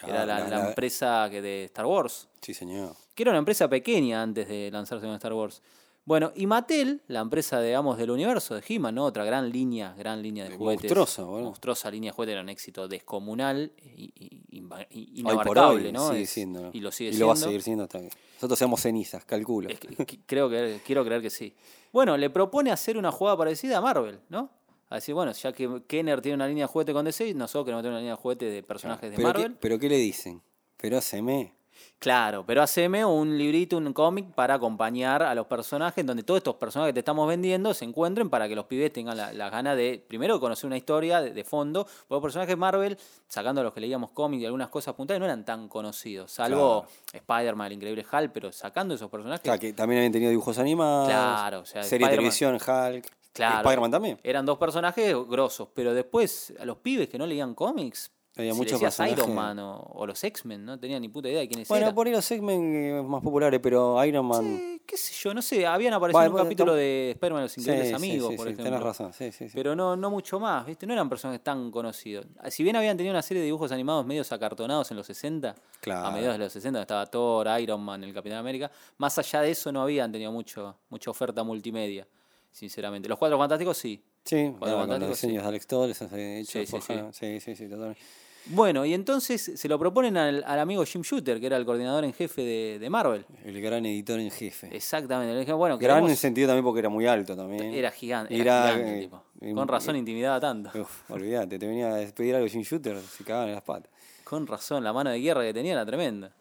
que 0.00 0.10
era 0.10 0.22
Ah, 0.22 0.26
la, 0.26 0.38
la- 0.40 0.48
la 0.48 0.58
la- 0.62 0.68
empresa 0.70 1.28
que 1.30 1.42
de 1.42 1.64
Star 1.64 1.84
Wars, 1.86 2.28
Sí, 2.40 2.54
señor. 2.54 2.94
que 3.14 3.22
era 3.22 3.32
una 3.32 3.38
empresa 3.38 3.68
pequeña 3.68 4.22
antes 4.22 4.48
de 4.48 4.70
lanzarse 4.70 5.04
con 5.06 5.14
Star 5.14 5.32
Wars. 5.34 5.62
Bueno, 6.06 6.30
y 6.36 6.46
Mattel, 6.46 7.02
la 7.08 7.18
empresa, 7.20 7.60
digamos, 7.60 7.98
del 7.98 8.10
universo 8.12 8.54
de 8.54 8.62
He-Man, 8.66 8.94
¿no? 8.94 9.04
Otra 9.04 9.24
gran 9.24 9.50
línea, 9.50 9.92
gran 9.98 10.22
línea 10.22 10.44
de 10.48 10.56
juguetes. 10.56 10.84
monstruosa, 10.84 11.24
boludo. 11.24 11.42
Monstruosa 11.46 11.90
línea 11.90 12.12
de 12.12 12.14
juguetes, 12.14 12.32
era 12.34 12.42
un 12.42 12.48
éxito 12.48 12.86
descomunal 12.86 13.72
y, 13.82 14.12
y- 14.14 14.42
y- 14.90 15.20
inabarcable, 15.20 15.86
hoy 15.88 15.92
¿no? 15.92 16.12
sigue. 16.12 16.70
Y 16.72 16.80
lo 16.80 16.92
sigue 16.92 17.10
y 17.10 17.12
siendo. 17.14 17.18
lo 17.18 17.26
va 17.26 17.32
a 17.32 17.36
seguir 17.36 17.62
siendo 17.62 17.82
hasta 17.84 17.98
que 17.98 18.10
nosotros 18.36 18.56
seamos 18.56 18.80
cenizas, 18.80 19.24
calculo. 19.24 19.68
Es 19.68 19.80
que- 19.80 19.88
que- 20.06 20.20
creo 20.26 20.48
que 20.48 20.80
quiero 20.86 21.04
creer 21.04 21.22
que 21.22 21.30
sí. 21.30 21.52
Bueno, 21.92 22.16
le 22.16 22.30
propone 22.30 22.70
hacer 22.70 22.96
una 22.96 23.10
jugada 23.10 23.36
parecida 23.36 23.78
a 23.78 23.80
Marvel, 23.80 24.20
¿no? 24.28 24.48
A 24.88 24.94
decir, 24.96 25.12
bueno, 25.12 25.32
ya 25.32 25.52
que 25.52 25.82
Kenner 25.88 26.20
tiene 26.22 26.36
una 26.36 26.46
línea 26.46 26.66
de 26.66 26.68
juguete 26.72 26.92
con 26.92 27.04
DC, 27.04 27.34
nosotros 27.34 27.64
queremos 27.64 27.82
tener 27.82 27.90
una 27.94 27.98
línea 28.00 28.14
de 28.14 28.22
juguete 28.22 28.44
de 28.44 28.62
personajes 28.62 29.10
de 29.10 29.18
Marvel. 29.20 29.54
¿qué, 29.54 29.58
pero 29.60 29.78
¿qué 29.80 29.88
le 29.88 29.96
dicen? 29.96 30.40
Pero 30.76 30.98
haceme. 30.98 31.55
Claro, 31.98 32.44
pero 32.46 32.62
haceme 32.62 33.04
un 33.04 33.36
librito, 33.38 33.76
un 33.78 33.92
cómic 33.92 34.32
para 34.34 34.54
acompañar 34.54 35.22
a 35.22 35.34
los 35.34 35.46
personajes, 35.46 36.04
donde 36.04 36.22
todos 36.22 36.38
estos 36.38 36.56
personajes 36.56 36.90
que 36.90 36.94
te 36.94 37.00
estamos 37.00 37.26
vendiendo 37.26 37.72
se 37.74 37.84
encuentren 37.84 38.28
para 38.28 38.48
que 38.48 38.54
los 38.54 38.66
pibes 38.66 38.92
tengan 38.92 39.16
la, 39.16 39.32
la 39.32 39.50
gana 39.50 39.74
de, 39.74 40.04
primero, 40.06 40.38
conocer 40.38 40.66
una 40.66 40.76
historia 40.76 41.20
de, 41.20 41.32
de 41.32 41.44
fondo. 41.44 41.84
Porque 41.84 42.06
los 42.10 42.22
personajes 42.22 42.56
Marvel, 42.56 42.98
sacando 43.28 43.60
a 43.60 43.64
los 43.64 43.72
que 43.72 43.80
leíamos 43.80 44.10
cómics 44.10 44.42
y 44.42 44.46
algunas 44.46 44.68
cosas 44.68 44.94
puntuales, 44.94 45.20
no 45.20 45.26
eran 45.26 45.44
tan 45.44 45.68
conocidos, 45.68 46.30
salvo 46.30 46.86
Spider-Man, 47.12 47.68
el 47.68 47.72
increíble 47.72 48.06
Hulk, 48.10 48.30
pero 48.32 48.52
sacando 48.52 48.94
esos 48.94 49.10
personajes. 49.10 49.42
Claro, 49.42 49.60
que 49.60 49.72
también 49.72 50.00
habían 50.00 50.12
tenido 50.12 50.30
dibujos 50.30 50.58
animados. 50.58 51.08
Claro, 51.08 51.60
o 51.60 51.66
sea, 51.66 51.82
serie 51.82 52.06
de 52.06 52.16
televisión, 52.16 52.54
Hulk. 52.54 53.06
Claro. 53.32 53.56
Spider-Man 53.58 53.90
también. 53.90 54.18
Eran 54.22 54.46
dos 54.46 54.56
personajes 54.56 55.14
grosos, 55.28 55.68
pero 55.74 55.92
después 55.92 56.54
a 56.58 56.64
los 56.64 56.78
pibes 56.78 57.08
que 57.08 57.18
no 57.18 57.26
leían 57.26 57.54
cómics, 57.54 58.10
Había 58.38 58.52
si 58.52 58.58
muchos 58.58 58.80
decías. 58.80 59.12
Iron 59.12 59.34
Man 59.34 59.58
o, 59.58 59.78
o 59.94 60.06
los 60.06 60.22
X-Men, 60.22 60.64
no 60.64 60.78
tenían 60.78 61.00
ni 61.00 61.08
puta 61.08 61.28
idea 61.28 61.40
de 61.40 61.48
quiénes 61.48 61.66
Bueno, 61.68 61.86
eran. 61.86 61.94
por 61.94 62.06
ahí 62.06 62.12
los 62.12 62.30
X-Men 62.30 62.74
eh, 62.98 63.02
más 63.02 63.22
populares, 63.22 63.58
pero 63.62 64.04
Iron 64.04 64.26
Man. 64.26 64.78
Qué 64.84 64.96
sé 64.98 65.14
yo, 65.14 65.32
no 65.32 65.40
sé, 65.40 65.66
habían 65.66 65.94
aparecido 65.94 66.20
en 66.22 66.26
un 66.28 66.32
bueno, 66.32 66.44
capítulo 66.44 66.72
tam- 66.72 66.76
de 66.76 67.10
Spider-Man 67.12 67.42
los 67.44 67.58
Increíbles 67.58 67.88
Sí, 67.88 67.94
Amigos, 67.94 68.30
sí, 68.30 68.36
por 68.36 68.46
sí, 68.46 68.52
ejemplo. 68.52 68.64
Tenés 68.64 68.82
razón, 68.82 69.12
sí. 69.14 69.30
Pero 69.54 69.74
no, 69.74 69.96
no 69.96 70.10
mucho 70.10 70.38
más, 70.38 70.66
¿viste? 70.66 70.86
No 70.86 70.92
eran 70.92 71.08
personajes 71.08 71.42
tan 71.42 71.70
conocidos. 71.70 72.26
Si 72.50 72.62
bien 72.62 72.76
habían 72.76 72.96
tenido 72.96 73.12
una 73.14 73.22
serie 73.22 73.40
de 73.40 73.46
dibujos 73.46 73.72
animados 73.72 74.04
medios 74.04 74.30
acartonados 74.32 74.90
en 74.90 74.98
los 74.98 75.06
60, 75.06 75.54
Claro. 75.80 76.06
a 76.06 76.10
mediados 76.10 76.38
de 76.38 76.44
los 76.44 76.52
60 76.52 76.80
estaba 76.82 77.06
Thor, 77.06 77.48
Iron 77.60 77.80
Man, 77.80 78.04
el 78.04 78.12
Capitán 78.12 78.38
América, 78.38 78.70
más 78.98 79.18
allá 79.18 79.40
de 79.40 79.50
eso 79.52 79.72
no 79.72 79.80
habían 79.82 80.12
tenido 80.12 80.30
mucho, 80.30 80.76
mucha 80.90 81.10
oferta 81.10 81.42
multimedia, 81.42 82.06
sinceramente. 82.52 83.08
Los 83.08 83.18
Cuatro 83.18 83.38
Fantásticos 83.38 83.78
sí. 83.78 84.02
Sí, 84.24 84.52
bueno, 84.58 84.86
con 84.88 85.00
los 85.00 85.08
diseños 85.10 85.42
de 85.44 85.48
Alex 85.48 85.66
Todd, 85.68 85.88
hechos 85.90 86.10
Sí, 86.48 86.66
sí, 86.66 87.40
sí, 87.40 87.56
sí, 87.56 87.64
totalmente. 87.68 88.00
Bueno, 88.48 88.84
y 88.86 88.94
entonces 88.94 89.52
se 89.56 89.68
lo 89.68 89.78
proponen 89.78 90.16
al, 90.16 90.44
al 90.46 90.58
amigo 90.60 90.84
Jim 90.84 91.02
Shooter, 91.02 91.40
que 91.40 91.46
era 91.46 91.56
el 91.56 91.64
coordinador 91.64 92.04
en 92.04 92.12
jefe 92.12 92.42
de, 92.42 92.78
de 92.78 92.90
Marvel. 92.90 93.24
El 93.44 93.60
gran 93.60 93.84
editor 93.86 94.20
en 94.20 94.30
jefe. 94.30 94.68
Exactamente. 94.74 95.52
Bueno, 95.52 95.78
gran 95.78 96.08
en 96.08 96.16
sentido 96.16 96.46
también 96.48 96.64
porque 96.64 96.78
era 96.80 96.88
muy 96.88 97.06
alto 97.06 97.36
también. 97.36 97.74
Era 97.74 97.90
gigante, 97.90 98.34
Era, 98.34 98.42
era 98.42 98.70
gigante 98.72 98.96
eh, 98.98 99.00
tipo. 99.00 99.22
eh, 99.40 99.52
Con 99.52 99.66
razón 99.68 99.96
eh, 99.96 99.98
intimidaba 99.98 100.38
tanto. 100.38 100.70
Uf, 100.80 101.10
olvídate, 101.10 101.58
te 101.58 101.66
venía 101.66 101.88
a 101.92 101.96
despedir 101.96 102.36
algo 102.36 102.48
sin 102.48 102.62
shooter, 102.62 103.00
se 103.00 103.24
cagaban 103.24 103.48
en 103.48 103.54
las 103.54 103.64
patas. 103.64 103.90
Con 104.24 104.46
razón, 104.46 104.84
la 104.84 104.92
mano 104.92 105.10
de 105.10 105.18
guerra 105.20 105.42
que 105.42 105.52
tenía 105.52 105.72
era 105.72 105.84
tremenda. 105.86 106.32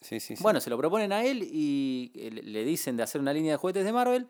Sí, 0.00 0.18
sí, 0.18 0.34
sí. 0.34 0.42
Bueno, 0.42 0.60
se 0.60 0.68
lo 0.68 0.76
proponen 0.76 1.12
a 1.12 1.24
él 1.24 1.42
y 1.48 2.10
le- 2.42 2.64
dicen 2.64 2.96
de 2.96 3.04
hacer 3.04 3.20
una 3.20 3.32
línea 3.32 3.52
de 3.52 3.56
juguetes 3.56 3.84
de 3.84 3.92
Marvel, 3.92 4.26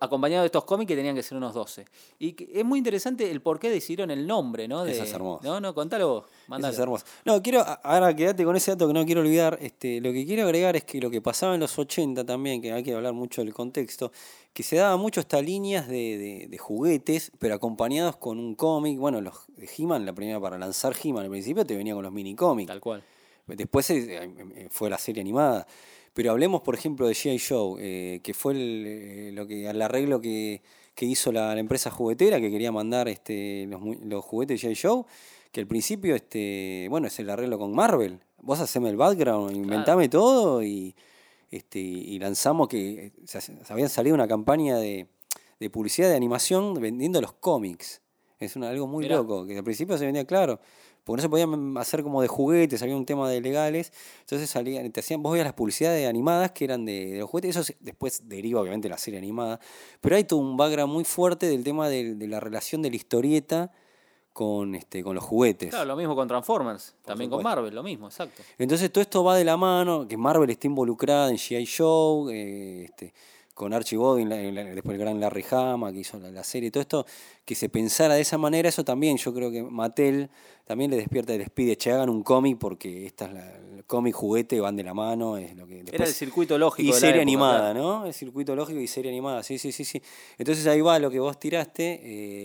acompañado 0.00 0.42
de 0.42 0.46
estos 0.46 0.64
cómics 0.64 0.88
que 0.88 0.96
tenían 0.96 1.14
que 1.14 1.22
ser 1.22 1.36
unos 1.38 1.54
12. 1.54 1.84
Y 2.18 2.32
que 2.32 2.48
es 2.52 2.64
muy 2.64 2.78
interesante 2.78 3.30
el 3.30 3.40
por 3.40 3.58
qué 3.58 3.70
decidieron 3.70 4.10
el 4.10 4.26
nombre, 4.26 4.66
¿no? 4.68 4.84
De, 4.84 4.92
Eso 4.92 5.04
es 5.04 5.12
hermoso. 5.12 5.44
No, 5.44 5.60
no, 5.60 5.74
contalo 5.74 6.08
vos. 6.08 6.24
Eso 6.58 6.68
es 6.68 6.78
hermoso. 6.78 7.04
No, 7.24 7.42
quiero, 7.42 7.64
ahora 7.82 8.14
quédate 8.16 8.44
con 8.44 8.56
ese 8.56 8.72
dato 8.72 8.86
que 8.88 8.92
no 8.94 9.04
quiero 9.06 9.20
olvidar. 9.20 9.58
Este, 9.60 10.00
lo 10.00 10.12
que 10.12 10.26
quiero 10.26 10.44
agregar 10.44 10.74
es 10.76 10.84
que 10.84 11.00
lo 11.00 11.10
que 11.10 11.20
pasaba 11.20 11.54
en 11.54 11.60
los 11.60 11.78
80 11.78 12.24
también, 12.24 12.60
que 12.60 12.72
hay 12.72 12.82
que 12.82 12.94
hablar 12.94 13.12
mucho 13.12 13.42
del 13.42 13.54
contexto, 13.54 14.10
que 14.52 14.62
se 14.62 14.76
daba 14.76 14.96
mucho 14.96 15.20
estas 15.20 15.42
líneas 15.44 15.86
de, 15.88 16.18
de- 16.18 16.46
de 16.48 16.58
juguetes, 16.58 17.30
pero 17.38 17.54
acompañados 17.54 18.16
con 18.16 18.38
un 18.38 18.54
cómic. 18.54 18.98
Bueno, 18.98 19.20
los 19.20 19.34
de 19.56 19.68
He-Man, 19.78 20.04
la 20.06 20.12
primera 20.14 20.40
para 20.40 20.58
lanzar 20.58 20.94
He-Man 21.00 21.24
al 21.24 21.30
principio 21.30 21.64
te 21.66 21.76
venía 21.76 21.94
con 21.94 22.02
los 22.02 22.12
mini 22.12 22.34
cómics. 22.34 22.68
Tal 22.68 22.80
cual. 22.80 23.02
Después 23.46 23.88
eh, 23.90 24.18
eh, 24.24 24.68
fue 24.72 24.90
la 24.90 24.98
serie 24.98 25.20
animada. 25.20 25.66
Pero 26.16 26.30
hablemos, 26.30 26.62
por 26.62 26.74
ejemplo, 26.74 27.06
de 27.06 27.12
G.I. 27.12 27.38
Joe, 27.38 27.76
eh, 27.78 28.20
que 28.22 28.32
fue 28.32 28.54
el, 28.54 28.84
eh, 28.86 29.30
lo 29.34 29.46
que, 29.46 29.68
el 29.68 29.82
arreglo 29.82 30.18
que, 30.18 30.62
que 30.94 31.04
hizo 31.04 31.30
la, 31.30 31.54
la 31.54 31.60
empresa 31.60 31.90
juguetera 31.90 32.40
que 32.40 32.50
quería 32.50 32.72
mandar 32.72 33.06
este, 33.06 33.66
los, 33.66 33.82
los 34.02 34.24
juguetes 34.24 34.62
de 34.62 34.68
G.I. 34.70 34.78
Joe, 34.80 35.04
que 35.52 35.60
al 35.60 35.66
principio, 35.66 36.14
este, 36.14 36.86
bueno, 36.88 37.08
es 37.08 37.18
el 37.18 37.28
arreglo 37.28 37.58
con 37.58 37.74
Marvel. 37.74 38.18
Vos 38.40 38.60
haceme 38.60 38.88
el 38.88 38.96
background, 38.96 39.54
inventame 39.54 40.08
todo 40.08 40.62
y, 40.62 40.94
este, 41.50 41.80
y 41.80 42.18
lanzamos 42.18 42.68
que 42.68 43.12
eh, 43.12 43.12
habían 43.68 43.90
salido 43.90 44.14
una 44.14 44.26
campaña 44.26 44.78
de, 44.78 45.08
de 45.60 45.68
publicidad 45.68 46.08
de 46.08 46.16
animación 46.16 46.72
vendiendo 46.80 47.20
los 47.20 47.34
cómics. 47.34 48.00
Es 48.38 48.56
una, 48.56 48.70
algo 48.70 48.86
muy 48.86 49.04
Mirá. 49.04 49.16
loco, 49.16 49.44
que 49.44 49.58
al 49.58 49.64
principio 49.64 49.98
se 49.98 50.06
vendía 50.06 50.24
claro. 50.24 50.60
Porque 51.06 51.18
no 51.18 51.22
se 51.22 51.28
podían 51.28 51.78
hacer 51.78 52.02
como 52.02 52.20
de 52.20 52.26
juguetes, 52.26 52.82
había 52.82 52.96
un 52.96 53.06
tema 53.06 53.30
de 53.30 53.40
legales. 53.40 53.92
Entonces 54.22 54.50
salían, 54.50 54.90
te 54.90 54.98
hacían, 54.98 55.22
vos 55.22 55.30
veías 55.30 55.46
las 55.46 55.54
publicidades 55.54 56.08
animadas 56.08 56.50
que 56.50 56.64
eran 56.64 56.84
de, 56.84 57.12
de 57.12 57.18
los 57.20 57.30
juguetes, 57.30 57.54
eso 57.54 57.72
después 57.78 58.28
deriva 58.28 58.60
obviamente 58.60 58.88
de 58.88 58.90
la 58.90 58.98
serie 58.98 59.18
animada. 59.18 59.60
Pero 60.00 60.16
hay 60.16 60.24
todo 60.24 60.40
un 60.40 60.56
background 60.56 60.92
muy 60.92 61.04
fuerte 61.04 61.46
del 61.46 61.62
tema 61.62 61.88
de, 61.88 62.16
de 62.16 62.26
la 62.26 62.40
relación 62.40 62.82
de 62.82 62.90
la 62.90 62.96
historieta 62.96 63.70
con, 64.32 64.74
este, 64.74 65.04
con 65.04 65.14
los 65.14 65.22
juguetes. 65.22 65.70
Claro, 65.70 65.84
lo 65.84 65.96
mismo 65.96 66.16
con 66.16 66.26
Transformers, 66.26 66.96
también 67.04 67.30
con. 67.30 67.40
Marvel, 67.40 67.72
lo 67.72 67.84
mismo, 67.84 68.08
exacto. 68.08 68.42
Entonces 68.58 68.90
todo 68.90 69.00
esto 69.02 69.22
va 69.22 69.36
de 69.36 69.44
la 69.44 69.56
mano, 69.56 70.08
que 70.08 70.16
Marvel 70.16 70.50
está 70.50 70.66
involucrada 70.66 71.30
en 71.30 71.36
G.I. 71.36 72.34
Eh, 72.34 72.84
este, 72.86 73.14
con 73.56 73.72
Archie 73.72 73.96
Bodin, 73.96 74.28
después 74.28 74.94
el 74.94 74.98
gran 75.00 75.18
Larry 75.18 75.42
Hama, 75.50 75.90
que 75.90 76.00
hizo 76.00 76.18
la, 76.18 76.30
la 76.30 76.44
serie, 76.44 76.70
todo 76.70 76.82
esto, 76.82 77.06
que 77.46 77.54
se 77.54 77.70
pensara 77.70 78.12
de 78.14 78.20
esa 78.20 78.36
manera, 78.36 78.68
eso 78.68 78.84
también 78.84 79.16
yo 79.16 79.32
creo 79.32 79.50
que 79.50 79.62
Mattel 79.62 80.28
también 80.66 80.90
le 80.90 80.98
despierta 80.98 81.32
y 81.34 81.38
les 81.38 81.48
pide, 81.48 81.74
che, 81.76 81.90
hagan 81.90 82.10
un 82.10 82.22
cómic 82.22 82.58
porque 82.58 83.06
esta 83.06 83.24
es 83.24 83.32
la, 83.32 83.56
el 83.76 83.84
cómic 83.86 84.14
juguete 84.14 84.60
van 84.60 84.76
de 84.76 84.82
la 84.82 84.92
mano, 84.92 85.38
es 85.38 85.56
lo 85.56 85.66
que 85.66 85.82
Era 85.90 86.04
el 86.04 86.12
circuito 86.12 86.58
lógico. 86.58 86.82
y 86.86 86.92
de 86.92 87.00
serie 87.00 87.08
época, 87.22 87.22
animada. 87.22 87.72
¿no? 87.72 88.04
El 88.04 88.12
circuito 88.12 88.54
lógico 88.54 88.78
y 88.78 88.86
serie 88.86 89.10
animada, 89.10 89.42
sí, 89.42 89.58
sí, 89.58 89.72
sí, 89.72 89.86
sí. 89.86 90.02
Entonces 90.36 90.66
ahí 90.66 90.82
va 90.82 90.98
lo 90.98 91.10
que 91.10 91.18
vos 91.18 91.40
tiraste, 91.40 92.00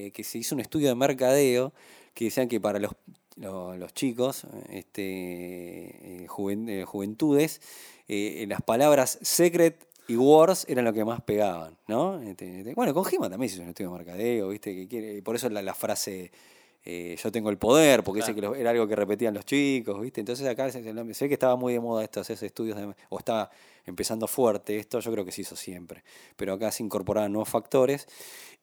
eh, 0.08 0.12
que 0.12 0.24
se 0.24 0.38
hizo 0.38 0.56
un 0.56 0.62
estudio 0.62 0.88
de 0.88 0.96
mercadeo 0.96 1.74
que 2.14 2.24
decían 2.26 2.48
que 2.48 2.62
para 2.62 2.80
los, 2.80 2.94
lo- 3.36 3.76
los 3.76 3.94
chicos, 3.94 4.46
este, 4.70 6.24
eh, 6.24 6.28
juven- 6.30 6.70
eh, 6.70 6.86
juventudes, 6.86 7.60
eh, 8.08 8.46
las 8.48 8.62
palabras 8.62 9.20
secret 9.22 9.88
y 10.12 10.16
wars 10.18 10.66
eran 10.70 10.86
lo 10.86 10.94
que 10.94 11.06
más 11.06 11.22
pegaban, 11.22 11.78
¿no? 11.88 12.22
Este, 12.22 12.60
este, 12.60 12.74
bueno, 12.74 12.94
con 12.94 13.06
Gima 13.06 13.30
también 13.30 13.50
se 13.50 13.56
hizo 13.56 13.64
un 13.64 13.70
estudio 13.70 13.92
de 13.92 13.98
mercadeo, 13.98 14.50
¿viste? 14.50 14.76
Que 14.76 14.88
quiere, 14.88 15.22
por 15.22 15.36
eso 15.36 15.50
la, 15.50 15.62
la 15.62 15.74
frase... 15.74 16.32
eh, 16.84 17.16
yo 17.22 17.32
tengo 17.32 17.50
el 17.52 17.58
poder, 17.58 18.04
porque 18.04 18.22
ese 18.22 18.34
que 18.34 18.42
lo- 18.42 18.56
era 18.56 18.72
algo 18.72 18.88
que 18.88 18.96
repetían 18.96 19.34
los 19.36 19.46
chicos, 19.46 20.02
¿viste? 20.02 20.20
Entonces 20.20 20.48
acá 20.48 20.72
se, 20.72 20.82
ve 20.82 21.14
que 21.28 21.34
estaba 21.34 21.56
muy 21.56 21.74
de 21.74 21.80
moda 21.80 22.04
esto, 22.04 22.20
hacer 22.22 22.44
estudios, 22.44 22.76
de- 22.76 22.96
o 23.10 23.20
estaba 23.20 23.52
empezando 23.86 24.28
fuerte 24.28 24.78
esto, 24.78 25.00
yo 25.00 25.12
creo 25.12 25.24
que 25.24 25.32
se 25.32 25.42
hizo 25.42 25.56
siempre, 25.56 26.04
pero 26.36 26.54
acá 26.54 26.72
se 26.72 26.82
incorporaban 26.84 27.32
nuevos 27.32 27.50
factores 27.50 28.08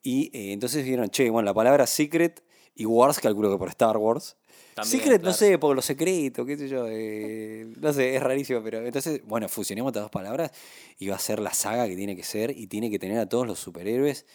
y 0.02 0.30
eh, 0.36 0.52
entonces 0.52 0.84
dijeron, 0.84 1.08
che, 1.10 1.30
bueno, 1.30 1.46
la 1.46 1.54
palabra 1.54 1.86
secret 1.86 2.42
Y 2.74 2.86
Wars, 2.86 3.18
calculo 3.20 3.50
que 3.50 3.58
por 3.58 3.68
Star 3.70 3.96
Wars. 3.96 4.36
También, 4.82 5.00
Secret, 5.00 5.22
no 5.22 5.32
sé, 5.32 5.58
por 5.58 5.74
lo 5.74 5.82
secreto, 5.82 6.44
qué 6.44 6.56
sé 6.56 6.68
yo. 6.68 6.86
eh, 6.88 7.72
no 7.76 7.92
sé, 7.92 8.16
es 8.16 8.22
rarísimo, 8.22 8.62
pero 8.62 8.78
entonces, 8.78 9.20
bueno, 9.24 9.48
fusionemos 9.48 9.90
estas 9.90 10.04
dos 10.04 10.10
palabras 10.10 10.50
y 10.98 11.08
va 11.08 11.16
a 11.16 11.18
ser 11.18 11.40
la 11.40 11.52
saga 11.52 11.86
que 11.86 11.96
tiene 11.96 12.16
que 12.16 12.22
ser 12.22 12.50
y 12.50 12.66
tiene 12.66 12.90
que 12.90 12.98
tener 12.98 13.18
a 13.18 13.28
todos 13.28 13.46
los 13.46 13.58
superhéroes 13.58 14.26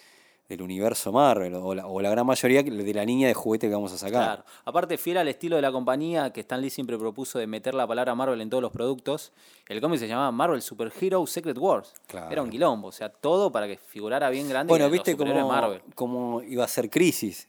del 0.49 0.61
universo 0.61 1.11
Marvel 1.13 1.55
o 1.55 1.73
la, 1.73 1.87
o 1.87 2.01
la 2.01 2.09
gran 2.09 2.25
mayoría 2.25 2.61
de 2.61 2.93
la 2.93 3.05
línea 3.05 3.29
de 3.29 3.33
juguete 3.33 3.67
que 3.67 3.73
vamos 3.73 3.93
a 3.93 3.97
sacar. 3.97 4.23
Claro. 4.25 4.43
Aparte, 4.65 4.97
fiel 4.97 5.17
al 5.17 5.27
estilo 5.29 5.55
de 5.55 5.61
la 5.61 5.71
compañía 5.71 6.33
que 6.33 6.41
Stan 6.41 6.61
Lee 6.61 6.69
siempre 6.69 6.97
propuso 6.97 7.39
de 7.39 7.47
meter 7.47 7.73
la 7.73 7.87
palabra 7.87 8.13
Marvel 8.13 8.41
en 8.41 8.49
todos 8.49 8.61
los 8.61 8.71
productos, 8.71 9.31
el 9.69 9.79
cómic 9.79 9.99
se 9.99 10.07
llamaba 10.07 10.31
Marvel 10.31 10.61
Super 10.61 10.91
Hero 10.99 11.25
Secret 11.25 11.57
Wars. 11.57 11.93
Claro. 12.07 12.29
Era 12.29 12.41
un 12.43 12.49
quilombo, 12.49 12.89
o 12.89 12.91
sea, 12.91 13.07
todo 13.09 13.51
para 13.51 13.67
que 13.67 13.77
figurara 13.77 14.29
bien 14.29 14.49
grande. 14.49 14.69
Bueno, 14.69 14.89
viste 14.89 15.15
cómo, 15.15 15.47
Marvel. 15.47 15.81
cómo 15.95 16.41
iba 16.43 16.65
a 16.65 16.67
ser 16.67 16.89
Crisis. 16.89 17.47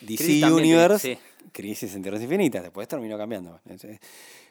DC 0.00 0.24
Crisis 0.24 0.40
también, 0.40 0.64
Universe, 0.64 1.14
sí. 1.14 1.20
Crisis 1.52 1.94
en 1.94 2.02
Tierras 2.02 2.22
Infinitas, 2.22 2.62
después 2.62 2.88
terminó 2.88 3.16
cambiando. 3.18 3.60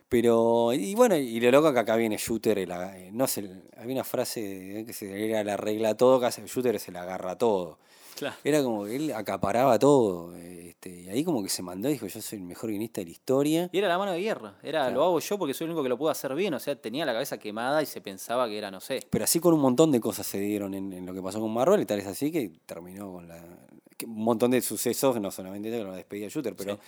Pero, 0.10 0.74
y 0.74 0.96
bueno, 0.96 1.16
y 1.16 1.40
lo 1.40 1.52
loco 1.52 1.72
que 1.72 1.80
acá 1.80 1.96
viene 1.96 2.18
Shooter, 2.18 2.58
el 2.58 2.72
eh, 2.72 3.12
no 3.14 3.28
sé, 3.28 3.48
había 3.78 3.94
una 3.94 4.04
frase 4.04 4.84
que 4.88 4.94
se 4.94 5.26
era 5.26 5.44
la 5.44 5.56
regla 5.56 5.96
todo, 5.96 6.20
que 6.20 6.26
hace 6.26 6.46
Shooter 6.48 6.80
se 6.80 6.92
la 6.92 7.04
agarra 7.04 7.38
todo. 7.38 7.78
Claro. 8.16 8.36
Era 8.44 8.64
como 8.64 8.86
que 8.86 8.96
él 8.96 9.14
acaparaba 9.14 9.78
todo. 9.80 10.36
Este, 10.36 11.02
y 11.02 11.10
ahí 11.10 11.24
como 11.24 11.42
que 11.44 11.50
se 11.50 11.62
mandó 11.62 11.90
y 11.90 11.94
dijo, 11.94 12.08
yo 12.08 12.22
soy 12.22 12.40
el 12.40 12.46
mejor 12.46 12.70
guionista 12.70 13.02
de 13.02 13.06
la 13.06 13.12
historia. 13.12 13.70
Y 13.72 13.78
era 13.78 13.88
la 13.88 13.98
mano 13.98 14.12
de 14.12 14.20
guerra. 14.22 14.56
Era, 14.64 14.82
Claro. 14.84 14.96
lo 14.96 15.04
hago 15.06 15.20
yo 15.20 15.38
porque 15.38 15.54
soy 15.54 15.66
el 15.66 15.72
único 15.72 15.84
que 15.84 15.90
lo 15.90 15.98
puedo 15.98 16.12
hacer 16.12 16.34
bien. 16.36 16.54
O 16.54 16.60
sea, 16.60 16.76
tenía 16.76 17.06
la 17.06 17.14
cabeza 17.14 17.38
quemada 17.38 17.82
y 17.82 17.86
se 17.86 18.02
pensaba 18.02 18.48
que 18.48 18.58
era, 18.58 18.72
no 18.72 18.80
sé. 18.82 19.00
Pero 19.10 19.24
así 19.24 19.40
con 19.40 19.54
un 19.54 19.60
montón 19.62 19.92
de 19.92 20.00
cosas 20.00 20.26
se 20.28 20.40
dieron 20.40 20.74
en, 20.74 20.92
en 20.94 21.06
lo 21.06 21.14
que 21.14 21.22
pasó 21.22 21.40
con 21.40 21.54
Marvel, 21.54 21.82
y 21.82 21.86
tal 21.86 22.00
es 22.00 22.08
así 22.08 22.32
que 22.32 22.52
terminó 22.66 23.12
con 23.14 23.28
la. 23.28 23.44
que 23.98 24.06
un 24.06 24.16
montón 24.24 24.52
de 24.52 24.62
sucesos, 24.62 25.20
no 25.20 25.32
solamente 25.32 25.70
lo 25.84 25.94
despedía 25.94 26.28
Shooter, 26.30 26.56
pero. 26.56 26.76
Sí. 26.76 26.82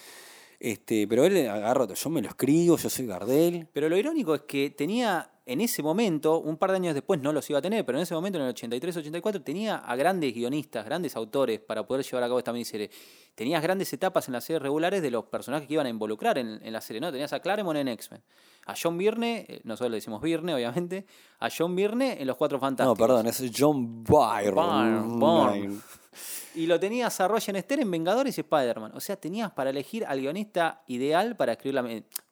Este, 0.64 1.08
pero 1.08 1.26
él 1.26 1.50
agarró, 1.50 1.92
yo 1.92 2.10
me 2.12 2.22
lo 2.22 2.28
escribo, 2.28 2.78
yo 2.78 2.88
soy 2.88 3.08
Gardel. 3.08 3.68
Pero 3.74 3.90
lo 3.90 3.98
irónico 3.98 4.36
es 4.36 4.42
que 4.42 4.70
tenía 4.70 5.28
en 5.48 5.60
ese 5.60 5.82
momento, 5.82 6.40
un 6.40 6.56
par 6.56 6.70
de 6.70 6.76
años 6.76 6.94
después 6.94 7.20
no 7.20 7.34
los 7.34 7.50
iba 7.50 7.58
a 7.58 7.62
tener, 7.64 7.84
pero 7.84 7.98
en 7.98 8.04
ese 8.04 8.14
momento, 8.14 8.38
en 8.38 8.46
el 8.46 8.54
83-84, 8.54 9.44
tenía 9.44 9.78
a 9.78 9.96
grandes 9.96 10.36
guionistas, 10.36 10.86
grandes 10.86 11.16
autores 11.16 11.60
para 11.60 11.88
poder 11.88 12.06
llevar 12.06 12.24
a 12.24 12.28
cabo 12.28 12.38
esta 12.38 12.54
miniserie. 12.54 12.92
Tenías 13.34 13.64
grandes 13.64 13.92
etapas 13.92 14.28
en 14.28 14.34
las 14.34 14.44
series 14.44 14.62
regulares 14.62 15.02
de 15.02 15.10
los 15.10 15.26
personajes 15.26 15.68
que 15.68 15.74
iban 15.74 15.88
a 15.88 15.90
involucrar 15.90 16.38
en, 16.38 16.60
en 16.64 16.72
la 16.74 16.80
serie, 16.80 17.02
¿no? 17.02 17.12
Tenías 17.12 17.34
a 17.34 17.40
Claremont 17.40 17.80
en 17.80 17.88
X-Men, 17.88 18.22
a 18.66 18.74
John 18.82 18.98
Byrne, 18.98 19.46
eh, 19.48 19.62
nosotros 19.64 19.92
le 19.92 19.98
decimos 19.98 20.22
Byrne, 20.22 20.54
obviamente, 20.54 21.06
a 21.40 21.50
John 21.56 21.76
Byrne 21.76 22.22
en 22.22 22.28
Los 22.28 22.38
Cuatro 22.38 22.58
No, 22.58 22.62
Fantásticos. 22.62 22.98
perdón, 22.98 23.28
es 23.28 23.44
John 23.58 24.04
Byrne. 24.04 25.80
Y 26.54 26.66
lo 26.68 26.78
tenías 26.78 27.18
a 27.22 27.30
Roger 27.30 27.56
Esther 27.56 27.80
en 27.80 27.90
Vengadores 27.90 28.38
y 28.38 28.42
Spider-Man. 28.42 28.92
O 28.94 29.00
sea, 29.00 29.16
tenías 29.16 29.52
para 29.54 29.70
elegir 29.70 30.06
al 30.06 30.20
guionista 30.20 30.82
ideal 30.88 31.38
para 31.38 31.54
escribir 31.54 31.76
la... 31.76 31.82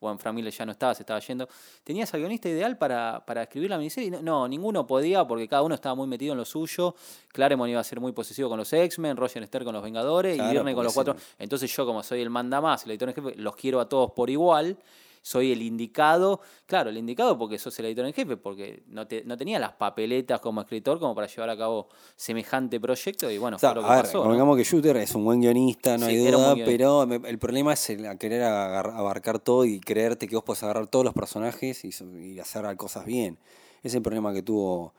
Bueno, 0.02 0.18
Frank 0.20 0.36
Miller 0.36 0.52
ya 0.52 0.66
no 0.66 0.74
estaba, 0.74 0.94
se 0.94 1.04
estaba 1.04 1.22
yendo. 1.22 1.48
Tenías 1.86 2.14
al 2.14 2.20
guionista 2.20 2.50
ideal 2.50 2.78
para, 2.78 3.24
para 3.26 3.44
escribir 3.44 3.70
la 3.70 3.78
miniserie. 3.78 4.12
No, 4.12 4.22
no, 4.22 4.48
ninguno 4.50 4.86
podía 4.86 5.26
porque 5.26 5.48
cada 5.48 5.62
uno 5.62 5.74
estaba 5.74 5.96
muy 5.96 6.06
metido 6.06 6.34
en 6.34 6.38
lo 6.40 6.44
suyo. 6.44 6.96
Claremont 7.30 7.70
iba 7.72 7.80
a 7.80 7.84
ser 7.86 8.02
muy 8.02 8.12
posesivo 8.12 8.50
con 8.50 8.58
los 8.58 8.74
X-Men, 8.74 9.16
Roger 9.16 9.42
Esther 9.42 9.64
con 9.64 9.74
los 9.74 9.82
Vengadores 9.84 10.36
Claro, 10.36 10.50
y 10.50 10.52
Viernes 10.52 10.76
con 10.76 10.84
los 10.84 10.94
cuatro. 10.94 11.16
Entonces 11.38 11.74
yo, 11.74 11.86
como 11.86 12.04
soy 12.04 12.20
el 12.22 12.30
manda 12.30 12.60
más, 12.60 12.84
el 12.84 12.92
editor 12.92 13.08
en 13.10 13.16
jefe, 13.16 13.36
los 13.38 13.56
quiero 13.56 13.80
a 13.80 13.88
todos 13.88 14.12
por 14.12 14.30
igual. 14.30 14.78
Soy 15.22 15.52
el 15.52 15.62
indicado, 15.62 16.42
claro, 16.66 16.90
el 16.90 16.98
indicado 16.98 17.38
porque 17.38 17.60
sos 17.60 17.78
el 17.80 17.86
editor 17.88 18.06
en 18.06 18.14
jefe, 18.14 18.38
porque 18.38 18.84
no, 18.88 19.08
te, 19.08 19.24
no 19.26 19.38
tenía 19.38 19.60
las 19.60 19.74
papeletas 19.74 20.40
como 20.40 20.62
escritor 20.62 21.00
como 21.00 21.14
para 21.16 21.28
llevar 21.28 21.50
a 21.50 21.58
cabo 21.58 21.90
semejante 22.16 22.80
proyecto 22.80 23.30
y 23.30 23.38
bueno, 23.38 23.58
O 23.58 23.60
sea, 23.60 23.72
fue 23.72 23.82
lo 23.82 23.88
que 23.88 23.94
a 23.94 23.96
ver, 23.98 24.06
pasó. 24.06 24.26
¿no? 24.26 24.56
que 24.56 24.64
Shooter 24.64 24.98
es 24.98 25.14
un 25.16 25.26
buen 25.26 25.42
guionista, 25.42 25.98
no 25.98 26.06
Sí, 26.06 26.12
hay 26.14 26.32
duda, 26.32 26.56
pero 26.66 27.04
el 27.04 27.40
problema 27.40 27.74
es 27.74 27.90
el 27.90 28.18
querer 28.18 28.44
abarcar 28.44 29.40
todo 29.40 29.66
y 29.66 29.80
creerte 29.80 30.28
que 30.28 30.36
vos 30.36 30.44
podés 30.44 30.64
agarrar 30.64 30.88
todos 30.88 31.06
los 31.06 31.14
personajes 31.14 31.84
y, 31.86 31.92
y 32.34 32.40
hacer 32.40 32.76
cosas 32.78 33.06
bien. 33.06 33.38
Ese 33.80 33.90
es 33.90 33.96
el 33.96 34.02
problema 34.02 34.34
que 34.34 34.42
tuvo 34.44 34.94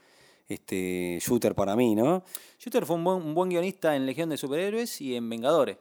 este 0.49 1.19
Shooter 1.21 1.55
para 1.55 1.77
mí, 1.77 1.95
¿no? 1.95 2.25
Shooter 2.59 2.85
fue 2.85 2.97
un 2.97 3.05
buen, 3.05 3.23
un 3.23 3.35
buen 3.35 3.51
guionista 3.51 3.95
en 3.97 4.07
Legión 4.07 4.29
de 4.29 4.37
Superhéroes 4.37 5.01
y 5.01 5.15
en 5.17 5.29
Vengadores, 5.29 5.79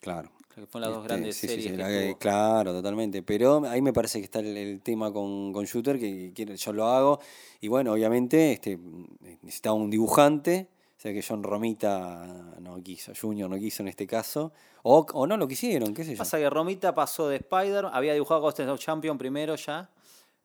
Claro. 0.00 0.30
Que 0.60 0.66
fueron 0.66 0.90
las 0.90 0.96
dos 0.96 1.04
Este, 1.04 1.08
grandes 1.08 1.36
sí, 1.36 1.46
series 1.46 1.64
sí, 1.66 1.70
que 1.72 1.76
la 1.76 1.90
tuvo. 1.90 2.18
claro, 2.18 2.72
totalmente. 2.72 3.22
Pero 3.22 3.64
ahí 3.66 3.82
me 3.82 3.92
parece 3.92 4.18
que 4.18 4.24
está 4.24 4.40
el, 4.40 4.56
el 4.56 4.80
tema 4.82 5.12
con, 5.12 5.52
con 5.52 5.64
Shooter, 5.64 5.98
que 5.98 6.32
yo 6.56 6.72
lo 6.72 6.86
hago. 6.86 7.20
Y 7.60 7.68
bueno, 7.68 7.92
obviamente 7.92 8.52
este, 8.52 8.78
necesitaba 9.42 9.74
un 9.74 9.90
dibujante. 9.90 10.68
O 10.96 11.00
sea 11.00 11.12
que 11.12 11.22
John 11.22 11.44
Romita 11.44 12.26
no 12.60 12.82
quiso, 12.82 13.12
Junior 13.18 13.48
no 13.48 13.56
quiso 13.56 13.82
en 13.84 13.88
este 13.88 14.06
caso. 14.06 14.52
O, 14.82 15.06
o 15.12 15.26
no 15.28 15.36
lo 15.36 15.46
quisieron, 15.46 15.94
qué 15.94 16.04
sé 16.04 16.12
yo. 16.12 16.18
Pasa 16.18 16.38
que 16.38 16.50
Romita 16.50 16.92
pasó 16.94 17.28
de 17.28 17.36
Spider, 17.36 17.86
había 17.92 18.14
dibujado 18.14 18.40
Ghost 18.40 18.58
of 18.60 18.80
Champion 18.80 19.16
primero 19.16 19.54
ya, 19.54 19.90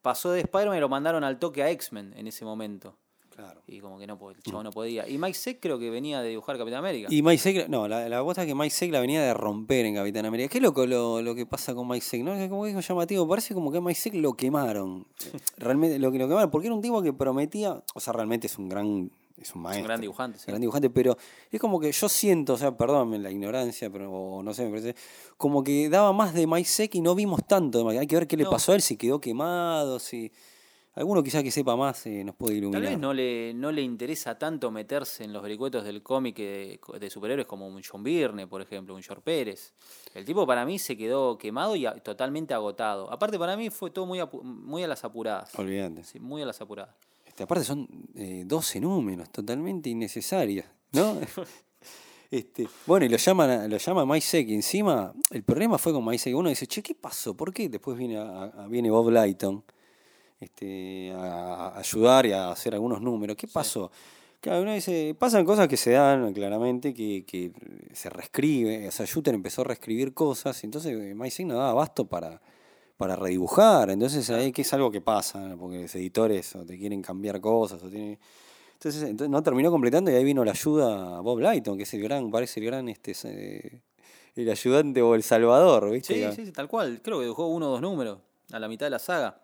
pasó 0.04 0.32
de 0.32 0.42
Spider-Man 0.42 0.78
y 0.78 0.80
lo 0.82 0.90
mandaron 0.90 1.24
al 1.24 1.40
toque 1.40 1.64
a 1.64 1.72
X-Men 1.72 2.14
en 2.16 2.28
ese 2.28 2.46
momento. 2.46 2.96
Claro. 3.36 3.62
Y 3.68 3.80
como 3.80 3.98
que 3.98 4.06
no, 4.06 4.20
el 4.30 4.44
chabón 4.44 4.66
no 4.66 4.72
podía. 4.72 5.08
Y 5.10 5.18
Mike 5.18 5.34
Zeck 5.34 5.60
creo 5.60 5.80
que 5.80 5.90
venía 5.90 6.22
de 6.22 6.30
dibujar 6.30 6.58
Capitán 6.58 6.80
América. 6.80 7.08
Y 7.12 7.22
Mike 7.24 7.40
Segla, 7.42 7.68
no, 7.68 7.88
la, 7.88 8.08
la 8.08 8.22
cosa 8.22 8.42
es 8.44 8.48
que 8.48 8.54
Mike 8.54 8.70
Segla 8.70 9.00
venía 9.00 9.24
de 9.24 9.34
romper 9.34 9.86
en 9.86 9.96
Capitán 9.96 10.26
América. 10.28 10.50
Qué 10.50 10.62
loco 10.62 10.86
lo, 10.86 11.22
lo 11.22 11.34
que 11.34 11.46
pasa 11.48 11.74
con 11.74 11.88
Mike 11.88 12.06
Segla, 12.06 12.36
¿no? 12.36 12.40
Es 12.40 12.50
como 12.50 12.64
que 12.66 12.72
es 12.78 12.88
llamativo, 12.88 13.28
parece 13.28 13.54
como 13.56 13.72
que 13.72 13.80
a 13.80 13.82
Mike 13.82 14.00
Segla 14.00 14.22
lo 14.22 14.34
quemaron. 14.34 15.08
Realmente 15.58 15.98
lo 15.98 16.12
lo 16.12 16.28
quemaron, 16.28 16.52
porque 16.52 16.68
era 16.68 16.76
un 16.76 16.82
tipo 16.82 17.02
que 17.02 17.12
prometía, 17.14 17.84
o 17.96 18.00
sea, 18.00 18.14
realmente 18.14 18.46
es 18.46 18.58
un 18.60 18.70
gran, 18.70 19.10
es 19.42 19.56
un 19.56 19.64
maestro. 19.64 19.86
gran 19.86 20.00
dibujante, 20.02 20.38
sí. 20.38 20.46
Gran 20.48 20.62
dibujante, 20.62 20.92
pero 20.92 21.18
es 21.52 21.60
como 21.60 21.80
que 21.80 21.92
yo 21.92 22.08
siento, 22.10 22.54
o 22.54 22.58
sea, 22.58 22.78
perdóname 22.78 23.18
la 23.18 23.32
ignorancia, 23.32 23.90
pero 23.90 24.12
o 24.12 24.44
no 24.44 24.54
sé, 24.54 24.66
me 24.66 24.70
parece, 24.80 24.96
como 25.38 25.64
que 25.64 25.90
daba 25.90 26.14
más 26.14 26.36
de 26.36 26.46
Mike 26.46 26.70
Segla 26.70 26.98
y 27.00 27.02
no 27.02 27.16
vimos 27.16 27.42
tanto 27.48 27.84
de. 27.84 27.98
Hay 28.00 28.06
que 28.06 28.16
ver 28.16 28.28
qué 28.28 28.38
le 28.38 28.44
No. 28.44 28.52
pasó 28.52 28.74
a 28.74 28.76
él, 28.76 28.82
si 28.84 28.96
quedó 28.96 29.20
quemado, 29.20 29.98
si... 29.98 30.32
Alguno 30.96 31.24
quizá 31.24 31.42
que 31.42 31.50
sepa 31.50 31.76
más 31.76 32.06
eh, 32.06 32.24
nos 32.24 32.36
puede 32.36 32.52
Tal 32.54 32.58
iluminar. 32.60 32.82
vez 32.90 33.00
no 33.00 33.14
le, 33.16 33.54
no 33.56 33.72
le 33.72 33.82
interesa 33.82 34.38
tanto 34.38 34.70
meterse 34.70 35.24
en 35.24 35.34
los 35.34 35.42
vericuetos 35.42 35.84
del 35.84 36.04
cómic 36.04 36.36
de, 36.38 36.80
de 37.00 37.10
superhéroes 37.10 37.48
como 37.48 37.68
un 37.68 37.82
John 37.84 38.04
Byrne, 38.04 38.46
por 38.46 38.62
ejemplo, 38.62 38.94
un 38.94 39.02
George 39.02 39.24
Pérez. 39.24 39.74
El 40.14 40.24
tipo 40.24 40.46
para 40.46 40.66
mí 40.66 40.78
se 40.78 40.96
quedó 40.96 41.38
quemado 41.40 41.76
y 41.76 41.88
a- 41.88 41.96
totalmente 41.96 42.54
agotado. 42.54 43.12
Aparte 43.12 43.40
para 43.40 43.58
mí 43.58 43.72
fue 43.72 43.90
todo 43.90 44.06
muy, 44.06 44.20
apu- 44.20 44.44
muy 44.44 44.84
a 44.84 44.88
las 44.88 45.04
apuradas. 45.04 45.58
Olvídate. 45.58 46.04
Sí, 46.04 46.20
muy 46.20 46.44
a 46.44 46.46
las 46.46 46.62
apuradas. 46.62 46.94
Este, 47.26 47.42
aparte 47.42 47.64
son 47.66 47.88
eh, 48.14 48.44
12 48.46 48.80
números, 48.80 49.32
totalmente 49.32 49.90
innecesarios, 49.90 50.68
¿no? 50.92 51.18
este, 52.30 52.68
bueno, 52.86 53.08
y 53.08 53.10
lo 53.10 53.18
llaman 53.18 53.50
a- 53.50 53.68
lo 53.68 53.78
llama 53.78 54.06
y 54.50 54.54
encima, 54.54 55.12
el 55.32 55.42
problema 55.44 55.80
fue 55.80 55.92
con 55.92 56.04
Zeck. 56.20 56.36
Uno 56.36 56.50
dice, 56.50 56.68
che, 56.68 56.84
¿qué 56.84 56.94
pasó? 56.94 57.36
¿Por 57.36 57.52
qué? 57.52 57.70
Después 57.70 57.98
viene, 57.98 58.18
a- 58.18 58.44
a- 58.44 58.68
viene 58.68 58.92
Bob 58.92 59.10
Lighton 59.10 59.64
este, 60.44 61.12
a, 61.16 61.78
ayudar 61.78 62.26
y 62.26 62.32
a 62.32 62.52
hacer 62.52 62.74
algunos 62.74 63.02
números. 63.02 63.36
¿Qué 63.36 63.48
pasó? 63.48 63.92
Claro, 64.40 64.62
uno 64.62 64.74
dice, 64.74 65.16
pasan 65.18 65.46
cosas 65.46 65.68
que 65.68 65.78
se 65.78 65.92
dan 65.92 66.34
claramente, 66.34 66.94
que, 66.94 67.24
que 67.26 67.52
se 67.94 68.10
reescribe. 68.10 68.88
O 68.88 68.92
sea, 68.92 69.06
Shooter 69.06 69.34
empezó 69.34 69.62
a 69.62 69.66
reescribir 69.66 70.14
cosas, 70.14 70.62
y 70.64 70.68
entonces 70.68 70.94
eh, 70.94 71.32
Zeck 71.32 71.46
no 71.46 71.56
daba 71.56 71.70
abasto 71.72 72.06
para, 72.06 72.42
para 72.98 73.16
redibujar. 73.16 73.90
Entonces 73.90 74.30
ahí 74.30 74.52
que 74.52 74.64
es 74.64 74.74
algo 74.74 74.92
que 74.92 75.02
pasa, 75.02 75.56
porque 75.60 75.84
los 75.84 75.96
editores 75.96 76.56
o 76.56 76.66
te 76.66 76.78
quieren 76.78 77.02
cambiar 77.02 77.40
cosas 77.42 77.82
o 77.84 77.90
tienen... 77.90 78.20
Entonces, 78.74 79.04
entonces 79.04 79.30
no 79.30 79.42
terminó 79.42 79.72
completando 79.72 80.12
y 80.12 80.16
ahí 80.16 80.26
vino 80.26 80.44
la 80.44 80.52
ayuda 80.52 81.18
a 81.18 81.22
Bob 81.22 81.40
Lighton, 81.40 81.78
que 81.78 81.84
es 81.84 81.94
el 81.94 82.02
gran, 82.04 82.30
parece 82.30 82.60
el 82.60 82.66
gran 82.66 82.90
este 82.90 83.82
el 84.36 84.50
ayudante 84.50 85.02
o 85.02 85.16
el 85.16 85.24
salvador, 85.24 85.92
¿viste? 85.92 86.16
Sí, 86.16 86.36
sí, 86.36 86.46
sí, 86.48 86.52
tal 86.52 86.68
cual. 86.68 87.02
Creo 87.04 87.20
que 87.20 87.24
dibujó 87.24 87.48
uno 87.48 87.68
o 87.68 87.72
dos 87.72 87.82
números 87.82 88.20
a 88.52 88.60
la 88.60 88.68
mitad 88.68 88.86
de 88.86 88.92
la 88.92 89.00
saga. 89.00 89.43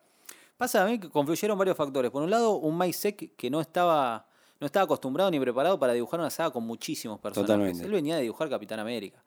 Pasa 0.59 0.83
a 0.83 0.85
mí 0.85 0.99
que 0.99 1.07
confluyeron 1.09 1.57
varios 1.57 1.77
factores. 1.77 2.11
Por 2.11 2.21
un 2.21 2.29
lado, 2.29 2.57
un 2.57 2.77
Mike 2.77 2.91
Zeck 2.93 3.35
que 3.37 3.49
no 3.49 3.61
estaba, 3.61 4.27
no 4.59 4.65
estaba 4.65 4.83
acostumbrado 4.83 5.31
ni 5.31 5.39
preparado 5.39 5.79
para 5.79 5.93
dibujar 5.93 6.19
una 6.19 6.29
saga 6.29 6.51
con 6.51 6.65
muchísimos 6.65 7.17
personajes. 7.21 7.47
Totalmente. 7.47 7.85
Él 7.85 7.91
venía 7.93 8.17
de 8.17 8.23
dibujar 8.23 8.49
Capitán 8.49 8.77
América. 8.79 9.23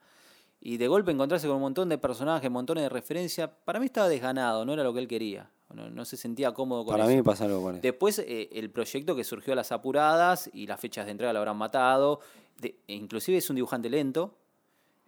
Y 0.61 0.77
de 0.77 0.87
golpe 0.89 1.11
encontrarse 1.11 1.47
con 1.47 1.57
un 1.57 1.63
montón 1.63 1.89
de 1.89 1.97
personajes, 1.97 2.51
montones 2.51 2.83
de 2.83 2.91
referencias, 2.91 3.49
para 3.65 3.81
mí 3.81 3.87
estaba 3.87 4.09
desganado, 4.11 4.67
no 4.67 4.75
era 4.75 4.85
lo 4.85 4.93
que 4.93 5.01
él 5.01 5.09
quería. 5.09 5.51
No, 5.73 5.89
no 5.89 6.05
se 6.05 6.19
sentía 6.19 6.53
cómodo 6.53 6.85
con 6.85 6.93
Para 6.93 7.07
eso. 7.07 7.17
mí 7.17 7.23
pasa 7.23 7.47
algo 7.47 7.63
con 7.63 7.77
eso. 7.77 7.83
Después, 7.83 8.19
eh, 8.19 8.51
el 8.53 8.71
proyecto 8.71 9.17
que 9.17 9.25
surgió 9.25 9.55
a 9.55 9.57
las 9.57 9.73
apuradas 9.73 10.51
y 10.53 10.67
las 10.67 10.79
fechas 10.79 11.07
de 11.07 11.13
entrega 11.13 11.33
lo 11.33 11.39
habrán 11.39 11.57
matado. 11.57 12.21
De- 12.61 12.77
e 12.87 12.93
inclusive 12.95 13.39
es 13.39 13.49
un 13.49 13.57
dibujante 13.57 13.89
lento. 13.89 14.35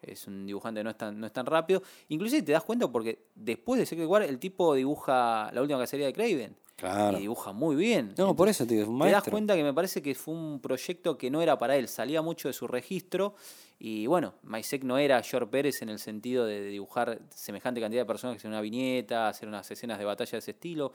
Es 0.06 0.26
un 0.26 0.46
dibujante 0.46 0.82
no 0.84 0.90
es 0.90 0.96
tan, 0.98 1.18
no 1.18 1.26
es 1.26 1.32
tan 1.32 1.46
rápido. 1.46 1.82
Inclusive 2.08 2.42
te 2.42 2.52
das 2.52 2.62
cuenta 2.62 2.90
porque 2.90 3.26
después 3.34 3.78
de 3.80 3.86
Secret 3.86 4.06
War 4.08 4.22
el 4.22 4.38
tipo 4.38 4.74
dibuja 4.74 5.50
la 5.52 5.60
última 5.60 5.78
cacería 5.78 6.06
de 6.06 6.12
Craven. 6.12 6.56
Claro. 6.76 7.16
Y 7.16 7.20
dibuja 7.22 7.52
muy 7.52 7.76
bien. 7.76 8.14
No, 8.18 8.34
por 8.34 8.48
eso, 8.48 8.66
tío, 8.66 8.82
es 8.82 8.88
un 8.88 8.98
Te 8.98 9.04
das 9.04 9.12
maestro. 9.12 9.30
cuenta 9.30 9.54
que 9.54 9.62
me 9.62 9.72
parece 9.72 10.02
que 10.02 10.14
fue 10.14 10.34
un 10.34 10.60
proyecto 10.60 11.16
que 11.16 11.30
no 11.30 11.40
era 11.40 11.56
para 11.56 11.76
él, 11.76 11.86
salía 11.86 12.20
mucho 12.20 12.48
de 12.48 12.52
su 12.52 12.66
registro 12.66 13.34
y 13.78 14.06
bueno, 14.06 14.34
Maisek 14.42 14.82
no 14.82 14.98
era 14.98 15.22
George 15.22 15.48
Pérez 15.50 15.82
en 15.82 15.88
el 15.88 15.98
sentido 16.00 16.46
de 16.46 16.62
dibujar 16.62 17.20
semejante 17.30 17.80
cantidad 17.80 18.02
de 18.02 18.06
personajes 18.06 18.44
en 18.44 18.50
una 18.50 18.60
viñeta, 18.60 19.28
hacer 19.28 19.48
unas 19.48 19.70
escenas 19.70 19.98
de 19.98 20.04
batalla 20.04 20.32
de 20.32 20.38
ese 20.38 20.50
estilo. 20.50 20.92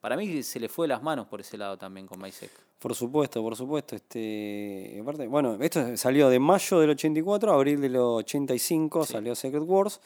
Para 0.00 0.16
mí 0.16 0.42
se 0.42 0.58
le 0.60 0.68
fue 0.68 0.84
de 0.84 0.88
las 0.88 1.02
manos 1.02 1.26
por 1.26 1.40
ese 1.40 1.56
lado 1.58 1.76
también 1.76 2.06
con 2.06 2.18
Maisek. 2.18 2.50
Por 2.78 2.94
supuesto, 2.94 3.42
por 3.42 3.54
supuesto. 3.56 3.94
Este, 3.96 4.98
aparte, 5.02 5.26
bueno, 5.26 5.56
esto 5.60 5.96
salió 5.96 6.28
de 6.30 6.38
mayo 6.38 6.80
del 6.80 6.90
84 6.90 7.52
a 7.52 7.54
abril 7.54 7.80
del 7.80 7.96
85, 7.96 9.04
Sí. 9.04 9.12
salió 9.12 9.34
Secret 9.34 9.62
Wars. 9.66 10.00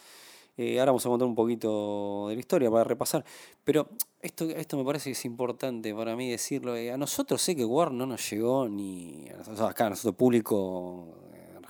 Eh, 0.57 0.79
ahora 0.79 0.93
vamos 0.93 1.05
a 1.05 1.09
contar 1.09 1.27
un 1.27 1.35
poquito 1.35 2.27
de 2.29 2.35
la 2.35 2.41
historia 2.41 2.71
para 2.71 2.85
repasar. 2.85 3.25
Pero 3.65 3.89
esto, 4.21 4.45
esto 4.51 4.77
me 4.77 4.85
parece 4.85 5.07
que 5.11 5.13
es 5.13 5.25
importante 5.25 5.93
para 5.95 6.15
mí 6.17 6.31
decirlo. 6.31 6.77
eh, 6.77 6.93
a 6.93 6.97
nosotros 6.97 7.43
Secret 7.43 7.67
Wars 7.67 7.93
no 7.93 8.07
nos 8.07 8.29
llegó 8.31 8.69
ni. 8.69 9.29
a 9.31 9.37
nosotros 9.37 9.69
acá, 9.69 9.87
a 9.87 9.91
nosotros 9.91 10.15
público 10.15 11.17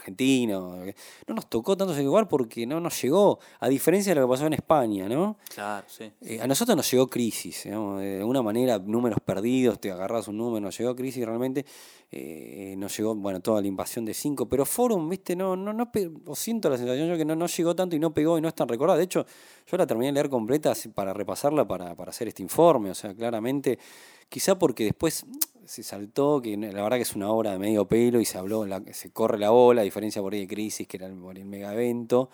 argentino. 0.05 0.85
eh, 0.85 0.95
No 1.27 1.35
nos 1.35 1.49
tocó 1.49 1.77
tanto 1.77 1.95
Secret 1.95 2.11
Wars 2.11 2.29
porque 2.29 2.67
no 2.67 2.81
nos 2.81 3.01
llegó. 3.01 3.39
A 3.61 3.69
diferencia 3.69 4.15
de 4.15 4.21
lo 4.21 4.27
que 4.27 4.31
pasó 4.33 4.47
en 4.47 4.53
España, 4.53 5.09
¿no? 5.09 5.37
Claro, 5.55 5.87
sí. 5.89 6.11
Eh, 6.21 6.41
a 6.41 6.47
nosotros 6.47 6.77
nos 6.77 6.91
llegó 6.91 7.09
crisis, 7.09 7.65
digamos, 7.65 8.01
de 8.01 8.19
alguna 8.19 8.43
manera, 8.43 8.79
números 8.79 9.19
perdidos, 9.25 9.81
te 9.81 9.91
agarras 9.91 10.29
un 10.29 10.37
número, 10.37 10.61
nos 10.61 10.77
llegó 10.79 10.95
crisis 10.95 11.25
realmente, 11.25 11.65
eh, 12.11 12.75
nos 12.77 12.97
llegó, 12.97 13.15
bueno, 13.15 13.41
toda 13.41 13.61
la 13.61 13.67
invasión 13.67 14.05
de 14.05 14.15
5, 14.15 14.49
pero 14.49 14.65
Forum, 14.65 15.09
viste, 15.09 15.35
no, 15.35 15.57
no, 15.57 15.73
no, 15.73 15.91
o 16.27 16.37
siento 16.37 16.69
la 16.69 16.77
sensación 16.77 17.09
yo 17.09 17.17
que 17.17 17.25
no, 17.25 17.35
no 17.35 17.47
llegó 17.47 17.75
tanto 17.75 17.97
y 17.97 17.99
no 17.99 18.13
pegó 18.13 18.39
y 18.39 18.41
no 18.41 18.49
es 18.49 18.55
tan 18.55 18.69
recordada. 18.69 18.99
De 18.99 19.05
hecho, 19.05 19.27
yo 19.67 19.77
la 19.77 19.87
terminé 19.87 20.07
de 20.09 20.13
leer 20.13 20.29
completa 20.29 20.73
para 20.95 21.13
repasarla, 21.13 21.67
para, 21.67 21.95
para 21.95 22.11
hacer 22.11 22.29
este 22.29 22.43
informe, 22.43 22.91
o 22.91 22.95
sea, 22.95 23.15
claramente, 23.15 23.79
quizá 24.29 24.59
porque 24.59 24.85
después 24.85 25.25
se 25.67 25.83
saltó, 25.83 26.41
que 26.43 26.57
la 26.57 26.83
verdad 26.83 26.97
que 26.97 27.03
es 27.03 27.15
una 27.17 27.31
obra 27.31 27.53
de 27.53 27.59
medio 27.59 27.87
pelo 27.87 28.21
y 28.21 28.25
se 28.25 28.39
habló, 28.39 28.65
la- 28.67 28.83
se 28.93 29.11
corre 29.11 29.39
la 29.39 29.51
bola, 29.51 29.81
a 29.81 29.85
diferencia 29.85 30.21
por 30.23 30.33
ahí 30.35 30.41
de 30.41 30.47
Crisis, 30.49 30.87
que 30.87 30.97
era 30.97 31.07
el, 31.07 31.15
el 31.37 31.45
mega 31.45 31.73
evento. 31.73 32.31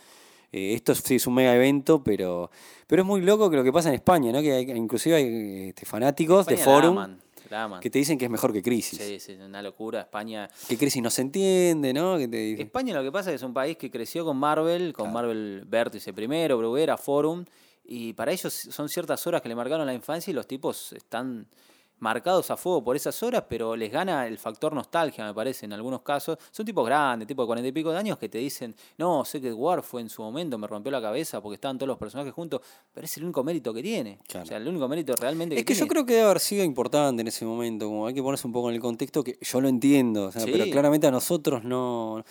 Eh, 0.52 0.74
esto 0.74 0.94
sí 0.94 1.14
es 1.16 1.26
un 1.26 1.34
mega 1.34 1.54
evento, 1.54 2.02
pero, 2.02 2.50
pero 2.86 3.02
es 3.02 3.06
muy 3.06 3.20
loco 3.20 3.48
que 3.50 3.56
lo 3.56 3.62
que 3.64 3.72
pasa 3.72 3.88
en 3.88 3.94
España, 3.94 4.32
¿no? 4.32 4.40
Que 4.42 4.52
hay- 4.52 4.70
inclusive 4.72 5.14
hay 5.16 5.68
este, 5.68 5.86
fanáticos 5.86 6.46
de 6.46 6.56
la 6.56 6.64
Forum 6.64 6.98
aman, 6.98 7.20
la 7.50 7.64
aman. 7.64 7.80
que 7.80 7.88
te 7.88 7.98
dicen 8.00 8.18
que 8.18 8.24
es 8.24 8.30
mejor 8.30 8.52
que 8.52 8.60
Crisis. 8.60 8.98
Sí, 8.98 9.20
sí, 9.20 9.34
una 9.40 9.62
locura. 9.62 10.00
España. 10.00 10.48
Que 10.68 10.76
Crisis 10.76 11.00
no 11.02 11.10
se 11.10 11.22
entiende, 11.22 11.92
¿no? 11.92 12.18
Que 12.18 12.26
te 12.26 12.60
España 12.62 12.94
lo 12.94 13.02
que 13.04 13.12
pasa 13.12 13.30
es 13.30 13.34
que 13.34 13.36
es 13.36 13.42
un 13.44 13.54
país 13.54 13.76
que 13.76 13.90
creció 13.92 14.24
con 14.24 14.36
Marvel, 14.38 14.92
con 14.92 15.12
Marvel 15.12 15.62
Vértice 15.68 16.12
primero, 16.12 16.58
Bruguera, 16.58 16.96
Forum, 16.96 17.44
y 17.84 18.12
para 18.14 18.32
ellos 18.32 18.52
son 18.52 18.88
ciertas 18.88 19.24
horas 19.28 19.42
que 19.42 19.48
le 19.48 19.54
marcaron 19.54 19.86
la 19.86 19.94
infancia 19.94 20.30
y 20.32 20.34
los 20.34 20.46
tipos 20.48 20.92
están 20.94 21.46
marcados 22.00 22.50
a 22.50 22.56
fuego 22.56 22.82
por 22.82 22.96
esas 22.96 23.22
horas, 23.22 23.44
pero 23.48 23.76
les 23.76 23.90
gana 23.90 24.26
el 24.26 24.36
factor 24.38 24.72
nostalgia, 24.74 25.24
me 25.24 25.32
parece, 25.34 25.66
en 25.66 25.72
algunos 25.72 26.02
casos. 26.02 26.38
Son 26.50 26.66
tipos 26.66 26.84
grandes, 26.84 27.28
tipos 27.28 27.44
de 27.44 27.46
cuarenta 27.46 27.68
y 27.68 27.72
pico 27.72 27.92
de 27.92 27.98
años, 27.98 28.18
que 28.18 28.28
te 28.28 28.38
dicen, 28.38 28.74
no, 28.98 29.24
Secret 29.24 29.54
War 29.54 29.82
fue 29.82 30.00
en 30.00 30.08
su 30.08 30.22
momento, 30.22 30.58
me 30.58 30.66
rompió 30.66 30.90
la 30.90 31.00
cabeza 31.00 31.40
porque 31.40 31.54
estaban 31.54 31.78
todos 31.78 31.88
los 31.88 31.98
personajes 31.98 32.32
juntos, 32.32 32.60
pero 32.92 33.04
es 33.04 33.16
el 33.16 33.24
único 33.24 33.44
mérito 33.44 33.72
que 33.72 33.82
tiene. 33.82 34.18
Claro. 34.26 34.44
O 34.44 34.46
sea, 34.46 34.56
el 34.56 34.66
único 34.66 34.88
mérito 34.88 35.14
realmente 35.16 35.54
que 35.54 35.60
Es 35.60 35.66
que 35.66 35.74
yo 35.74 35.86
creo 35.86 36.04
que 36.04 36.14
debe 36.14 36.24
haber 36.26 36.40
sido 36.40 36.64
importante 36.64 37.20
en 37.22 37.28
ese 37.28 37.44
momento, 37.44 37.86
como 37.86 38.06
hay 38.06 38.14
que 38.14 38.22
ponerse 38.22 38.46
un 38.46 38.52
poco 38.52 38.68
en 38.70 38.74
el 38.74 38.80
contexto 38.80 39.22
que 39.22 39.38
yo 39.40 39.60
lo 39.60 39.68
entiendo, 39.68 40.24
o 40.26 40.32
sea, 40.32 40.42
Sí. 40.42 40.50
pero 40.50 40.64
claramente 40.70 41.06
a 41.06 41.10
nosotros 41.10 41.64
no. 41.64 42.24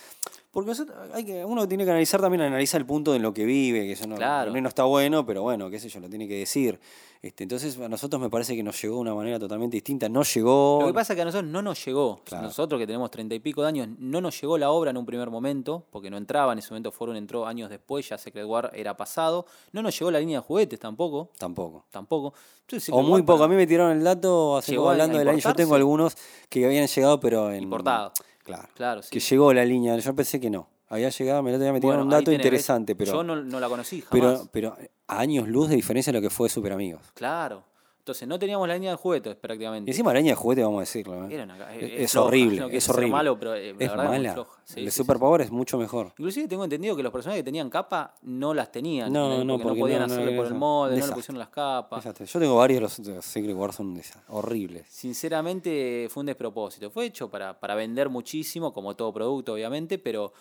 Porque 0.52 0.72
hay 1.14 1.24
que, 1.24 1.44
uno 1.44 1.68
tiene 1.68 1.84
que 1.84 1.90
analizar 1.90 2.20
también, 2.20 2.42
analiza 2.42 2.76
el 2.76 2.84
punto 2.84 3.14
en 3.14 3.22
lo 3.22 3.32
que 3.32 3.44
vive, 3.44 3.82
que 3.82 3.92
eso 3.92 4.08
no, 4.08 4.16
Claro. 4.16 4.50
no 4.52 4.68
está 4.68 4.82
bueno, 4.82 5.24
pero 5.24 5.42
bueno, 5.42 5.70
qué 5.70 5.78
sé 5.78 5.88
yo, 5.88 6.00
lo 6.00 6.08
tiene 6.08 6.26
que 6.26 6.34
decir. 6.38 6.80
Este, 7.22 7.44
entonces 7.44 7.78
a 7.78 7.88
nosotros 7.88 8.20
me 8.20 8.30
parece 8.30 8.56
que 8.56 8.62
nos 8.62 8.80
llegó 8.82 8.94
de 8.96 9.00
una 9.02 9.14
manera 9.14 9.38
totalmente 9.38 9.76
distinta. 9.76 10.08
No 10.08 10.22
llegó. 10.24 10.78
Lo 10.80 10.86
que 10.88 10.94
pasa 10.94 11.12
es 11.12 11.16
que 11.16 11.22
a 11.22 11.24
nosotros 11.26 11.50
no 11.50 11.60
nos 11.62 11.84
llegó. 11.84 12.22
Claro. 12.24 12.46
Nosotros 12.46 12.80
que 12.80 12.86
tenemos 12.86 13.10
treinta 13.12 13.34
y 13.34 13.38
pico 13.40 13.62
de 13.62 13.68
años, 13.68 13.88
no 13.98 14.20
nos 14.20 14.40
llegó 14.40 14.56
la 14.58 14.70
obra 14.70 14.90
en 14.90 14.96
un 14.96 15.04
primer 15.06 15.30
momento, 15.30 15.84
porque 15.90 16.10
no 16.10 16.16
entraba, 16.16 16.52
en 16.54 16.58
ese 16.60 16.70
momento 16.70 16.90
Forum 16.90 17.14
entró 17.16 17.46
años 17.46 17.70
después, 17.70 18.08
ya 18.08 18.18
Secret 18.18 18.46
War 18.46 18.72
era 18.74 18.96
pasado. 18.96 19.46
No 19.72 19.82
nos 19.82 19.96
llegó 19.96 20.10
la 20.10 20.18
línea 20.18 20.40
de 20.40 20.44
juguetes 20.46 20.80
tampoco, 20.80 21.28
Tampoco. 21.38 21.84
tampoco. 21.90 22.34
Entonces, 22.62 22.88
O 22.92 23.02
muy 23.02 23.20
War 23.20 23.24
poco. 23.26 23.44
A 23.44 23.48
mí 23.48 23.54
me 23.54 23.66
tiraron 23.68 23.96
el 23.98 24.02
dato 24.02 24.56
hace 24.56 24.74
hablando 24.76 25.18
del 25.18 25.28
año. 25.28 25.38
Yo 25.38 25.54
tengo 25.54 25.74
algunos 25.76 26.16
que 26.48 26.64
habían 26.64 26.86
llegado, 26.88 27.20
pero 27.20 27.52
en. 27.52 27.62
Importado. 27.64 28.12
Claro. 28.56 28.68
Claro, 28.74 29.02
sí. 29.02 29.10
Que 29.10 29.20
llegó 29.20 29.52
la 29.52 29.64
línea. 29.64 29.96
Yo 29.96 30.14
pensé 30.14 30.40
que 30.40 30.50
no. 30.50 30.68
Había 30.88 31.08
llegado, 31.08 31.42
me, 31.42 31.52
lo 31.52 31.58
tenía- 31.58 31.72
me 31.72 31.80
tiraron 31.80 32.00
Bueno, 32.08 32.16
un 32.16 32.20
dato 32.20 32.32
interesante, 32.32 32.96
pero. 32.96 33.12
Yo 33.12 33.22
no, 33.22 33.36
no 33.36 33.60
la 33.60 33.68
conocí 33.68 34.00
jamás. 34.00 34.10
pero, 34.50 34.72
pero 34.74 34.76
a 35.06 35.18
años 35.20 35.46
luz 35.48 35.68
de 35.68 35.76
diferencia 35.76 36.12
de 36.12 36.18
lo 36.18 36.22
que 36.22 36.30
fue 36.30 36.48
Super 36.48 36.72
Amigos. 36.72 37.02
Claro. 37.14 37.62
Entonces 38.00 38.26
no 38.26 38.38
teníamos 38.38 38.66
la 38.66 38.74
línea 38.74 38.92
de 38.92 38.96
juguetes 38.96 39.32
Y 39.34 39.36
prácticamente. 39.36 39.90
encima 39.90 40.12
la 40.12 40.20
línea 40.20 40.32
de 40.32 40.36
juguete, 40.36 40.62
vamos 40.62 40.78
a 40.78 40.80
decirlo. 40.80 41.26
¿eh? 41.26 41.34
Era 41.34 41.44
una 41.44 41.74
es 41.74 41.82
es 41.82 42.00
es 42.00 42.16
horrible, 42.16 42.60
no 42.60 42.68
es 42.68 42.88
horrible. 42.88 43.12
malo, 43.12 43.38
pero, 43.38 43.54
eh, 43.54 43.74
es 43.78 43.94
mala. 43.94 44.46
Sí, 44.64 44.80
el 44.80 44.90
sí, 44.90 44.96
Superpower 44.98 45.42
es 45.42 45.50
mucho 45.50 45.76
mejor. 45.76 46.06
Inclusive 46.18 46.48
tengo 46.48 46.64
entendido 46.64 46.96
que 46.96 47.02
los 47.02 47.12
personajes 47.12 47.40
que 47.40 47.44
tenían 47.44 47.68
capa 47.68 48.16
no 48.22 48.54
las 48.54 48.72
tenían. 48.72 49.12
No, 49.12 49.28
no, 49.28 49.44
no 49.44 49.58
porque 49.58 49.80
podían 49.80 50.00
no, 50.00 50.06
no 50.06 50.12
hacerle 50.14 50.32
era 50.32 50.42
por 50.42 50.46
el 50.46 50.54
molde, 50.54 50.98
no 50.98 51.06
le 51.06 51.12
pusieron 51.12 51.38
las 51.38 51.50
capas. 51.50 52.02
Fíjate, 52.02 52.24
yo 52.24 52.40
tengo 52.40 52.56
varios 52.56 52.78
de 52.78 52.80
los 52.80 53.16
los 53.16 53.24
Secret 53.24 53.54
Wars, 53.54 53.76
son 53.76 54.00
horribles. 54.28 54.86
Sinceramente 54.88 56.08
fue 56.10 56.22
un 56.22 56.26
despropósito. 56.26 56.90
Fue 56.90 57.04
hecho 57.04 57.30
para, 57.30 57.60
para 57.60 57.74
vender 57.74 58.08
muchísimo, 58.08 58.72
como 58.72 58.96
todo 58.96 59.12
producto, 59.12 59.52
obviamente, 59.52 59.98
pero, 59.98 60.32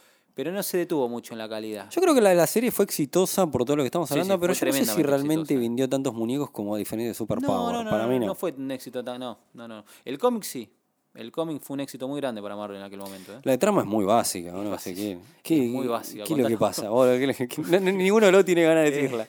pero 0.41 0.53
no 0.53 0.63
se 0.63 0.77
detuvo 0.77 1.09
mucho 1.09 1.33
en 1.33 1.37
la 1.39 1.49
calidad. 1.49 1.89
Yo 1.89 2.01
creo 2.01 2.15
que 2.15 2.21
la, 2.21 2.33
la 2.33 2.47
serie 2.47 2.71
fue 2.71 2.85
exitosa 2.85 3.45
por 3.47 3.65
todo 3.65 3.75
lo 3.75 3.83
que 3.83 3.87
estamos 3.87 4.07
Sí, 4.07 4.13
hablando, 4.13 4.35
sí, 4.35 4.39
pero 4.39 4.55
fue 4.55 4.67
yo 4.71 4.79
no 4.79 4.85
sé 4.85 4.95
si 4.95 5.03
realmente 5.03 5.41
exitosa. 5.41 5.59
vendió 5.59 5.89
tantos 5.89 6.13
muñecos 6.13 6.49
como 6.51 6.75
a 6.75 6.77
diferencia 6.77 7.09
de 7.09 7.13
Superpower. 7.13 7.73
no, 7.73 7.73
no, 7.73 7.83
no, 7.83 7.89
Para 7.89 8.03
no, 8.03 8.09
mí 8.09 8.19
no, 8.19 8.27
no. 8.27 8.35
fue 8.35 8.53
un 8.57 8.71
éxito 8.71 9.03
tan. 9.03 9.19
No, 9.19 9.37
no, 9.53 9.67
no. 9.67 9.83
El 10.05 10.17
cómic 10.17 10.43
sí. 10.43 10.69
El 11.13 11.31
cómic 11.31 11.61
fue 11.61 11.73
un 11.73 11.81
éxito 11.81 12.07
muy 12.07 12.21
grande 12.21 12.41
para 12.41 12.55
Marvel 12.55 12.77
en 12.77 12.83
aquel 12.83 12.99
momento. 12.99 13.33
¿eh? 13.33 13.39
La 13.43 13.57
trama 13.57 13.81
es 13.81 13.87
muy 13.87 14.05
básica, 14.05 14.51
¿no? 14.53 14.77
Sé 14.79 14.95
qué. 14.95 15.17
¿Qué, 15.43 15.65
Es 15.65 15.71
muy 15.71 15.87
básica, 15.87 16.23
¿Qué 16.23 16.33
es 16.33 16.39
lo 16.39 16.47
que 16.47 16.57
pasa? 16.57 16.87
Vos, 16.89 17.07
¿qué 17.17 17.27
le- 17.27 17.33
qué- 17.35 17.49
no- 17.61 17.79
no- 17.79 17.91
ninguno 17.91 18.31
los 18.31 18.45
tiene 18.45 18.63
ganas 18.63 18.85
de 18.85 18.91
decirla. 18.91 19.27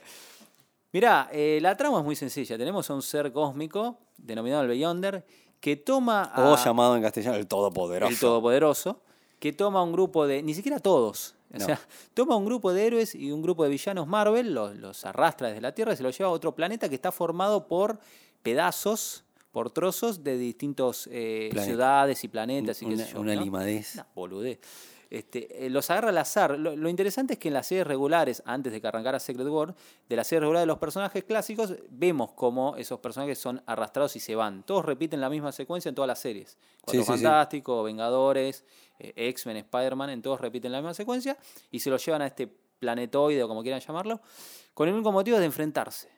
Mirá, 0.92 1.28
eh, 1.32 1.58
la 1.62 1.76
trama 1.76 1.98
es 1.98 2.04
muy 2.04 2.16
sencilla. 2.16 2.58
Tenemos 2.58 2.88
a 2.90 2.94
un 2.94 3.02
ser 3.02 3.32
cósmico, 3.32 3.98
denominado 4.18 4.62
el 4.62 4.68
Beyonder, 4.68 5.24
que 5.60 5.76
toma 5.76 6.24
a 6.24 6.50
O 6.52 6.56
llamado 6.56 6.96
en 6.96 7.02
castellano 7.02 7.36
el 7.36 7.46
Todopoderoso. 7.46 8.12
el 8.12 8.18
Todopoderoso, 8.18 9.00
que 9.40 9.52
toma 9.52 9.82
un 9.82 9.90
grupo 9.92 10.26
de. 10.28 10.42
Ni 10.42 10.54
siquiera 10.54 10.78
todos. 10.78 11.34
O 11.52 11.58
No. 11.58 11.64
sea, 11.66 11.80
toma 12.14 12.36
un 12.36 12.44
grupo 12.46 12.72
de 12.72 12.86
héroes 12.86 13.14
y 13.16 13.32
un 13.32 13.42
grupo 13.42 13.64
de 13.64 13.70
villanos 13.70 14.06
Marvel, 14.06 14.54
los, 14.54 14.76
los 14.76 15.04
arrastra 15.04 15.48
desde 15.48 15.60
la 15.60 15.74
Tierra 15.74 15.92
y 15.94 15.96
se 15.96 16.04
los 16.04 16.16
lleva 16.16 16.30
a 16.30 16.32
otro 16.32 16.54
planeta 16.54 16.88
que 16.88 16.94
está 16.94 17.10
formado 17.10 17.66
por 17.66 17.98
pedazos, 18.44 19.24
por 19.52 19.70
trozos 19.70 20.22
de 20.24 20.36
distintos 20.38 21.08
eh, 21.12 21.50
ciudades 21.64 22.22
y 22.24 22.28
planetas 22.28 22.80
y 22.82 22.86
qué 22.86 22.94
Una, 22.94 23.04
sé 23.04 23.12
yo. 23.12 23.20
una 23.20 23.34
¿no? 23.34 23.40
limadez. 23.42 23.94
Una 23.94 24.06
boludez. 24.14 24.60
Este, 25.10 25.66
eh, 25.66 25.70
los 25.70 25.90
agarra 25.90 26.10
al 26.10 26.18
azar. 26.18 26.56
Lo, 26.56 26.76
lo 26.76 26.88
interesante 26.88 27.32
es 27.32 27.38
que 27.40 27.48
en 27.48 27.54
las 27.54 27.66
series 27.66 27.84
regulares, 27.84 28.44
antes 28.46 28.72
de 28.72 28.80
que 28.80 28.86
arrancara 28.86 29.18
Secret 29.18 29.48
War, 29.48 29.74
de 30.08 30.16
las 30.16 30.28
series 30.28 30.42
regulares 30.42 30.62
de 30.62 30.66
los 30.68 30.78
personajes 30.78 31.24
clásicos, 31.24 31.74
vemos 31.90 32.30
cómo 32.36 32.76
esos 32.76 33.00
personajes 33.00 33.36
son 33.36 33.60
arrastrados 33.66 34.14
y 34.14 34.20
se 34.20 34.36
van. 34.36 34.62
Todos 34.62 34.84
repiten 34.84 35.20
la 35.20 35.28
misma 35.28 35.50
secuencia 35.50 35.88
en 35.88 35.96
todas 35.96 36.06
las 36.06 36.20
series. 36.20 36.56
Cuatro 36.84 37.02
sí, 37.16 37.62
Vengadores, 37.84 38.64
X-Men, 39.16 39.58
Spider-Man, 39.58 40.10
en 40.10 40.22
todos 40.22 40.40
repiten 40.40 40.72
la 40.72 40.78
misma 40.78 40.94
secuencia 40.94 41.36
y 41.70 41.80
se 41.80 41.90
los 41.90 42.04
llevan 42.04 42.22
a 42.22 42.26
este 42.26 42.48
planetoide 42.78 43.42
o 43.42 43.48
como 43.48 43.62
quieran 43.62 43.80
llamarlo, 43.80 44.20
con 44.74 44.88
el 44.88 44.94
único 44.94 45.12
motivo 45.12 45.38
de 45.38 45.44
enfrentarse. 45.46 46.08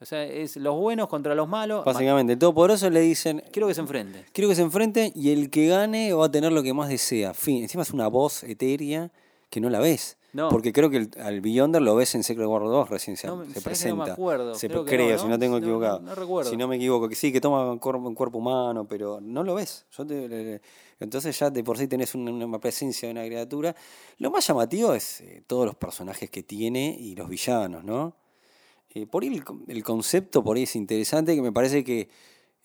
O 0.00 0.04
sea, 0.04 0.24
es 0.24 0.56
los 0.56 0.74
buenos 0.74 1.08
contra 1.08 1.34
los 1.34 1.48
malos. 1.48 1.84
Básicamente, 1.84 2.32
el 2.32 2.38
Todopoderoso 2.38 2.90
le 2.90 3.00
dicen, 3.00 3.42
Quiero 3.52 3.68
que 3.68 3.74
se 3.74 3.80
enfrenten. 3.80 4.24
quiero 4.32 4.48
que 4.48 4.56
se 4.56 4.62
enfrenten 4.62 5.12
y 5.14 5.30
el 5.30 5.48
que 5.48 5.68
gane 5.68 6.12
va 6.12 6.26
a 6.26 6.30
tener 6.30 6.50
lo 6.50 6.62
que 6.64 6.74
más 6.74 6.88
desea. 6.88 7.34
Fin. 7.34 7.62
Encima 7.62 7.84
es 7.84 7.90
una 7.92 8.08
voz 8.08 8.42
etérea 8.42 9.12
que 9.48 9.60
no 9.60 9.70
la 9.70 9.78
ves. 9.78 10.18
No. 10.32 10.48
Porque 10.48 10.72
creo 10.72 10.88
que 10.88 10.96
el- 10.96 11.10
al 11.20 11.40
Beyonder 11.42 11.82
lo 11.82 11.94
ves 11.94 12.14
en 12.14 12.22
Secret 12.22 12.46
War 12.46 12.62
2 12.62 12.88
recién 12.88 13.16
se, 13.18 13.26
No 13.26 13.44
se 13.44 13.52
que 13.52 13.58
no 13.60 13.62
presenta. 13.64 14.04
me 14.06 14.10
acuerdo, 14.12 14.54
Se 14.54 14.68
creo 14.68 14.84
que 14.84 14.96
creo, 14.96 15.16
no, 15.16 15.22
si 15.22 15.28
¿no? 15.28 15.38
tengo 15.38 15.58
equivocado. 15.58 16.00
no 16.00 16.14
recuerdo. 16.14 16.50
Si 16.50 16.56
no 16.56 16.66
me 16.68 16.76
equivoco, 16.76 17.06
que 17.08 17.14
sí, 17.14 17.30
que 17.32 17.40
toma 17.40 17.70
un 17.70 17.78
cuerpo, 17.78 18.08
un 18.08 18.14
cuerpo 18.14 18.38
humano, 18.38 18.86
pero 18.88 19.20
no 19.20 19.44
lo 19.44 19.54
ves. 19.56 19.84
Yo 19.96 20.06
te- 20.06 20.28
le- 20.28 20.44
le- 20.44 20.60
entonces 21.00 21.38
ya 21.38 21.50
de 21.50 21.62
por 21.62 21.76
sí 21.76 21.86
tenés 21.86 22.14
una, 22.14 22.30
una 22.32 22.58
presencia 22.58 23.08
de 23.08 23.12
una 23.12 23.24
criatura. 23.26 23.76
Lo 24.18 24.30
más 24.30 24.46
llamativo 24.46 24.94
es 24.94 25.20
eh, 25.20 25.42
todos 25.46 25.66
los 25.66 25.74
personajes 25.74 26.30
que 26.30 26.42
tiene 26.42 26.96
y 26.98 27.14
los 27.14 27.28
villanos, 27.28 27.84
¿no? 27.84 28.16
Eh, 28.94 29.06
por 29.06 29.22
ahí 29.24 29.28
el, 29.34 29.42
el 29.68 29.82
concepto 29.84 30.42
por 30.44 30.56
ahí 30.56 30.62
es 30.64 30.76
interesante, 30.76 31.34
que 31.34 31.42
me 31.42 31.52
parece 31.52 31.82
que 31.84 32.08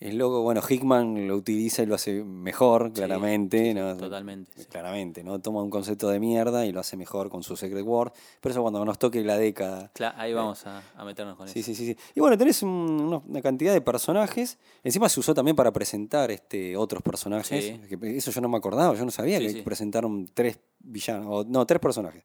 es 0.00 0.14
loco, 0.14 0.42
bueno, 0.42 0.60
Hickman 0.66 1.26
lo 1.26 1.34
utiliza 1.36 1.82
y 1.82 1.86
lo 1.86 1.96
hace 1.96 2.22
mejor, 2.22 2.92
claramente. 2.92 3.72
sí, 3.72 3.98
totalmente. 3.98 4.66
Claramente, 4.66 5.24
¿no? 5.24 5.40
Toma 5.40 5.60
un 5.62 5.70
concepto 5.70 6.08
de 6.08 6.20
mierda 6.20 6.64
y 6.66 6.70
lo 6.72 6.78
hace 6.80 6.96
mejor 6.96 7.28
con 7.30 7.42
su 7.42 7.56
Secret 7.56 7.84
War. 7.84 8.12
Pero 8.40 8.52
eso 8.52 8.62
cuando 8.62 8.84
nos 8.84 8.98
toque 8.98 9.22
la 9.24 9.36
década. 9.36 9.90
Cla- 9.94 10.14
ahí 10.16 10.32
vamos 10.32 10.64
a, 10.66 10.82
a 10.96 11.04
meternos 11.04 11.36
con 11.36 11.48
Sí, 11.48 11.60
eso. 11.60 11.66
sí, 11.66 11.74
sí, 11.74 11.86
sí. 11.86 11.96
Y 12.14 12.20
bueno, 12.20 12.38
tenés 12.38 12.62
un- 12.62 13.22
una, 13.26 13.42
cantidad 13.42 13.72
de 13.72 13.80
personajes. 13.80 14.58
Encima 14.84 15.08
se 15.08 15.18
usó 15.18 15.34
también 15.34 15.56
para 15.56 15.72
presentar 15.72 16.30
este 16.30 16.76
otros 16.76 17.02
personajes. 17.02 17.64
Sí. 17.88 17.96
que 17.98 18.16
eso 18.16 18.30
yo 18.30 18.40
no 18.40 18.48
me 18.48 18.56
acordaba, 18.56 18.94
yo 18.94 19.04
no 19.04 19.10
sabía 19.10 19.40
que 19.40 19.62
presentaron 19.64 20.28
tres 20.32 20.58
villanos, 20.78 21.26
o, 21.28 21.44
no, 21.44 21.66
tres 21.66 21.80
personajes. 21.80 22.22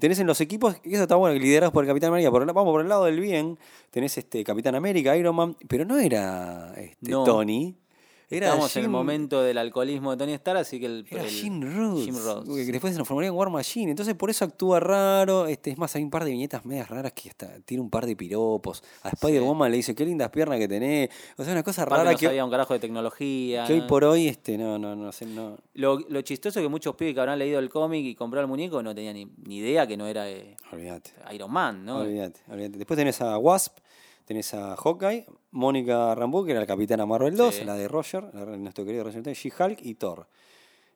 Tenés 0.00 0.18
en 0.18 0.26
los 0.26 0.40
equipos, 0.40 0.76
eso 0.84 1.02
está 1.02 1.16
bueno, 1.16 1.38
liderados 1.38 1.72
por 1.72 1.84
el 1.84 1.88
Capitán 1.88 2.08
América. 2.08 2.30
Por 2.30 2.42
el- 2.42 2.48
vamos 2.52 2.72
por 2.72 2.80
el 2.80 2.88
lado 2.88 3.04
del 3.04 3.20
bien, 3.20 3.58
tenés 3.90 4.16
este 4.18 4.42
Capitán 4.42 4.74
América, 4.74 5.16
Iron 5.16 5.36
Man, 5.36 5.56
pero 5.68 5.84
no 5.84 5.98
era 5.98 6.72
este, 6.76 7.10
No. 7.10 7.24
Tony. 7.24 7.76
Era 8.28 8.48
Estamos 8.48 8.76
en 8.76 8.82
el 8.84 8.88
momento 8.90 9.40
del 9.40 9.56
alcoholismo 9.56 10.10
de 10.10 10.16
Tony 10.16 10.32
Stark, 10.32 10.58
así 10.58 10.80
que 10.80 10.86
el. 10.86 11.06
Era 11.08 11.22
el- 11.22 11.28
Jim 11.30 11.60
Rhodes. 11.62 12.04
Jim 12.04 12.16
Rhodes. 12.16 12.66
Que 12.66 12.72
después 12.72 12.92
se 12.92 12.96
transformaría 12.96 13.28
en 13.28 13.34
War 13.36 13.50
Machine. 13.50 13.90
Entonces 13.90 14.14
por 14.16 14.30
eso 14.30 14.44
actúa 14.44 14.80
raro. 14.80 15.46
Este, 15.46 15.70
es 15.70 15.78
más, 15.78 15.94
hay 15.94 16.02
un 16.02 16.10
par 16.10 16.24
de 16.24 16.32
viñetas 16.32 16.64
medias 16.64 16.88
raras 16.88 17.12
que 17.12 17.28
hasta 17.28 17.60
tiene 17.60 17.82
un 17.82 17.90
par 17.90 18.04
de 18.04 18.16
piropos. 18.16 18.82
A 19.04 19.10
Spider-Woman 19.10 19.70
le 19.70 19.76
dice, 19.76 19.94
qué 19.94 20.04
lindas 20.04 20.30
piernas 20.30 20.58
que 20.58 20.66
tenés. 20.66 21.08
O 21.36 21.44
sea, 21.44 21.52
una 21.52 21.62
cosa 21.62 21.82
Aparte 21.82 21.98
rara 22.02 22.12
no 22.12 22.18
que, 22.18 22.26
sabía 22.26 22.44
un 22.44 22.50
carajo 22.50 22.74
de 22.74 22.80
tecnología. 22.80 23.64
que 23.64 23.74
hoy 23.74 23.82
por 23.82 24.02
hoy, 24.02 24.26
este, 24.26 24.58
no, 24.58 24.76
no, 24.76 24.96
no 24.96 25.12
sé, 25.12 25.26
no. 25.26 25.56
Lo, 25.74 25.98
lo 26.00 26.20
chistoso 26.22 26.58
es 26.58 26.64
que 26.64 26.68
muchos 26.68 26.96
pibes 26.96 27.14
que 27.14 27.20
habrán 27.20 27.38
leído 27.38 27.60
el 27.60 27.68
cómic 27.68 28.04
y 28.04 28.14
comprado 28.16 28.42
el 28.44 28.48
muñeco 28.48 28.82
no 28.82 28.92
tenían 28.92 29.14
ni, 29.14 29.26
ni 29.44 29.58
idea 29.58 29.86
que 29.86 29.96
no 29.96 30.06
era 30.08 30.28
eh. 30.28 30.56
Iron 31.32 31.52
Man, 31.52 31.84
¿no? 31.84 31.98
Olvídate, 31.98 32.40
olvídate. 32.48 32.78
Después 32.78 32.96
tenés 32.96 33.20
a 33.20 33.38
Wasp, 33.38 33.78
tenés 34.26 34.52
a 34.52 34.76
Hawkeye, 34.76 35.24
Mónica 35.52 36.14
Rambeau, 36.14 36.44
que 36.44 36.50
era 36.50 36.60
la 36.60 36.66
capitana 36.66 37.06
Marvel 37.06 37.34
2, 37.36 37.54
Sí. 37.54 37.64
la 37.64 37.74
de 37.74 37.88
Roger, 37.88 38.28
la 38.34 38.44
nuestro 38.44 38.84
querido 38.84 39.04
Roger, 39.04 39.22
She-Hulk 39.22 39.78
y 39.82 39.94
Thor. 39.94 40.26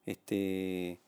Este, 0.04 1.00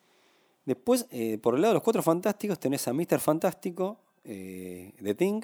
después, 0.65 1.07
eh, 1.11 1.39
por 1.39 1.55
el 1.55 1.63
lado 1.63 1.73
de 1.73 1.75
los 1.75 1.83
cuatro 1.83 2.03
fantásticos, 2.03 2.59
tenés 2.59 2.87
a 2.89 2.93
Mr. 2.93 3.19
Fantástico, 3.21 3.99
eh, 4.25 4.93
The 5.03 5.15
Thing, 5.15 5.43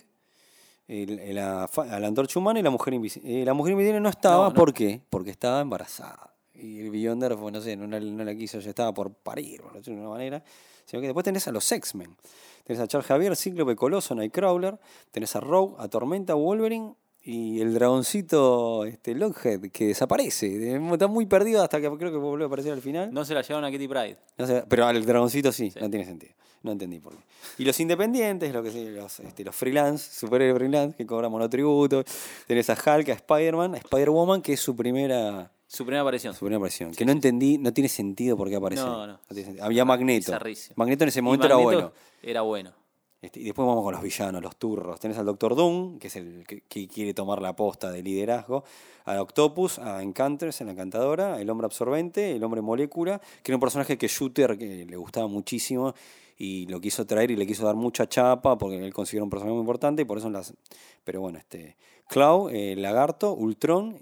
el- 0.86 1.18
el- 1.18 1.34
la, 1.34 1.64
a 1.64 2.00
la 2.00 2.06
antorcha 2.06 2.38
humana 2.38 2.60
y 2.60 2.62
la 2.62 2.70
mujer 2.70 2.94
invisible. 2.94 3.44
la 3.44 3.52
mujer 3.54 3.72
invisible 3.72 4.00
no 4.00 4.08
estaba, 4.08 4.44
No, 4.44 4.48
no. 4.50 4.54
¿por 4.54 4.72
qué? 4.72 5.00
Porque 5.10 5.30
estaba 5.30 5.60
embarazada. 5.60 6.32
Y 6.54 6.80
el 6.80 6.90
Beyonder, 6.90 7.36
fue, 7.36 7.52
no 7.52 7.60
sé, 7.60 7.76
no, 7.76 7.86
la- 7.86 8.00
no 8.00 8.24
la 8.24 8.34
quiso, 8.34 8.58
ya 8.60 8.70
estaba 8.70 8.92
por 8.94 9.12
parir, 9.12 9.60
por 9.60 9.74
decirlo 9.74 9.96
de 10.00 10.06
una 10.06 10.10
manera. 10.10 10.42
Sino 10.88 11.00
que 11.02 11.08
después 11.08 11.22
tenés 11.24 11.46
a 11.46 11.52
los 11.52 11.70
X-Men. 11.70 12.16
Tenés 12.64 12.80
a 12.80 12.86
Charles 12.88 13.06
Javier, 13.06 13.36
Cíclope, 13.36 13.76
Coloso, 13.76 14.14
Nightcrawler. 14.14 14.78
Tenés 15.10 15.36
a 15.36 15.40
Rogue, 15.40 15.74
a 15.78 15.88
Tormenta, 15.88 16.32
Wolverine 16.34 16.94
y 17.22 17.60
el 17.60 17.74
dragoncito 17.74 18.84
este, 18.86 19.14
Lockhead, 19.14 19.70
que 19.70 19.88
desaparece. 19.88 20.46
Eh, 20.76 20.80
Está 20.92 21.06
muy 21.08 21.26
perdido 21.26 21.62
hasta 21.62 21.78
que 21.80 21.90
creo 21.98 22.10
que 22.10 22.16
vuelve 22.16 22.44
a 22.44 22.46
aparecer 22.46 22.72
al 22.72 22.80
final. 22.80 23.12
No 23.12 23.24
se 23.26 23.34
la 23.34 23.42
llevaron 23.42 23.66
a 23.66 23.70
Kitty 23.70 23.86
Pride. 23.86 24.16
No 24.38 24.46
sé, 24.46 24.64
pero 24.66 24.86
al 24.86 25.04
dragoncito 25.04 25.52
sí, 25.52 25.70
Sí. 25.70 25.78
no 25.80 25.90
tiene 25.90 26.06
sentido. 26.06 26.32
No 26.62 26.72
entendí 26.72 26.98
por 27.00 27.12
qué. 27.14 27.22
Y 27.58 27.64
los 27.64 27.78
independientes, 27.80 28.52
lo 28.52 28.62
que 28.62 28.70
sí, 28.70 28.88
los, 28.90 29.20
este, 29.20 29.44
los 29.44 29.54
freelance, 29.54 30.10
superhéroes 30.18 30.58
freelance, 30.58 30.96
que 30.96 31.06
cobran 31.06 31.30
monotributo. 31.30 32.02
Tenés 32.46 32.68
a 32.70 32.72
Hulk, 32.74 33.10
a 33.10 33.12
Spider-Man, 33.12 33.74
a 33.74 33.78
Spider-Woman, 33.78 34.40
que 34.42 34.54
es 34.54 34.60
su 34.60 34.74
primera, 34.74 35.52
Su 35.68 35.84
primera 35.84 36.00
aparición. 36.00 36.32
su 36.32 36.40
primera 36.40 36.56
aparición. 36.56 36.92
que 36.92 37.04
no 37.04 37.12
entendí, 37.12 37.58
no 37.58 37.72
tiene 37.74 37.88
sentido 37.88 38.36
por 38.38 38.48
qué 38.48 38.56
aparece. 38.56 38.82
No, 38.82 39.06
no. 39.06 39.20
sentido. 39.30 39.62
Había 39.62 39.84
Magneto. 39.84 40.32
Bizarrísimo. 40.32 40.74
Magneto 40.76 41.04
en 41.04 41.08
ese 41.08 41.20
momento 41.22 41.46
era 41.46 41.56
bueno. 41.56 41.92
Era 42.22 42.40
bueno. 42.40 42.72
Este, 43.20 43.40
y 43.40 43.44
después 43.44 43.66
vamos 43.66 43.84
con 43.84 43.92
los 43.92 44.02
villanos, 44.02 44.40
los 44.42 44.56
turros. 44.56 44.98
Tenés 44.98 45.18
al 45.18 45.26
Doctor 45.26 45.54
Doom, 45.56 45.98
que 45.98 46.06
es 46.06 46.16
el 46.16 46.44
que, 46.46 46.62
que 46.62 46.88
quiere 46.88 47.12
tomar 47.12 47.42
la 47.42 47.54
posta 47.54 47.90
de 47.90 48.02
liderazgo. 48.02 48.64
A 49.04 49.20
Octopus, 49.20 49.78
a 49.78 50.02
Encanters, 50.02 50.60
en 50.62 50.68
la 50.68 50.72
encantadora. 50.72 51.38
El 51.38 51.50
hombre 51.50 51.66
absorbente, 51.66 52.34
el 52.34 52.42
hombre 52.44 52.62
molécula, 52.62 53.20
que 53.42 53.52
era 53.52 53.56
un 53.56 53.60
personaje 53.60 53.98
que 53.98 54.08
Shooter 54.08 54.56
que 54.56 54.86
le 54.86 54.96
gustaba 54.96 55.26
muchísimo 55.26 55.94
y 56.38 56.66
lo 56.66 56.80
quiso 56.80 57.04
traer 57.04 57.32
y 57.32 57.36
le 57.36 57.46
quiso 57.46 57.66
dar 57.66 57.74
mucha 57.74 58.08
chapa 58.08 58.56
porque 58.56 58.82
él 58.82 58.94
considera 58.94 59.24
un 59.24 59.30
personaje 59.30 59.52
muy 59.52 59.60
importante 59.60 60.02
y 60.02 60.04
por 60.06 60.16
eso 60.16 60.28
en 60.28 60.32
las. 60.32 60.54
Pero 61.04 61.20
bueno, 61.20 61.38
este. 61.38 61.76
Clau, 62.08 62.48
eh, 62.48 62.74
Lagarto, 62.74 63.34
Ultron 63.34 63.98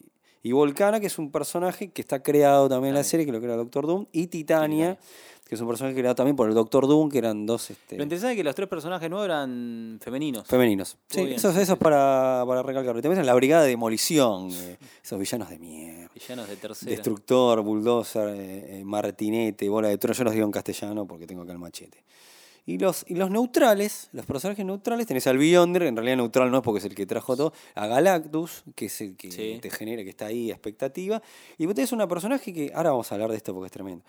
y 0.46 0.52
Volcana, 0.52 1.00
que 1.00 1.08
es 1.08 1.18
un 1.18 1.32
personaje 1.32 1.88
que 1.88 2.00
está 2.02 2.22
creado 2.22 2.68
también 2.68 2.90
en 2.90 2.94
la 2.94 3.02
serie, 3.02 3.26
que 3.26 3.32
lo 3.32 3.40
crea 3.40 3.56
Doctor 3.56 3.84
Doom, 3.84 4.06
y 4.12 4.28
Titania, 4.28 4.96
que 5.44 5.56
es 5.56 5.60
un 5.60 5.66
personaje 5.66 5.96
creado 5.96 6.14
también 6.14 6.36
por 6.36 6.48
el 6.48 6.54
Doctor 6.54 6.86
Doom, 6.86 7.10
que 7.10 7.18
eran 7.18 7.46
dos. 7.46 7.68
Este, 7.68 7.96
Lo 7.96 8.04
interesante 8.04 8.34
es 8.34 8.36
que 8.36 8.44
los 8.44 8.54
tres 8.54 8.68
personajes 8.68 9.10
nuevos 9.10 9.24
eran 9.24 9.98
femeninos. 10.00 10.46
Femeninos. 10.46 10.94
Muy 10.94 11.02
Sí, 11.08 11.24
bien, 11.24 11.36
eso, 11.36 11.50
es 11.50 11.68
para, 11.78 12.44
para 12.46 12.62
recalcar. 12.62 13.02
También 13.02 13.26
la 13.26 13.34
brigada 13.34 13.64
de 13.64 13.70
demolición, 13.70 14.50
eh, 14.52 14.76
esos 15.02 15.18
villanos 15.18 15.50
de 15.50 15.58
mierda. 15.58 16.10
Villanos 16.14 16.48
de 16.48 16.54
tercera. 16.54 16.90
Destructor, 16.92 17.62
bulldozer, 17.62 18.28
eh, 18.28 18.78
eh, 18.78 18.84
martinete, 18.84 19.68
bola 19.68 19.88
de 19.88 19.98
trono. 19.98 20.14
Yo 20.14 20.22
los 20.22 20.32
digo 20.32 20.46
en 20.46 20.52
castellano 20.52 21.08
porque 21.08 21.26
tengo 21.26 21.42
acá 21.42 21.50
el 21.50 21.58
machete. 21.58 22.04
Y 22.68 22.78
los, 22.78 23.04
y 23.08 23.14
los 23.14 23.30
neutrales, 23.30 24.08
los 24.12 24.26
personajes 24.26 24.66
neutrales, 24.66 25.06
tenés 25.06 25.26
al 25.28 25.38
Beyonder, 25.38 25.84
en 25.84 25.94
realidad 25.96 26.16
neutral 26.16 26.50
no 26.50 26.56
es 26.58 26.62
porque 26.64 26.80
es 26.80 26.84
el 26.84 26.96
que 26.96 27.06
trajo 27.06 27.36
todo, 27.36 27.52
a 27.76 27.86
Galactus, 27.86 28.64
que 28.74 28.86
es 28.86 29.00
el 29.00 29.16
que 29.16 29.30
Sí. 29.30 29.58
te 29.62 29.70
genera, 29.70 30.02
que 30.02 30.10
está 30.10 30.26
ahí, 30.26 30.50
expectativa. 30.50 31.22
Y 31.58 31.66
vos 31.66 31.76
tenés 31.76 31.92
una 31.92 32.08
personaje 32.08 32.52
que, 32.52 32.72
ahora 32.74 32.90
vamos 32.90 33.10
a 33.12 33.14
hablar 33.14 33.30
de 33.30 33.36
esto 33.36 33.54
porque 33.54 33.66
es 33.66 33.72
tremendo. 33.72 34.04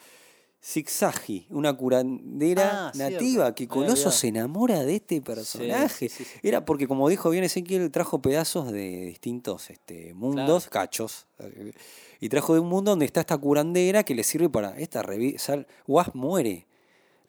Zigzagi, 0.64 1.46
una 1.52 1.72
curandera 1.78 2.88
Ah, 2.88 2.92
cierto. 2.94 3.14
nativa, 3.14 3.54
que 3.54 3.68
Me 3.68 3.74
había 3.76 3.86
Coloso 3.90 4.12
se 4.12 4.28
enamora 4.30 4.84
de 4.84 4.96
este 4.96 5.22
personaje. 5.22 6.10
sí, 6.10 6.10
sí, 6.10 6.24
sí. 6.26 6.40
Era 6.42 6.66
porque, 6.66 6.88
como 6.88 7.08
dijo 7.10 7.30
bien 7.30 7.44
Ezequiel, 7.44 7.92
trajo 7.92 8.22
pedazos 8.24 8.72
de 8.72 9.06
distintos 9.06 9.70
este, 9.70 10.14
mundos, 10.16 10.68
cachos. 10.68 11.28
eh, 11.40 11.74
Y 12.20 12.30
trajo 12.30 12.56
de 12.56 12.60
un 12.62 12.68
mundo 12.70 12.90
donde 12.92 13.06
está 13.06 13.20
esta 13.20 13.38
curandera 13.38 14.04
que 14.04 14.16
le 14.16 14.24
sirve 14.24 14.50
para. 14.50 14.76
Esta 14.80 15.04
revi- 15.04 15.38
sal- 15.38 15.68
Wasp 15.86 16.16
muere. 16.16 16.66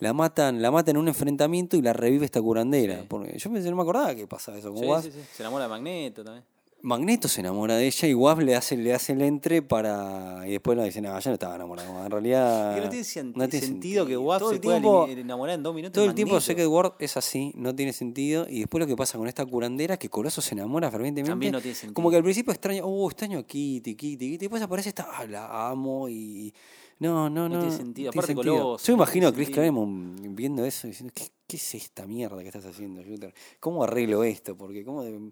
La 0.01 0.13
matan, 0.13 0.63
la 0.63 0.71
matan 0.71 0.95
en 0.97 1.03
un 1.03 1.09
enfrentamiento 1.09 1.77
y 1.77 1.83
la 1.83 1.93
revive 1.93 2.25
esta 2.25 2.41
curandera. 2.41 3.01
Sí. 3.01 3.07
Porque 3.09 3.37
yo 3.39 3.51
pensé, 3.53 3.69
no 3.71 3.77
me 3.77 3.83
acordaba 3.83 4.15
que 4.15 4.27
pasaba 4.27 4.57
eso 4.59 4.73
con 4.73 5.03
Sí, 5.03 5.11
sí, 5.11 5.19
sí. 5.19 5.25
Se 5.37 5.43
enamora 5.43 5.65
de 5.65 5.71
Magneto 5.71 6.23
también. 6.25 6.45
Magneto 6.81 7.27
se 7.27 7.41
enamora 7.41 7.75
de 7.75 7.89
ella 7.89 8.07
y 8.07 8.15
Wasp 8.15 8.39
le 8.43 8.55
hace, 8.55 8.77
le 8.77 8.95
hace 8.95 9.13
el 9.13 9.23
entre 9.23 9.63
para. 9.63 10.47
Y 10.47 10.53
después 10.53 10.79
le 10.79 10.85
dice, 10.85 11.01
no, 11.01 11.19
yo 11.19 11.31
no 11.31 11.35
estaba 11.35 11.57
enamorado. 11.57 12.05
En 12.05 12.09
realidad. 12.13 12.77
Que 12.77 12.81
no 12.83 12.89
tiene, 12.89 13.05
sen- 13.05 13.33
no 13.35 13.49
tiene 13.49 13.67
sentido 13.67 14.07
que 14.07 14.15
Todo 14.15 14.51
se 14.51 14.55
el 14.55 14.61
pueda 14.61 14.77
tiempo- 14.77 15.07
elimi- 15.09 15.19
enamorar 15.19 15.57
en 15.57 15.63
dos 15.65 15.75
minutos. 15.75 15.95
todo 15.95 16.05
el 16.05 16.15
tiempo 16.15 16.35
Magneto. 16.35 16.47
Secret 16.47 16.69
World 16.69 16.93
es 17.01 17.17
así, 17.17 17.53
no 17.57 17.75
tiene 17.75 17.93
sentido. 17.93 18.47
Y 18.49 18.61
después 18.61 18.79
lo 18.79 18.87
que 18.87 18.95
pasa 18.95 19.19
con 19.19 19.27
esta 19.27 19.45
curandera, 19.45 19.97
que 19.97 20.09
Coloso 20.09 20.41
se 20.41 20.55
enamora 20.55 20.89
fervientemente. 20.93 21.33
También 21.33 21.51
no 21.53 21.61
tiene 21.61 21.75
sentido. 21.75 21.95
Como 21.95 22.11
que 22.11 22.17
al 22.19 22.23
principio 22.23 22.53
extraño, 22.53 22.85
oh, 22.87 23.09
extraño 23.11 23.41
a 23.41 23.43
Kitty, 23.43 23.97
Kitty, 23.97 24.17
Kitty. 24.17 24.35
Y 24.37 24.39
después 24.39 24.63
aparece 24.63 24.91
esta, 24.91 25.09
ah, 25.13 25.27
la 25.27 25.71
amo 25.71 26.09
y. 26.09 26.55
No, 27.01 27.31
no, 27.31 27.49
no. 27.49 27.57
No 27.57 27.61
tiene 27.61 27.77
sentido. 27.77 28.11
tiene 28.11 28.25
Aparte 28.25 28.35
sentido. 28.35 28.55
Coloso, 28.63 28.87
Yo 28.87 28.93
no 28.93 28.97
imagino 28.97 29.29
a 29.29 29.31
tiene 29.31 29.45
Chris. 29.45 29.55
Claremont 29.55 30.21
viendo 30.35 30.65
eso 30.65 30.87
y 30.87 30.91
diciendo, 30.91 31.13
¿qué, 31.15 31.29
qué 31.47 31.57
es 31.57 31.75
esta 31.75 32.07
mierda 32.07 32.41
que 32.41 32.49
estás 32.49 32.67
haciendo, 32.67 33.03
Shooter? 33.03 33.33
¿Cómo 33.61 33.85
arreglo 33.85 34.25
esto? 34.25 34.57
Porque, 34.57 34.85
¿cómo 34.85 35.03
de- 35.05 35.31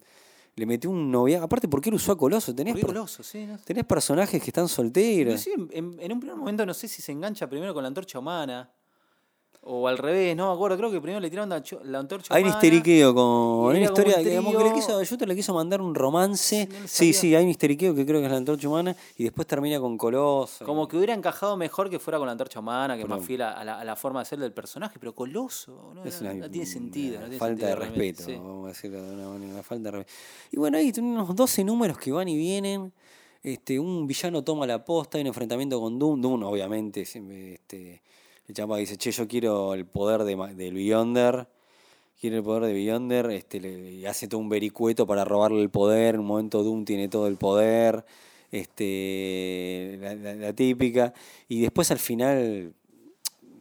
le 0.54 0.64
metió 0.66 0.88
un 0.90 1.10
novia? 1.10 1.42
Aparte, 1.42 1.68
¿por 1.68 1.80
qué 1.80 1.90
lo 1.90 1.96
usó 1.96 2.12
a 2.12 2.16
Coloso? 2.18 2.54
Tenés, 2.54 2.74
per- 2.74 2.86
Coloso, 2.86 3.22
sí. 3.22 3.44
No 3.46 3.58
sé. 3.58 3.64
tenés 3.64 3.84
personajes 3.84 4.40
que 4.42 4.48
están 4.50 4.68
solteros. 4.68 5.46
En 5.70 6.12
un 6.12 6.20
primer 6.20 6.36
momento 6.36 6.64
no 6.64 6.72
sé 6.72 6.88
si 6.88 7.02
se 7.02 7.12
engancha 7.12 7.48
primero 7.48 7.74
con 7.74 7.82
la 7.82 7.88
antorcha 7.88 8.18
humana. 8.18 8.70
O 9.68 9.88
al 9.88 9.98
revés, 9.98 10.36
no 10.36 10.48
me 10.48 10.54
acuerdo. 10.54 10.76
Creo 10.76 10.90
que 10.92 11.00
primero 11.00 11.18
le 11.18 11.28
tiraron 11.28 11.48
la, 11.48 11.60
la 11.84 11.98
antorcha 11.98 12.32
Hay 12.32 12.44
un 12.44 12.50
histeriqueo 12.50 13.12
con 13.12 13.24
una 13.26 13.80
historia 13.80 14.22
que, 14.22 14.36
como 14.36 14.56
que 14.56 14.62
le 14.64 14.72
quiso, 14.72 15.02
Shooter 15.02 15.26
le 15.26 15.34
quiso 15.34 15.52
mandar 15.54 15.80
un 15.82 15.92
romance. 15.94 16.68
Sí, 16.86 17.08
no 17.10 17.12
Sí, 17.18 17.34
hay 17.34 17.42
un 17.42 17.50
histeriqueo 17.50 17.92
que 17.94 18.06
creo 18.06 18.20
que 18.20 18.26
es 18.26 18.30
la 18.30 18.38
antorcha 18.38 18.68
humana 18.68 18.94
y 19.18 19.24
después 19.24 19.46
termina 19.48 19.80
con 19.80 19.98
Coloso. 19.98 20.64
Como 20.64 20.86
que 20.86 20.96
hubiera 20.96 21.14
encajado 21.14 21.56
mejor 21.56 21.90
que 21.90 21.98
fuera 21.98 22.18
con 22.18 22.26
la 22.26 22.32
antorcha 22.32 22.60
humana, 22.60 22.94
que 22.96 23.02
es 23.02 23.08
más 23.08 23.24
fiel 23.24 23.42
a, 23.42 23.52
a 23.54 23.64
la, 23.64 23.80
a 23.80 23.84
la 23.84 23.96
forma 23.96 24.20
de 24.20 24.26
ser 24.26 24.38
del 24.38 24.52
personaje, 24.52 24.98
pero 25.00 25.14
Coloso, 25.14 25.92
no, 25.94 26.04
Es 26.04 26.22
no- 26.22 26.30
una, 26.30 26.38
no 26.46 26.50
tiene 26.50 26.66
sentido. 26.66 27.16
una 27.16 27.20
no 27.22 27.30
tiene 27.30 27.38
falta 27.40 27.66
sentido 27.66 27.68
de 27.68 27.74
respeto, 27.86 28.22
sí. 28.22 28.32
vamos 28.36 28.64
a 28.66 28.68
decirlo 28.68 29.02
de 29.02 29.14
una 29.14 29.28
manera, 29.30 29.62
falta 29.64 29.90
de 29.90 29.96
respeto. 29.98 30.18
Y 30.52 30.56
bueno, 30.58 30.78
ahí 30.78 30.92
tienen 30.92 31.10
unos 31.10 31.34
12 31.34 31.64
números 31.64 31.98
que 31.98 32.12
van 32.12 32.28
y 32.28 32.36
vienen. 32.36 32.92
Este, 33.42 33.78
un 33.80 34.06
villano 34.06 34.42
toma 34.42 34.66
la 34.66 34.84
posta, 34.84 35.18
hay 35.18 35.22
un 35.22 35.28
enfrentamiento 35.28 35.80
con 35.80 35.98
Doom. 35.98 36.20
Doom, 36.20 36.42
obviamente, 36.44 37.04
siempre, 37.04 37.54
este, 37.54 38.02
el 38.48 38.54
chapa 38.54 38.76
dice, 38.76 38.96
che, 38.96 39.10
yo 39.10 39.26
quiero 39.26 39.74
el 39.74 39.84
poder 39.86 40.24
de, 40.24 40.36
del 40.54 40.74
Beyonder. 40.74 41.48
Quiere 42.20 42.38
el 42.38 42.42
poder 42.42 42.64
de 42.64 42.72
Beyonder, 42.72 43.30
este, 43.30 43.60
le, 43.60 43.90
y 43.92 44.06
hace 44.06 44.26
todo 44.28 44.40
un 44.40 44.48
vericueto 44.48 45.06
para 45.06 45.24
robarle 45.24 45.60
el 45.62 45.68
poder. 45.70 46.14
En 46.14 46.20
un 46.20 46.26
momento 46.26 46.62
Doom 46.62 46.84
tiene 46.84 47.08
todo 47.08 47.26
el 47.26 47.36
poder. 47.36 48.04
Este, 48.50 49.98
la, 50.00 50.14
la- 50.14 50.34
la 50.34 50.52
típica. 50.52 51.12
Y 51.48 51.60
después 51.60 51.90
al 51.90 51.98
final 51.98 52.72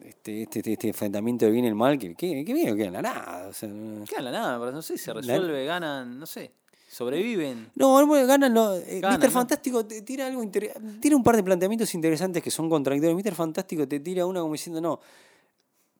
este, 0.04 0.42
este, 0.42 0.58
este, 0.60 0.72
este 0.72 0.88
enfrentamiento 0.88 1.44
de 1.44 1.50
bien 1.50 1.64
y 1.64 1.68
el 1.68 1.74
mal, 1.74 1.98
que, 1.98 2.14
que, 2.14 2.44
que 2.44 2.52
bien, 2.54 2.76
que 2.76 2.90
la 2.90 3.02
nada. 3.02 3.48
o 3.48 3.52
sea, 3.52 3.68
no- 3.68 4.04
la 4.20 4.30
nada, 4.30 4.58
pero 4.58 4.72
no 4.72 4.82
sé, 4.82 4.96
se 4.98 5.12
resuelve, 5.12 5.64
ganan, 5.66 6.18
no 6.18 6.26
sé, 6.26 6.50
sobreviven. 6.96 7.70
no, 7.74 8.06
bueno, 8.06 8.26
ganan 8.26 8.54
los. 8.54 8.78
eh, 8.82 9.00
Ganan, 9.00 9.20
Mr. 9.20 9.26
¿no? 9.26 9.30
Fantástico 9.32 9.84
te 9.86 10.02
tira 10.02 10.26
algo 10.26 10.42
inter- 10.42 10.72
tira 11.00 11.14
un 11.16 11.22
par 11.22 11.36
de 11.36 11.42
planteamientos 11.42 11.94
interesantes 11.94 12.42
que 12.42 12.50
son 12.50 12.68
contradictorios. 12.70 13.16
Mr. 13.22 13.34
Fantástico 13.34 13.86
te 13.86 14.00
tira 14.00 14.24
una 14.26 14.40
como 14.40 14.52
diciendo, 14.54 14.80
no. 14.80 15.00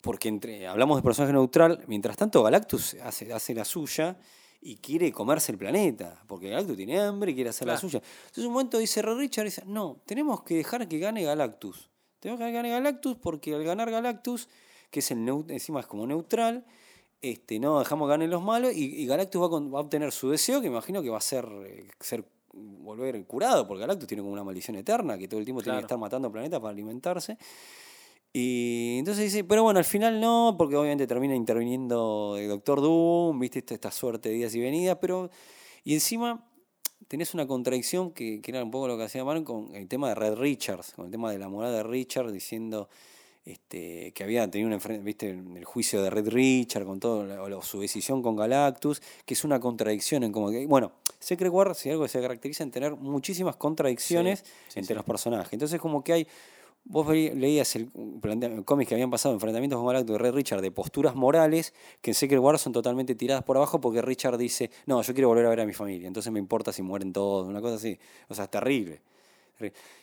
Porque 0.01 0.29
entre, 0.29 0.67
hablamos 0.67 0.97
de 0.97 1.03
personaje 1.03 1.33
neutral, 1.33 1.83
mientras 1.87 2.15
tanto 2.17 2.41
Galactus 2.43 2.95
hace, 3.03 3.33
hace 3.33 3.53
la 3.53 3.65
suya 3.65 4.17
y 4.61 4.77
quiere 4.77 5.11
comerse 5.11 5.51
el 5.51 5.57
planeta. 5.57 6.23
Porque 6.27 6.49
Galactus 6.49 6.77
tiene 6.77 6.99
hambre 6.99 7.31
y 7.31 7.35
quiere 7.35 7.49
hacer 7.49 7.67
la 7.67 7.77
suya. 7.77 8.01
Entonces 8.25 8.45
un 8.45 8.53
momento 8.53 8.77
dice 8.77 9.01
Richard, 9.01 9.45
dice, 9.45 9.63
no, 9.65 10.01
tenemos 10.05 10.43
que 10.43 10.55
dejar 10.55 10.87
que 10.87 10.97
gane 10.99 11.23
Galactus. 11.23 11.89
Tenemos 12.19 12.39
que 12.39 12.45
dejar 12.45 12.63
que 12.63 12.69
gane 12.69 12.69
Galactus 12.69 13.17
porque 13.17 13.53
al 13.53 13.63
ganar 13.63 13.91
Galactus, 13.91 14.47
que 14.89 14.99
es 14.99 15.11
el 15.11 15.27
encima 15.49 15.81
es 15.81 15.85
como 15.87 16.07
neutral, 16.07 16.65
este, 17.21 17.59
no 17.59 17.79
dejamos 17.79 18.07
que 18.07 18.11
ganen 18.11 18.29
los 18.29 18.43
malos 18.43 18.73
y, 18.73 19.01
y 19.01 19.05
Galactus 19.05 19.41
va 19.41 19.45
a, 19.47 19.49
con- 19.49 19.73
va 19.73 19.79
a 19.79 19.81
obtener 19.81 20.11
su 20.11 20.29
deseo, 20.29 20.61
que 20.61 20.67
imagino 20.67 21.01
que 21.01 21.09
va 21.09 21.17
a 21.17 21.21
ser, 21.21 21.47
eh, 21.65 21.87
ser 21.99 22.23
volver 22.53 23.23
curado, 23.25 23.67
porque 23.67 23.81
Galactus 23.81 24.07
tiene 24.07 24.21
como 24.23 24.33
una 24.33 24.43
maldición 24.43 24.77
eterna, 24.77 25.17
que 25.17 25.27
todo 25.27 25.39
el 25.39 25.45
tiempo 25.45 25.61
tiene 25.61 25.77
que 25.77 25.83
estar 25.83 25.97
matando 25.97 26.31
planetas 26.31 26.59
para 26.59 26.71
alimentarse. 26.71 27.37
Y 28.33 28.97
entonces 28.99 29.23
dice, 29.25 29.43
pero 29.43 29.63
bueno, 29.63 29.79
al 29.79 29.85
final 29.85 30.19
no, 30.19 30.55
porque 30.57 30.75
obviamente 30.75 31.07
termina 31.07 31.35
interviniendo 31.35 32.35
el 32.37 32.47
Doctor 32.49 32.81
Doom, 32.81 33.39
viste 33.39 33.59
esta, 33.59 33.73
esta 33.73 33.91
suerte 33.91 34.29
de 34.29 34.37
idas 34.37 34.53
y 34.53 34.59
venidas, 34.59 34.97
pero. 35.01 35.29
Y 35.83 35.93
encima, 35.93 36.45
tenés 37.07 37.33
una 37.33 37.47
contradicción 37.47 38.11
que, 38.11 38.41
que 38.41 38.51
era 38.51 38.63
un 38.63 38.69
poco 38.69 38.87
lo 38.89 38.97
que 38.97 39.03
hacía 39.03 39.23
Marvel 39.23 39.43
con 39.43 39.73
el 39.73 39.87
tema 39.87 40.09
de 40.09 40.15
Red 40.15 40.35
Richards, 40.35 40.93
con 40.93 41.05
el 41.05 41.11
tema 41.11 41.31
de 41.31 41.39
la 41.39 41.47
morada 41.47 41.77
de 41.77 41.83
Richard 41.83 42.31
diciendo 42.31 42.89
este, 43.47 44.11
que 44.13 44.23
había 44.23 44.49
tenido 44.49 44.69
un 44.69 44.79
enfren- 44.79 45.01
viste, 45.03 45.29
el 45.29 45.63
juicio 45.65 46.01
de 46.01 46.09
Red 46.09 46.29
Richard 46.29 46.85
con 46.85 46.99
todo, 46.99 47.25
o 47.57 47.61
su 47.61 47.79
decisión 47.79 48.21
con 48.21 48.35
Galactus, 48.35 49.01
que 49.25 49.33
es 49.33 49.43
una 49.43 49.59
contradicción 49.59 50.23
en 50.23 50.31
como 50.31 50.49
que, 50.51 50.65
bueno, 50.67 50.91
Secret 51.19 51.51
War, 51.51 51.73
si 51.73 51.89
algo 51.89 52.07
se 52.07 52.21
caracteriza 52.21 52.63
en 52.63 52.71
tener 52.71 52.95
muchísimas 52.95 53.55
contradicciones 53.55 54.43
sí, 54.67 54.79
entre 54.79 54.93
sí. 54.93 54.95
los 54.95 55.05
personajes. 55.05 55.51
Entonces 55.53 55.79
como 55.79 56.03
que 56.03 56.13
hay, 56.13 56.27
vos 56.83 57.07
leías 57.07 57.75
el, 57.75 57.89
plantea- 58.21 58.63
cómics 58.63 58.89
que 58.89 58.95
habían 58.95 59.09
pasado 59.09 59.33
enfrentamientos 59.33 59.77
con 59.77 59.87
Galactus 59.87 60.13
de 60.13 60.17
Red 60.19 60.33
Richard 60.33 60.61
de 60.61 60.71
posturas 60.71 61.15
morales 61.15 61.73
que 62.01 62.11
en 62.11 62.15
Secret 62.15 62.39
War 62.39 62.59
son 62.59 62.73
totalmente 62.73 63.15
tiradas 63.15 63.43
por 63.43 63.57
abajo 63.57 63.79
porque 63.81 64.01
Richard 64.01 64.37
dice, 64.37 64.69
no, 64.85 65.01
yo 65.01 65.13
quiero 65.13 65.29
volver 65.29 65.45
a 65.45 65.49
ver 65.49 65.61
a 65.61 65.65
mi 65.65 65.73
familia, 65.73 66.07
entonces 66.07 66.31
me 66.31 66.39
importa 66.39 66.71
si 66.71 66.81
mueren 66.81 67.13
todos, 67.13 67.47
una 67.47 67.61
cosa 67.61 67.75
así. 67.75 67.97
O 68.29 68.35
sea, 68.35 68.45
es 68.45 68.51
terrible. 68.51 69.01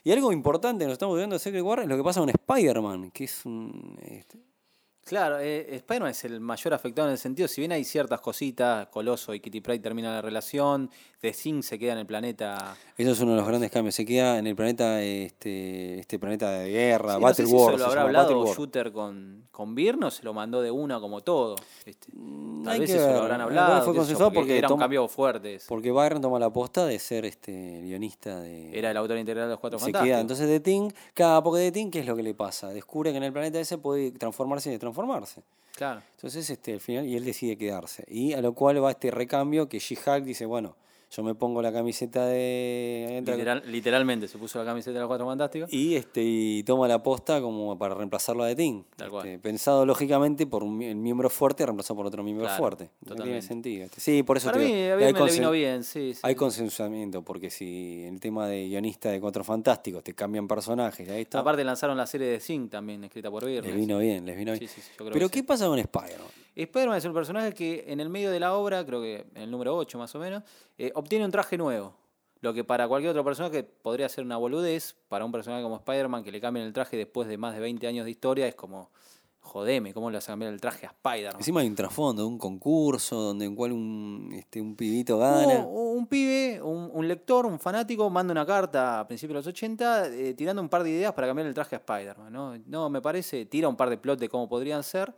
Y 0.02 0.11
algo 0.12 0.32
importante, 0.32 0.84
nos 0.84 0.94
estamos 0.94 1.16
viendo 1.16 1.34
de 1.34 1.40
Secret 1.40 1.62
War, 1.62 1.80
es 1.80 1.86
lo 1.86 1.96
que 1.96 2.02
pasa 2.02 2.20
con 2.20 2.28
Spider-Man, 2.28 3.11
que 3.11 3.24
es 3.24 3.44
un... 3.44 3.98
este, 4.02 4.38
Claro, 5.05 5.38
eh, 5.38 5.66
Spider-Man 5.76 6.11
es 6.11 6.24
el 6.24 6.40
mayor 6.40 6.72
afectado 6.74 7.09
en 7.09 7.12
el 7.12 7.18
sentido, 7.18 7.46
si 7.48 7.61
bien 7.61 7.72
hay 7.72 7.84
ciertas 7.84 8.20
cositas, 8.20 8.86
Coloso 8.88 9.34
y 9.34 9.40
Kitty 9.40 9.61
Pryde 9.61 9.80
terminan 9.80 10.12
la 10.14 10.22
relación, 10.22 10.90
The 11.20 11.32
Thing 11.32 11.62
se 11.62 11.78
queda 11.78 11.92
en 11.92 11.98
el 11.98 12.07
planeta... 12.07 12.76
eso 12.96 13.11
es 13.12 13.20
uno 13.20 13.32
de 13.32 13.38
los 13.38 13.46
grandes 13.46 13.70
cambios. 13.70 13.94
Se 13.94 14.05
queda 14.05 14.38
en 14.38 14.46
el 14.46 14.55
planeta, 14.57 15.02
este, 15.02 15.98
este 16.00 16.18
planeta 16.18 16.50
de 16.50 16.70
guerra, 16.70 17.14
Sí, 17.14 17.20
no 17.20 17.24
Battle 17.26 17.44
sé 17.46 17.50
si 17.50 17.55
War. 17.57 17.68
eso 17.68 17.72
se 17.78 17.78
lo 17.78 17.86
habrá 17.86 18.02
hablado. 18.02 18.55
Shooter 18.55 18.92
con, 18.92 19.44
con 19.50 19.74
Byrne 19.74 20.07
o 20.07 20.11
se 20.11 20.22
lo 20.22 20.34
mandó 20.34 20.61
de 20.61 20.70
una 20.70 21.00
como 21.00 21.22
todo. 21.22 21.57
Tal 21.57 21.94
Mm, 22.12 22.68
hay 22.68 22.80
vez 22.80 22.90
que 22.90 22.96
eso 22.96 23.07
ver. 23.07 23.16
lo 23.16 23.22
habrán 23.22 23.40
hablado. 23.40 23.82
fue 23.84 23.92
yo, 23.94 23.98
consensuado 23.98 24.32
porque 24.32 24.59
era 24.59 24.68
un 24.72 24.78
cambio 24.78 25.07
fuerte. 25.09 25.55
ese. 25.57 25.66
Porque 25.68 25.90
Byron 25.90 26.20
toma 26.22 26.38
la 26.38 26.50
posta 26.50 26.84
de 26.86 26.98
ser 26.98 27.24
este 27.24 27.80
guionista 27.82 28.40
de... 28.40 28.78
Era 28.78 28.90
el 28.90 28.96
autor 28.96 29.16
integral 29.18 29.46
de 29.46 29.50
los 29.52 29.61
Cuatro 29.61 29.78
se 29.78 29.84
Fantásticos. 29.86 30.09
queda 30.09 30.20
entonces 30.20 30.48
de 30.48 30.61
Ting, 30.61 30.90
cada 31.14 31.42
poco 31.42 31.57
de 31.57 31.72
Ting, 31.72 31.90
¿qué 31.90 32.00
es 32.00 32.07
lo 32.07 32.16
que 32.16 32.22
le 32.22 32.34
pasa? 32.34 32.68
Descubre 32.68 33.11
que 33.12 33.16
en 33.18 33.24
el 33.24 33.32
planeta 33.32 33.59
ese 33.61 33.78
puede 33.78 34.12
transformarse 34.12 34.68
y 34.70 34.72
destransformarse. 34.95 35.42
Claro. 35.76 36.03
Entonces, 36.16 36.49
este, 36.49 36.74
al 36.74 36.80
final, 36.80 37.07
y 37.07 37.16
él 37.16 37.24
decide 37.24 37.59
quedarse. 37.59 38.05
Y 38.07 38.32
a 38.32 38.40
lo 38.40 38.55
cual 38.55 38.82
va 38.82 38.92
este 38.92 39.11
recambio 39.11 39.68
que 39.68 39.78
She-Hulk 39.78 40.24
dice, 40.24 40.47
bueno, 40.47 40.76
yo 41.14 41.22
me 41.22 41.34
pongo 41.34 41.60
la 41.62 41.72
camiseta 41.72 42.26
de... 42.26 43.22
Literal- 43.24 43.62
literalmente 43.66 44.28
se 44.28 44.38
puso 44.38 44.58
la 44.58 44.64
camiseta 44.64 44.94
de 44.94 45.00
los 45.00 45.08
Cuatro 45.08 45.26
Fantásticos. 45.26 45.72
Y, 45.72 45.94
este, 45.96 46.22
y 46.22 46.62
toma 46.64 46.88
la 46.88 47.02
posta 47.02 47.40
como 47.40 47.76
para 47.78 47.94
reemplazarlo 47.94 48.42
a 48.42 48.46
de 48.46 48.56
Ting. 48.56 48.82
Tal 48.96 49.10
cual. 49.10 49.26
Este, 49.26 49.38
pensado 49.38 49.86
lógicamente 49.86 50.46
por 50.46 50.62
un, 50.64 50.82
el 50.82 50.96
miembro 50.96 51.30
fuerte 51.30 51.64
reemplazado 51.64 51.96
por 51.96 52.06
otro 52.06 52.22
miembro 52.22 52.46
Claro, 52.46 52.58
fuerte. 52.58 52.90
No 53.06 53.14
tiene 53.16 53.42
sentido. 53.42 53.84
este. 53.84 54.00
Sí, 54.00 54.22
por 54.22 54.36
eso 54.36 54.48
Para 54.50 54.58
te 54.58 54.64
mí, 54.66 54.72
digo, 54.74 54.88
a 54.88 54.92
hay 54.92 54.96
Byrne 54.98 55.12
le 55.12 55.18
consen- 55.20 55.32
vino 55.38 55.50
bien, 55.50 55.84
sí. 55.84 56.14
sí. 56.14 56.20
Hay 56.22 56.34
consensuamiento, 56.34 57.22
porque 57.22 57.50
si 57.50 58.04
el 58.04 58.18
tema 58.20 58.48
de 58.48 58.68
guionista 58.68 59.10
de 59.10 59.20
Cuatro 59.20 59.44
Fantásticos 59.44 60.02
te 60.02 60.14
cambian 60.14 60.48
personajes, 60.48 61.08
ahí 61.08 61.22
está. 61.22 61.40
Aparte 61.40 61.62
lanzaron 61.64 61.96
la 61.96 62.06
serie 62.06 62.26
de 62.28 62.40
Zinc 62.40 62.70
también, 62.70 63.04
escrita 63.04 63.30
por 63.30 63.44
Byrne. 63.44 63.68
les 63.68 63.76
vino 63.76 63.98
bien, 63.98 64.24
les 64.26 64.36
vino 64.36 64.52
bien. 64.52 64.68
sí, 64.68 64.80
sí, 64.80 64.88
yo 64.98 65.04
creo 65.04 65.12
Pero 65.12 65.28
¿qué 65.28 65.42
pasa 65.42 65.66
con 65.66 65.78
Spider-Man? 65.78 66.28
Spider-Man 66.62 66.98
es 66.98 67.05
un 67.05 67.14
personaje 67.14 67.52
que 67.52 67.84
en 67.88 68.00
el 68.00 68.09
medio 68.09 68.30
de 68.30 68.40
la 68.40 68.55
obra, 68.55 68.84
creo 68.84 69.00
que 69.00 69.26
en 69.34 69.42
el 69.42 69.50
número 69.50 69.76
8 69.76 69.98
más 69.98 70.14
o 70.14 70.18
menos, 70.18 70.42
eh, 70.78 70.92
obtiene 70.94 71.24
un 71.24 71.30
traje 71.30 71.59
nuevo. 71.59 71.94
Lo 72.40 72.52
que 72.52 72.62
para 72.62 72.86
cualquier 72.86 73.11
otro 73.11 73.24
personaje 73.24 73.62
podría 73.62 74.09
ser 74.09 74.24
una 74.24 74.36
boludez, 74.36 74.94
para 75.09 75.24
un 75.24 75.32
personaje 75.32 75.62
como 75.62 75.76
Spider-Man 75.76 76.22
que 76.22 76.30
le 76.30 76.40
cambien 76.40 76.66
el 76.66 76.72
traje 76.72 76.96
después 76.96 77.26
de 77.26 77.38
más 77.38 77.55
de 77.55 77.61
20 77.61 77.86
años 77.86 78.05
de 78.05 78.11
historia, 78.11 78.46
es 78.46 78.55
como, 78.55 78.90
jodeme, 79.40 79.94
¿cómo 79.94 80.11
le 80.11 80.16
vas 80.16 80.28
a 80.28 80.32
cambiar 80.32 80.52
el 80.52 80.61
traje 80.61 80.86
a 80.86 80.90
Spider-Man? 80.90 81.36
Encima 81.38 81.61
hay 81.61 81.68
un 81.68 81.74
trasfondo, 81.74 82.26
un 82.26 82.38
concurso 82.38 83.16
donde 83.16 83.46
en 83.46 83.55
cual 83.57 83.72
un, 83.72 84.30
este, 84.34 84.61
un 84.61 84.76
pibito 84.76 85.18
gana. 85.18 85.64
Un 85.64 86.07
pibe, 86.07 86.61
un, 86.62 86.90
un 86.92 87.09
lector, 87.09 87.46
un 87.46 87.59
fanático, 87.59 88.09
manda 88.11 88.32
una 88.32 88.44
carta 88.44 89.00
a 89.00 89.07
principios 89.07 89.34
de 89.34 89.38
los 89.38 89.46
80 89.46 90.09
eh, 90.09 90.34
tirando 90.34 90.61
un 90.61 90.68
par 90.68 90.82
de 90.82 90.90
ideas 90.90 91.12
para 91.12 91.26
cambiar 91.26 91.46
el 91.46 91.55
traje 91.55 91.76
a 91.76 91.78
Spider-Man. 91.78 92.32
¿no? 92.32 92.59
no, 92.66 92.90
me 92.90 93.00
parece, 93.00 93.46
tira 93.46 93.68
un 93.68 93.76
par 93.76 93.90
de 93.90 93.96
plots 93.96 94.20
de 94.20 94.28
cómo 94.28 94.48
podrían 94.48 94.82
ser. 94.82 95.14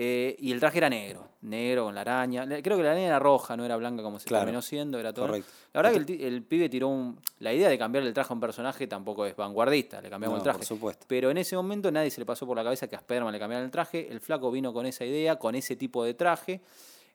Eh, 0.00 0.36
y 0.38 0.52
el 0.52 0.60
traje 0.60 0.78
era 0.78 0.88
negro, 0.88 1.28
negro 1.40 1.86
con 1.86 1.94
la 1.96 2.02
araña. 2.02 2.46
Creo 2.62 2.76
que 2.76 2.84
la 2.84 2.92
araña 2.92 3.06
era 3.08 3.18
roja, 3.18 3.56
no 3.56 3.64
era 3.64 3.76
blanca 3.76 4.00
como 4.00 4.20
se 4.20 4.26
Claro. 4.28 4.44
terminó 4.44 4.62
siendo, 4.62 4.96
era 4.96 5.12
todo. 5.12 5.26
Correcto. 5.26 5.50
La 5.72 5.82
verdad 5.82 6.04
que 6.06 6.24
el, 6.24 6.42
pibe 6.44 6.68
tiró 6.68 6.86
un. 6.86 7.18
La 7.40 7.52
idea 7.52 7.68
de 7.68 7.76
cambiar 7.76 8.04
el 8.04 8.14
traje 8.14 8.32
a 8.32 8.34
un 8.34 8.40
personaje 8.40 8.86
tampoco 8.86 9.26
es 9.26 9.34
vanguardista, 9.34 10.00
le 10.00 10.08
cambiamos 10.08 10.36
No, 10.36 10.38
el 10.38 10.44
traje. 10.44 10.58
por 10.58 10.66
supuesto. 10.66 11.04
Pero 11.08 11.32
en 11.32 11.38
ese 11.38 11.56
momento 11.56 11.90
nadie 11.90 12.12
se 12.12 12.20
le 12.20 12.26
pasó 12.26 12.46
por 12.46 12.56
la 12.56 12.62
cabeza 12.62 12.86
que 12.86 12.94
a 12.94 13.00
Spider-Man 13.00 13.32
le 13.32 13.40
cambiaran 13.40 13.64
el 13.64 13.72
traje. 13.72 14.06
El 14.08 14.20
flaco 14.20 14.52
vino 14.52 14.72
con 14.72 14.86
esa 14.86 15.04
idea, 15.04 15.34
con 15.34 15.56
ese 15.56 15.74
tipo 15.74 16.04
de 16.04 16.14
traje. 16.14 16.60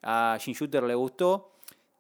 A 0.02 0.38
Jim 0.42 0.54
Shooter 0.54 0.84
le 0.84 0.96
gustó. 0.96 1.52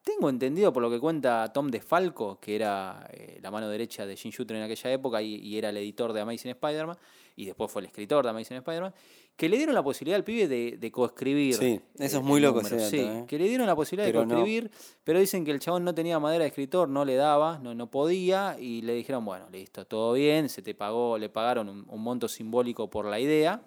Tengo 0.03 0.29
entendido 0.29 0.73
por 0.73 0.83
lo 0.83 0.89
que 0.89 0.99
cuenta 0.99 1.49
Tom 1.53 1.71
DeFalco, 1.71 2.37
que 2.41 2.57
era 2.57 3.07
eh, 3.13 3.39
la 3.41 3.49
mano 3.51 3.69
derecha 3.69 4.05
de 4.05 4.17
Jim 4.17 4.33
Shooter 4.33 4.57
en 4.57 4.63
aquella 4.63 4.91
época 4.91 5.21
y, 5.21 5.35
y 5.35 5.57
era 5.57 5.69
el 5.69 5.77
editor 5.77 6.11
de 6.11 6.19
Amazing 6.19 6.51
Spider-Man, 6.51 6.97
y 7.35 7.45
después 7.45 7.71
fue 7.71 7.81
el 7.81 7.87
escritor 7.87 8.23
de 8.23 8.29
Amazing 8.29 8.57
Spider-Man, 8.57 8.93
que 9.35 9.49
le 9.49 9.57
dieron 9.57 9.73
la 9.73 9.81
posibilidad 9.83 10.17
al 10.17 10.23
pibe 10.23 10.47
de, 10.47 10.77
de 10.77 10.91
coescribir. 10.91 11.55
Sí, 11.55 11.81
eso 11.95 12.17
eh, 12.17 12.19
es 12.19 12.23
muy 12.23 12.37
el 12.37 12.43
loco 12.43 12.61
ese 12.61 12.79
Sí, 12.89 12.99
eh. 12.99 13.25
que 13.27 13.39
le 13.39 13.47
dieron 13.47 13.65
la 13.65 13.75
posibilidad 13.75 14.07
Pero 14.07 14.19
de 14.21 14.25
no. 14.27 14.35
coescribir, 14.35 14.71
pero 15.03 15.19
dicen 15.19 15.43
que 15.43 15.51
el 15.51 15.59
chabón 15.59 15.83
no 15.83 15.95
tenía 15.95 16.19
madera 16.19 16.43
de 16.43 16.49
escritor, 16.49 16.87
no 16.87 17.03
le 17.03 17.15
daba, 17.15 17.57
no, 17.59 17.73
no 17.73 17.89
podía, 17.89 18.55
y 18.59 18.81
le 18.83 18.93
dijeron, 18.93 19.25
bueno, 19.25 19.47
listo, 19.51 19.85
todo 19.85 20.13
bien, 20.13 20.49
se 20.49 20.61
te 20.61 20.75
pagó, 20.75 21.17
le 21.17 21.29
pagaron 21.29 21.67
un, 21.69 21.85
un 21.87 22.01
monto 22.01 22.27
simbólico 22.27 22.89
por 22.89 23.05
la 23.05 23.19
idea. 23.19 23.61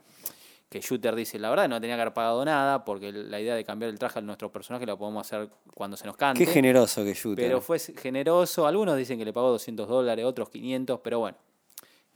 Que 0.68 0.80
Shooter 0.80 1.14
dice, 1.14 1.38
la 1.38 1.48
verdad 1.48 1.68
no 1.68 1.80
tenía 1.80 1.94
que 1.94 2.02
haber 2.02 2.12
pagado 2.14 2.44
nada, 2.44 2.84
porque 2.84 3.12
la 3.12 3.40
idea 3.40 3.54
de 3.54 3.62
cambiar 3.64 3.88
el 3.88 3.98
traje 4.00 4.18
a 4.18 4.22
nuestro 4.22 4.50
personaje 4.50 4.84
lo 4.84 4.98
podemos 4.98 5.24
hacer 5.24 5.48
cuando 5.72 5.96
se 5.96 6.06
nos 6.06 6.16
cante. 6.16 6.44
Qué 6.44 6.50
generoso 6.50 7.04
que 7.04 7.14
Shooter. 7.14 7.44
Pero 7.46 7.60
fue 7.60 7.78
generoso. 7.78 8.66
Algunos 8.66 8.96
dicen 8.96 9.16
que 9.16 9.24
le 9.24 9.32
pagó 9.32 9.50
200 9.50 9.88
dólares, 9.88 10.24
otros 10.24 10.50
500, 10.50 10.98
pero 11.04 11.20
bueno. 11.20 11.38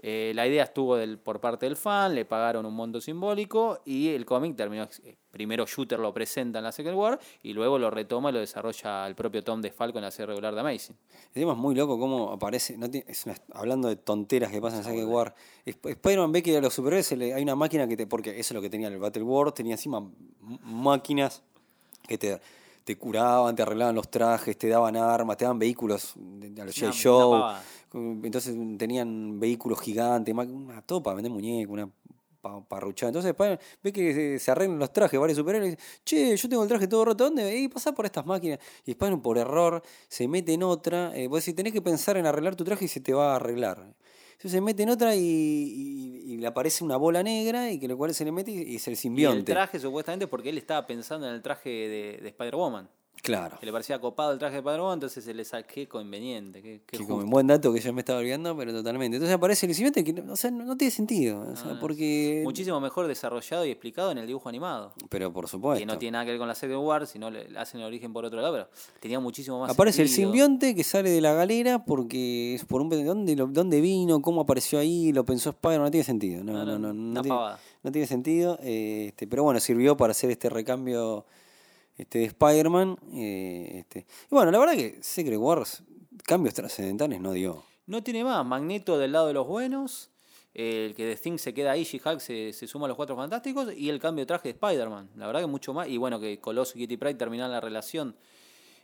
Eh, 0.02 0.32
la 0.34 0.46
idea 0.46 0.64
estuvo 0.64 0.96
del, 0.96 1.18
por 1.18 1.40
parte 1.40 1.66
del 1.66 1.76
fan, 1.76 2.14
le 2.14 2.24
pagaron 2.24 2.64
un 2.64 2.72
monto 2.74 3.02
simbólico 3.02 3.80
y 3.84 4.08
el 4.08 4.24
cómic 4.24 4.56
terminó. 4.56 4.84
eh, 5.04 5.16
Primero 5.30 5.66
Shooter 5.66 5.98
lo 6.00 6.12
presenta 6.14 6.58
en 6.58 6.64
la 6.64 6.72
Second 6.72 6.96
War 6.96 7.20
y 7.42 7.52
luego 7.52 7.78
lo 7.78 7.90
retoma 7.90 8.30
y 8.30 8.32
lo 8.32 8.38
desarrolla 8.40 9.06
el 9.06 9.14
propio 9.14 9.44
Tom 9.44 9.60
DeFalco 9.60 9.98
en 9.98 10.04
la 10.04 10.10
serie 10.10 10.28
regular 10.28 10.54
de 10.54 10.60
Amazing. 10.60 10.96
Encima 11.34 11.52
es 11.52 11.58
muy 11.58 11.74
loco 11.74 11.98
cómo 11.98 12.32
aparece, 12.32 12.76
no 12.78 12.90
tiene- 12.90 13.04
es 13.10 13.26
una- 13.26 13.36
hablando 13.52 13.88
de 13.88 13.96
tonteras 13.96 14.50
que 14.50 14.60
pasan 14.60 14.78
en 14.80 14.84
Secret 14.86 15.06
War, 15.06 15.34
Sp- 15.68 15.90
Spider-Man 15.90 16.32
ve 16.32 16.42
que 16.42 16.56
a 16.56 16.60
los 16.62 16.72
superhéroes 16.74 17.12
hay 17.12 17.42
una 17.42 17.54
máquina 17.54 17.86
que 17.86 17.96
te, 17.96 18.06
porque 18.06 18.30
eso 18.30 18.38
es 18.40 18.52
lo 18.54 18.60
que 18.62 18.70
tenía 18.70 18.88
el 18.88 18.98
Battle 18.98 19.22
War, 19.22 19.52
tenía 19.52 19.74
encima 19.74 20.02
máquinas 20.64 21.42
que 22.08 22.18
te, 22.18 22.40
te 22.84 22.96
curaban, 22.96 23.54
te 23.54 23.62
arreglaban 23.62 23.94
los 23.94 24.10
trajes, 24.10 24.56
te 24.58 24.68
daban 24.68 24.96
armas, 24.96 25.36
te 25.36 25.44
daban 25.44 25.58
vehículos 25.58 26.14
a 26.16 26.64
los 26.64 26.76
Una- 26.78 26.92
G.I. 26.92 27.62
Entonces 27.92 28.54
tenían 28.78 29.38
vehículos 29.40 29.80
gigantes, 29.80 30.34
una 30.34 30.82
topa, 30.82 31.14
vender 31.14 31.32
muñecos, 31.32 31.72
una 31.72 31.90
pa- 32.40 32.62
parruchada. 32.66 33.10
Entonces 33.10 33.30
Spider-Man 33.30 33.58
ve 33.82 33.92
que 33.92 34.38
se, 34.38 34.50
arreglan 34.50 34.78
los 34.78 34.92
trajes 34.92 35.18
varios 35.18 35.36
superhéroes 35.38 35.72
y 35.72 35.76
dice, 35.76 35.88
che, 36.04 36.36
yo 36.36 36.48
tengo 36.48 36.62
el 36.62 36.68
traje 36.68 36.86
todo 36.86 37.04
roto, 37.04 37.24
¿dónde? 37.24 37.58
Y 37.58 37.68
pasa 37.68 37.92
por 37.92 38.06
estas 38.06 38.24
máquinas. 38.26 38.58
Y 38.86 38.92
Spider-Man 38.92 39.22
por 39.22 39.38
error 39.38 39.82
se 40.08 40.28
mete 40.28 40.52
en 40.54 40.62
otra. 40.62 41.16
Eh, 41.16 41.26
vos 41.28 41.40
decís, 41.44 41.54
tenés 41.54 41.72
que 41.72 41.82
pensar 41.82 42.16
en 42.16 42.26
arreglar 42.26 42.54
tu 42.56 42.64
traje 42.64 42.84
y 42.84 42.88
se 42.88 43.00
te 43.00 43.12
va 43.12 43.32
a 43.32 43.36
arreglar. 43.36 43.78
Entonces 44.32 44.52
se 44.52 44.60
mete 44.62 44.84
en 44.84 44.88
otra 44.90 45.14
y, 45.14 45.20
y- 45.20 46.32
y 46.32 46.36
le 46.38 46.46
aparece 46.46 46.82
una 46.84 46.96
bola 46.96 47.22
negra 47.22 47.70
y 47.70 47.78
que 47.78 47.88
lo 47.88 47.96
cual 47.98 48.14
se 48.14 48.24
le 48.24 48.32
mete 48.32 48.50
y, 48.52 48.62
y 48.72 48.76
es 48.76 48.86
el 48.88 48.92
Y 48.92 48.94
el 48.94 48.98
simbionte. 49.00 49.52
traje 49.52 49.78
supuestamente 49.78 50.26
porque 50.28 50.48
él 50.48 50.56
estaba 50.58 50.86
pensando 50.86 51.28
en 51.28 51.34
el 51.34 51.42
traje 51.42 51.68
de, 51.68 52.18
de 52.22 52.28
Spider-Woman. 52.28 52.88
Claro. 53.22 53.58
Que 53.60 53.66
le 53.66 53.72
parecía 53.72 53.98
copado 54.00 54.32
el 54.32 54.38
traje 54.38 54.54
de 54.54 54.58
Spider-Woman, 54.60 54.94
entonces 54.94 55.22
se 55.24 55.34
le 55.34 55.44
saqué 55.44 55.86
conveniente. 55.86 56.62
Qué, 56.62 56.80
qué 56.86 56.98
Que 56.98 57.04
como 57.04 57.18
un 57.18 57.28
buen 57.30 57.46
dato 57.46 57.72
que 57.72 57.80
yo 57.80 57.92
me 57.92 58.00
estaba 58.00 58.18
olvidando, 58.20 58.56
pero 58.56 58.72
totalmente. 58.72 59.16
Entonces 59.16 59.34
aparece 59.34 59.66
el 59.66 59.74
simbionte 59.74 60.02
que 60.04 60.12
no, 60.12 60.32
o 60.32 60.36
sea, 60.36 60.50
no, 60.50 60.64
no 60.64 60.76
tiene 60.76 60.90
sentido. 60.90 61.40
o 61.52 61.56
sea, 61.56 61.74
no, 61.74 61.80
porque. 61.80 62.40
Muchísimo 62.44 62.80
mejor 62.80 63.06
desarrollado 63.08 63.64
y 63.66 63.70
explicado 63.70 64.10
en 64.10 64.18
el 64.18 64.26
dibujo 64.26 64.48
animado. 64.48 64.94
Pero 65.08 65.32
por 65.32 65.48
supuesto. 65.48 65.78
que 65.80 65.86
no 65.86 65.98
tiene 65.98 66.12
nada 66.12 66.24
que 66.24 66.30
ver 66.30 66.38
con 66.38 66.48
la 66.48 66.54
Secret 66.54 66.78
War, 66.78 67.06
sino 67.06 67.30
le 67.30 67.46
hacen 67.58 67.80
el 67.80 67.86
origen 67.86 68.12
por 68.12 68.24
otro 68.24 68.40
lado, 68.40 68.54
pero 68.54 68.68
tenía 69.00 69.20
muchísimo 69.20 69.60
más 69.60 69.70
Aparece 69.70 70.02
el 70.02 70.08
simbionte 70.08 70.74
que 70.74 70.82
sale 70.84 71.10
de 71.10 71.20
la 71.20 71.32
galera 71.34 71.84
porque 71.84 72.54
es 72.54 72.64
por 72.64 72.80
un 72.80 72.88
¿dónde, 72.88 73.36
lo- 73.36 73.46
dónde 73.46 73.80
vino, 73.80 74.22
cómo 74.22 74.40
apareció 74.40 74.78
ahí, 74.78 75.12
lo 75.12 75.24
pensó 75.24 75.50
Spider, 75.50 75.80
no 75.80 75.90
tiene 75.90 76.04
sentido. 76.04 76.42
No, 76.42 76.52
No, 76.52 76.64
no, 76.64 76.78
no, 76.78 76.92
no, 76.92 77.14
no 77.14 77.22
tiene, 77.22 77.92
tiene 77.92 78.06
sentido. 78.06 78.58
eh, 78.62 79.06
este, 79.08 79.26
pero 79.26 79.42
bueno, 79.42 79.60
sirvió 79.60 79.96
para 79.96 80.12
hacer 80.12 80.30
este 80.30 80.48
recambio 80.48 81.24
este, 82.00 82.20
de 82.20 82.24
Spider-Man. 82.26 82.98
eh, 83.14 83.78
este. 83.80 84.00
Y 84.00 84.34
bueno, 84.34 84.50
la 84.50 84.58
verdad 84.58 84.74
que 84.74 84.98
Secret 85.02 85.38
Wars, 85.38 85.82
cambios 86.24 86.54
trascendentales 86.54 87.20
no 87.20 87.32
dio. 87.32 87.62
No 87.86 88.02
tiene 88.02 88.24
más. 88.24 88.44
Magneto 88.44 88.98
del 88.98 89.12
lado 89.12 89.26
de 89.28 89.34
los 89.34 89.46
buenos. 89.46 90.10
El 90.52 90.94
que 90.94 91.04
de 91.06 91.16
Thing 91.16 91.38
se 91.38 91.54
queda 91.54 91.72
ahí, 91.72 91.84
She-Hulk 91.84 92.18
se, 92.20 92.52
se 92.52 92.66
suma 92.66 92.86
a 92.86 92.88
los 92.88 92.96
cuatro 92.96 93.16
fantásticos. 93.16 93.72
Y 93.76 93.88
el 93.88 94.00
cambio 94.00 94.22
de 94.22 94.26
traje 94.26 94.48
de 94.48 94.50
Spider-Man. 94.50 95.10
La 95.16 95.26
verdad 95.26 95.40
que 95.40 95.46
mucho 95.46 95.72
más. 95.72 95.88
Y 95.88 95.96
bueno, 95.96 96.18
que 96.18 96.40
Coloso 96.40 96.72
y 96.76 96.82
Kitty 96.82 96.96
Pryde 96.96 97.14
terminan 97.14 97.50
la 97.50 97.60
relación. 97.60 98.16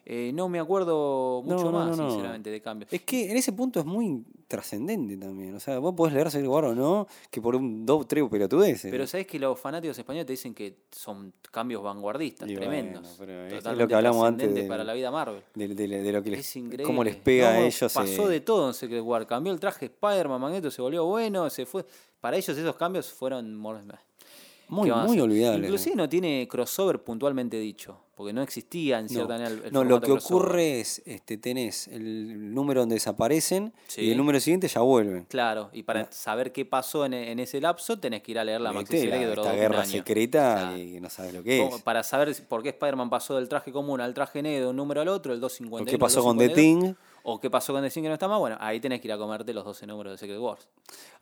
Eh, 0.08 0.30
no 0.32 0.48
me 0.48 0.60
acuerdo 0.60 1.42
mucho 1.44 1.64
No, 1.64 1.72
no, 1.72 1.78
más, 1.88 1.98
no, 1.98 2.08
sinceramente, 2.10 2.48
de 2.48 2.60
cambios. 2.62 2.92
Es 2.92 3.02
que 3.02 3.28
en 3.28 3.36
ese 3.36 3.52
punto 3.52 3.80
es 3.80 3.86
muy 3.86 4.22
trascendente 4.46 5.16
también. 5.16 5.52
O 5.56 5.58
sea, 5.58 5.80
vos 5.80 5.94
podés 5.96 6.14
leer 6.14 6.30
Civil 6.30 6.46
War 6.46 6.66
o 6.66 6.74
no, 6.76 7.08
que 7.28 7.42
por 7.42 7.56
un 7.56 7.84
dos, 7.84 8.06
tres 8.06 8.22
pelotudeces. 8.30 8.88
Pero 8.88 9.04
sabés 9.08 9.26
que 9.26 9.40
los 9.40 9.58
fanáticos 9.58 9.98
españoles 9.98 10.24
te 10.26 10.32
dicen 10.34 10.54
que 10.54 10.76
son 10.92 11.32
cambios 11.50 11.82
vanguardistas, 11.82 12.48
Y 12.48 12.54
tremendos. 12.54 13.18
bueno, 13.18 13.46
es- 13.46 13.64
lo 13.64 13.88
que 13.88 13.94
hablamos 13.96 14.24
antes 14.28 14.68
para 14.68 14.84
la 14.84 14.94
vida 14.94 15.10
Marvel. 15.10 15.42
de, 15.56 15.68
de- 15.74 15.88
de 15.88 16.12
lo 16.12 16.22
que 16.22 16.30
les, 16.30 16.38
Es 16.40 16.54
increíble. 16.56 16.84
cómo 16.84 17.02
les 17.02 17.16
pega 17.16 17.48
a 17.50 17.60
ellos. 17.60 17.92
Pasó 17.92 18.28
eh, 18.30 18.32
de 18.34 18.40
todo 18.42 18.68
en 18.68 18.74
Secret 18.74 19.02
War. 19.02 19.26
Cambió 19.26 19.52
el 19.52 19.58
traje 19.58 19.86
Spider-Man, 19.86 20.40
Magneto 20.40 20.70
se 20.70 20.82
volvió 20.82 21.04
bueno, 21.04 21.50
se 21.50 21.66
fue. 21.66 21.84
Para 22.20 22.36
ellos 22.36 22.56
esos 22.56 22.76
cambios 22.76 23.12
fueron 23.12 23.56
muy, 24.68 24.86
¿qué 24.86 24.90
van 24.92 25.00
a 25.00 25.06
muy 25.06 25.20
olvidable. 25.20 25.66
Inclusive 25.66 25.96
no 25.96 26.08
tiene 26.08 26.46
crossover 26.50 27.02
puntualmente 27.02 27.58
dicho, 27.58 28.00
porque 28.16 28.32
no 28.32 28.42
existía 28.42 28.98
en 28.98 29.08
cierta 29.08 29.38
No, 29.38 29.44
manera 29.44 29.66
el, 29.66 29.72
no, 29.72 29.84
lo 29.84 30.00
que 30.00 30.06
crossover. 30.06 30.42
ocurre 30.46 30.80
es, 30.80 31.02
este, 31.06 31.38
tenés 31.38 31.86
el 31.88 32.52
número 32.54 32.80
donde 32.80 32.94
desaparecen 32.96 33.72
y 33.96 34.10
el 34.10 34.16
número 34.16 34.40
siguiente 34.40 34.68
ya 34.68 34.80
vuelven. 34.80 35.24
Claro, 35.26 35.70
y 35.72 35.82
para 35.82 36.10
saber 36.10 36.52
qué 36.52 36.64
pasó 36.64 37.04
en, 37.06 37.14
en 37.14 37.38
ese 37.38 37.60
lapso 37.60 37.98
tenés 37.98 38.22
que 38.22 38.32
ir 38.32 38.38
a 38.38 38.44
leer 38.44 38.60
la 38.60 38.72
maxi 38.72 38.98
serie 38.98 39.18
que 39.18 39.26
duró 39.26 39.42
esta 39.42 39.54
guerra 39.54 39.82
año. 39.82 39.90
secreta 39.90 40.72
que 40.74 41.00
no 41.00 41.10
sabes 41.10 41.34
lo 41.34 41.42
que 41.42 41.64
es. 41.64 41.82
Para 41.82 42.02
saber 42.02 42.34
por 42.48 42.62
qué 42.62 42.70
Spider-Man 42.70 43.10
pasó 43.10 43.36
del 43.36 43.48
traje 43.48 43.70
común 43.70 44.00
al 44.00 44.14
traje 44.14 44.42
negro 44.42 44.64
de 44.64 44.70
un 44.70 44.76
número 44.76 45.00
al 45.02 45.08
otro, 45.08 45.32
el 45.32 45.40
251. 45.40 45.82
¿O 45.82 45.90
qué 45.90 45.98
pasó 45.98 46.22
con 46.22 46.38
The 46.38 46.48
252, 46.48 46.54
Thing? 46.84 46.94
O 47.28 47.40
qué 47.40 47.50
pasó 47.50 47.72
con 47.72 47.82
The 47.82 47.90
Thing 47.90 48.02
que 48.02 48.08
no 48.08 48.14
está 48.14 48.28
más. 48.28 48.38
Bueno, 48.38 48.56
ahí 48.60 48.78
tenés 48.78 49.00
que 49.00 49.08
ir 49.08 49.12
a 49.12 49.18
comerte 49.18 49.52
los 49.52 49.64
12 49.64 49.84
números 49.84 50.12
de 50.12 50.18
Secret 50.18 50.38
Wars. 50.38 50.68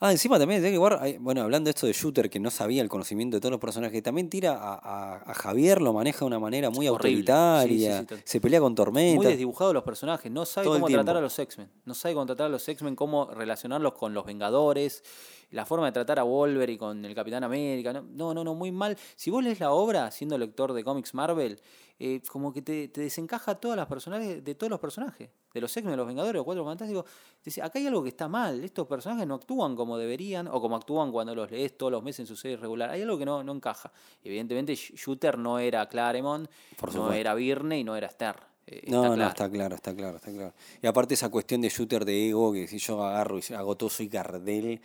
Ah, 0.01 0.13
encima 0.13 0.39
también 0.39 0.61
de 0.61 0.69
Civil 0.69 0.79
War, 0.79 0.99
hay- 1.01 1.17
bueno, 1.17 1.41
hablando 1.41 1.69
de 1.69 1.71
esto 1.71 1.87
de 1.87 1.95
Shooter, 1.95 2.29
que 2.29 2.39
no 2.39 2.51
sabía 2.51 2.83
el 2.83 2.91
conocimiento 2.91 3.39
de 3.39 3.41
todos 3.41 3.53
los 3.53 3.61
personajes, 3.61 4.03
también 4.03 4.29
tira 4.29 4.53
a, 4.53 4.75
a- 4.75 5.17
a 5.31 5.35
Javier, 5.35 5.81
lo 5.81 5.95
maneja 5.95 6.19
de 6.19 6.25
una 6.27 6.39
manera 6.39 6.69
muy 6.69 6.89
Horrible. 6.89 7.33
autoritaria, 7.33 8.01
Sí, 8.01 8.07
sí, 8.11 8.15
sí, 8.17 8.23
se 8.25 8.41
pelea 8.43 8.61
con 8.61 8.73
Muy 8.73 8.77
Tormenta. 8.77 9.29
desdibujados 9.29 9.73
los 9.73 9.83
personajes. 9.83 10.31
No 10.31 10.45
sabe 10.45 10.67
Todo 10.67 10.75
cómo 10.75 10.89
tratar 10.89 11.17
a 11.17 11.21
los 11.23 11.39
X-Men. 11.39 11.71
No 11.87 11.95
sabe 11.95 12.13
cómo 12.15 12.27
tratar 12.27 12.47
a 12.47 12.51
los 12.51 12.69
X-Men, 12.69 12.97
cómo 12.97 13.31
relacionarlos 13.33 13.95
con 13.95 14.13
los 14.13 14.27
Vengadores. 14.27 15.03
La 15.51 15.65
forma 15.67 15.87
de 15.87 15.93
tratar 15.93 16.19
a 16.19 16.23
Wolverine 16.25 16.79
con 16.79 17.05
el 17.05 17.15
Capitán 17.15 17.45
América. 17.45 17.93
No, 17.93 18.35
no, 18.35 18.45
no, 18.45 18.55
muy 18.55 18.73
mal. 18.73 18.97
Si 19.17 19.31
vos 19.31 19.43
lees 19.45 19.61
la 19.61 19.71
obra, 19.73 20.11
siendo 20.11 20.37
lector 20.39 20.73
de 20.73 20.83
cómics 20.85 21.15
Marvel, 21.15 21.61
eh, 21.99 22.21
como 22.29 22.53
que 22.53 22.61
te, 22.63 22.89
te 22.89 23.03
desencaja 23.03 23.55
todas 23.55 23.77
las 23.77 23.87
personajes, 23.87 24.43
de 24.45 24.55
todos 24.57 24.71
los 24.71 24.81
personajes. 24.81 25.31
De 25.53 25.61
los 25.61 25.71
X-Men, 25.77 25.93
de 25.93 25.97
los 25.97 26.07
Vengadores, 26.09 26.35
los 26.35 26.45
Cuatro 26.45 26.65
Fantásticos. 26.65 27.05
Dice, 27.45 27.63
acá 27.63 27.79
hay 27.79 27.87
algo 27.87 28.03
que 28.03 28.09
está 28.09 28.27
mal. 28.27 28.65
Estos 28.65 28.89
personajes 28.89 29.25
no 29.29 29.35
actúan 29.37 29.77
como 29.77 29.97
deberían 29.97 30.49
o 30.49 30.61
como 30.61 30.75
actúan 30.75 31.13
cuando 31.13 31.33
los 31.35 31.49
lees 31.51 31.79
todos 31.79 31.93
los 31.93 32.03
meses 32.03 32.21
en 32.21 32.27
su 32.27 32.35
serie 32.37 32.57
regular. 32.57 32.91
Hay 32.91 33.03
algo 33.03 33.17
que 33.17 33.25
no, 33.25 33.45
no 33.45 33.53
encaja. 33.53 33.93
Evidentemente, 34.25 34.73
Sh- 34.73 34.95
Shooter 34.97 35.39
no 35.39 35.61
era 35.61 35.89
Claremont, 35.89 36.51
Por 36.77 36.93
no 36.95 37.13
era 37.13 37.35
Birney 37.35 37.83
y 37.83 37.85
no 37.85 37.95
era 37.95 38.11
Stern. 38.11 38.41
Eh, 38.67 38.83
No, 38.89 39.15
no, 39.15 39.29
está 39.29 39.49
claro, 39.49 39.77
está 39.77 39.95
claro, 39.95 40.17
está 40.17 40.33
claro. 40.33 40.55
Y 40.83 40.87
aparte 40.89 41.15
esa 41.15 41.29
cuestión 41.29 41.61
de 41.61 41.69
shooter 41.69 42.05
de 42.05 42.31
ego, 42.31 42.53
que 42.53 42.67
si 42.67 42.79
yo 42.79 43.05
agarro 43.05 43.39
y 43.39 43.55
hago 43.55 43.77
todo, 43.77 43.91
soy 43.91 44.09
Gardel 44.09 44.81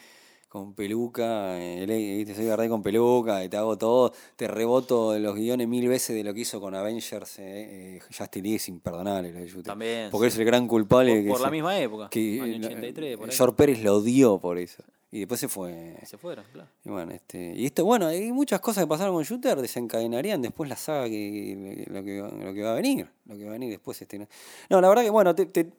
con 0.50 0.74
peluca, 0.74 1.58
eh, 1.62 1.86
¿viste? 2.18 2.34
soy 2.36 2.46
Gardel 2.48 2.70
con 2.70 2.82
peluca, 2.82 3.44
y 3.44 3.50
te 3.50 3.56
hago 3.58 3.78
todo, 3.78 4.12
te 4.36 4.48
reboto 4.48 5.18
los 5.20 5.36
guiones 5.36 5.68
mil 5.68 5.88
veces 5.88 6.16
de 6.16 6.24
lo 6.24 6.34
que 6.34 6.42
hizo 6.42 6.60
con 6.60 6.74
Avengers, 6.74 7.38
eh, 7.40 7.98
eh, 7.98 8.00
Justice 8.08 8.42
League 8.42 8.56
es 8.56 8.68
imperdonable 8.68 9.32
lo 9.32 9.40
de. 9.40 9.64
También, 9.64 10.10
Porque 10.10 10.30
sí. 10.32 10.34
es 10.36 10.40
el 10.40 10.46
gran 10.46 10.68
culpable. 10.68 11.14
Por, 11.14 11.24
que 11.24 11.30
por 11.30 11.40
la 11.42 11.48
se- 11.48 11.52
misma 11.52 11.80
época, 11.80 12.10
que, 12.10 12.42
año 12.42 12.54
eh, 12.54 12.66
83, 12.66 13.18
por 13.18 13.30
ahí. 13.30 13.36
George 13.36 13.56
Pérez 13.56 13.84
lo 13.84 13.96
odió 13.98 14.40
por 14.40 14.58
eso. 14.58 14.84
Y 15.12 15.20
después 15.20 15.40
se 15.40 15.48
fue. 15.48 15.96
Se 16.06 16.18
fueron, 16.18 16.46
claro. 16.52 16.70
Y 16.86 16.90
bueno, 16.90 17.12
este, 17.14 17.54
y 17.56 17.66
esto, 17.66 17.84
bueno, 17.86 18.08
hay 18.08 18.32
muchas 18.32 18.60
cosas 18.60 18.84
que 18.84 18.88
pasaron 18.88 19.14
con 19.16 19.24
Shooter, 19.24 19.60
desencadenarían 19.60 20.42
después 20.42 20.70
la 20.70 20.76
saga 20.76 21.06
que, 21.10 21.86
lo, 21.90 22.04
que, 22.04 22.22
va- 22.22 22.30
lo 22.30 22.54
que 22.54 22.62
va 22.64 22.72
a 22.72 22.76
venir. 22.76 23.08
Lo 23.26 23.36
que 23.36 23.44
va 23.44 23.50
a 23.50 23.54
venir 23.54 23.70
después. 23.70 24.00
Este, 24.02 24.18
no. 24.20 24.28
No, 24.70 24.82
la 24.82 24.90
verdad 24.90 25.04
que, 25.04 25.10
bueno, 25.12 25.34
te- 25.36 25.46
te- 25.48 25.72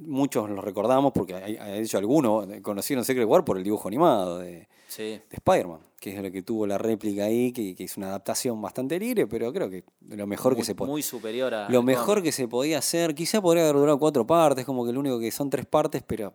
muchos 0.00 0.48
lo 0.50 0.60
recordamos 0.60 1.12
porque 1.12 1.34
de 1.34 1.80
hecho 1.82 1.98
algunos 1.98 2.46
conocieron 2.62 3.04
Secret 3.04 3.26
War 3.26 3.44
por 3.44 3.56
el 3.58 3.64
dibujo 3.64 3.88
animado 3.88 4.38
de, 4.38 4.68
Sí. 4.88 5.02
de 5.02 5.22
Spider-Man, 5.30 5.80
que 6.00 6.16
es 6.16 6.22
lo 6.22 6.30
que 6.32 6.42
tuvo 6.42 6.66
la 6.66 6.76
réplica 6.78 7.24
ahí, 7.24 7.52
que, 7.52 7.74
que 7.76 7.84
es 7.84 7.96
una 7.96 8.08
adaptación 8.08 8.60
bastante 8.60 8.98
libre, 8.98 9.26
pero 9.26 9.52
creo 9.52 9.70
que 9.70 9.84
lo 10.08 10.26
mejor 10.26 10.54
que 10.54 10.58
muy, 10.60 10.64
se 10.64 10.74
puede. 10.74 10.90
muy 10.90 11.02
superior 11.02 11.54
a. 11.54 11.68
Lo 11.68 11.82
mejor 11.82 12.06
cómic. 12.16 12.24
que 12.24 12.32
se 12.32 12.48
podía 12.48 12.78
hacer, 12.78 13.14
quizá 13.14 13.40
podría 13.40 13.62
haber 13.64 13.76
durado 13.76 13.98
cuatro 13.98 14.26
partes, 14.26 14.64
como 14.64 14.84
que 14.84 14.92
lo 14.92 15.00
único 15.00 15.20
que 15.20 15.30
son 15.30 15.48
tres 15.50 15.66
partes, 15.66 16.02
pero 16.06 16.34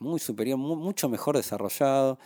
muy 0.00 0.18
superior, 0.18 0.58
mu- 0.58 0.74
mucho 0.76 1.08
mejor 1.08 1.36
desarrollado 1.36 2.18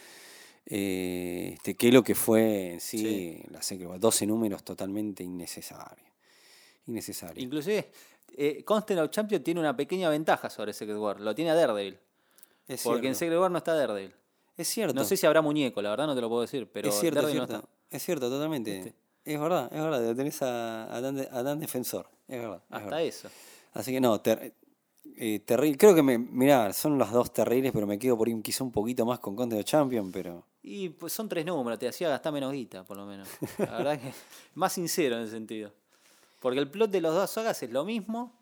eh, 0.67 1.53
este, 1.55 1.75
que 1.75 1.91
lo 1.93 2.03
que 2.03 2.15
fue 2.15 2.73
en 2.75 2.81
sí, 2.81 2.99
Sí. 2.99 3.43
la 3.51 3.63
Secret 3.63 3.89
War. 3.89 4.01
12 4.01 4.27
números 4.27 4.63
totalmente 4.65 5.23
innecesarios. 5.25 6.07
Innecesario. 6.87 7.43
Inclusive, 7.43 7.91
eh, 8.39 8.65
Constant 8.65 9.01
of 9.01 9.11
Champion 9.11 9.43
tiene 9.43 9.61
una 9.61 9.77
pequeña 9.77 10.09
ventaja 10.09 10.49
sobre 10.49 10.73
Secret 10.73 10.97
War. 10.97 11.21
Lo 11.21 11.35
tiene 11.35 11.51
a 11.51 11.55
Daredevil. 11.55 11.99
Es 12.67 12.83
Porque 12.85 13.09
en. 13.09 13.15
Secret 13.15 13.39
War 13.39 13.51
no 13.51 13.59
está 13.59 13.75
Daredevil. 13.75 14.15
Es 14.57 14.69
cierto. 14.69 14.95
No 14.95 15.05
sé 15.05 15.17
si 15.17 15.27
habrá 15.27 15.41
muñeco, 15.43 15.81
la 15.83 15.91
verdad 15.91 16.07
no 16.07 16.15
te 16.15 16.21
lo 16.21 16.29
puedo 16.29 16.43
decir. 16.43 16.69
Pero 16.73 16.89
es 16.89 16.95
cierto, 16.99 17.27
es 17.29 17.35
no 17.35 17.43
está. 17.45 17.63
Es 17.91 18.03
cierto, 18.03 18.29
totalmente. 18.31 18.75
¿Viste? 18.75 18.95
Es 19.25 19.39
verdad, 19.41 19.71
es 19.73 19.81
verdad. 19.83 20.01
Lo 20.03 20.15
tenés 20.17 20.41
a, 20.43 20.95
a, 20.95 21.01
Dan, 21.01 21.17
de- 21.17 21.29
a 21.31 21.43
Dan 21.43 21.59
Defensor. 21.61 22.09
Es 22.27 22.41
verdad. 22.41 22.63
es 22.69 22.75
Hasta 22.75 22.85
verdad. 22.85 23.03
eso. 23.03 23.29
Así 23.75 23.93
que 23.93 24.01
no, 24.01 24.21
ter- 24.21 24.55
eh, 25.17 25.41
terrible. 25.41 25.77
Creo 25.79 25.95
que 25.95 26.03
me, 26.03 26.19
mirá, 26.19 26.73
son 26.73 26.99
los 26.99 27.11
dos 27.13 27.33
terribles, 27.33 27.73
pero 27.73 27.87
me 27.87 27.99
quedo 27.99 28.17
por 28.17 28.29
ahí 28.29 28.41
quizá 28.43 28.65
un 28.65 28.73
poquito 28.73 29.05
más 29.07 29.19
con 29.21 29.37
Conte 29.37 29.57
de 29.57 29.65
Champion, 29.65 30.11
pero. 30.13 30.45
Y 30.63 30.89
pues 30.91 31.13
son 31.13 31.29
tres 31.29 31.47
números, 31.47 31.79
te 31.79 31.89
hacía 31.89 32.09
gastar 32.09 32.33
menos 32.33 32.53
guita, 32.53 32.85
por 32.85 32.97
lo 32.97 33.07
menos. 33.07 33.29
La 33.59 33.79
verdad 33.79 33.99
que 34.01 34.13
más 34.55 34.73
sincero 34.73 35.17
en 35.17 35.23
ese 35.23 35.33
sentido. 35.33 35.73
Porque 36.41 36.59
el 36.59 36.71
plot 36.71 36.91
de 36.91 37.01
los 37.01 37.15
dos 37.15 37.31
sagas 37.31 37.63
es 37.63 37.71
lo 37.71 37.85
mismo. 37.85 38.39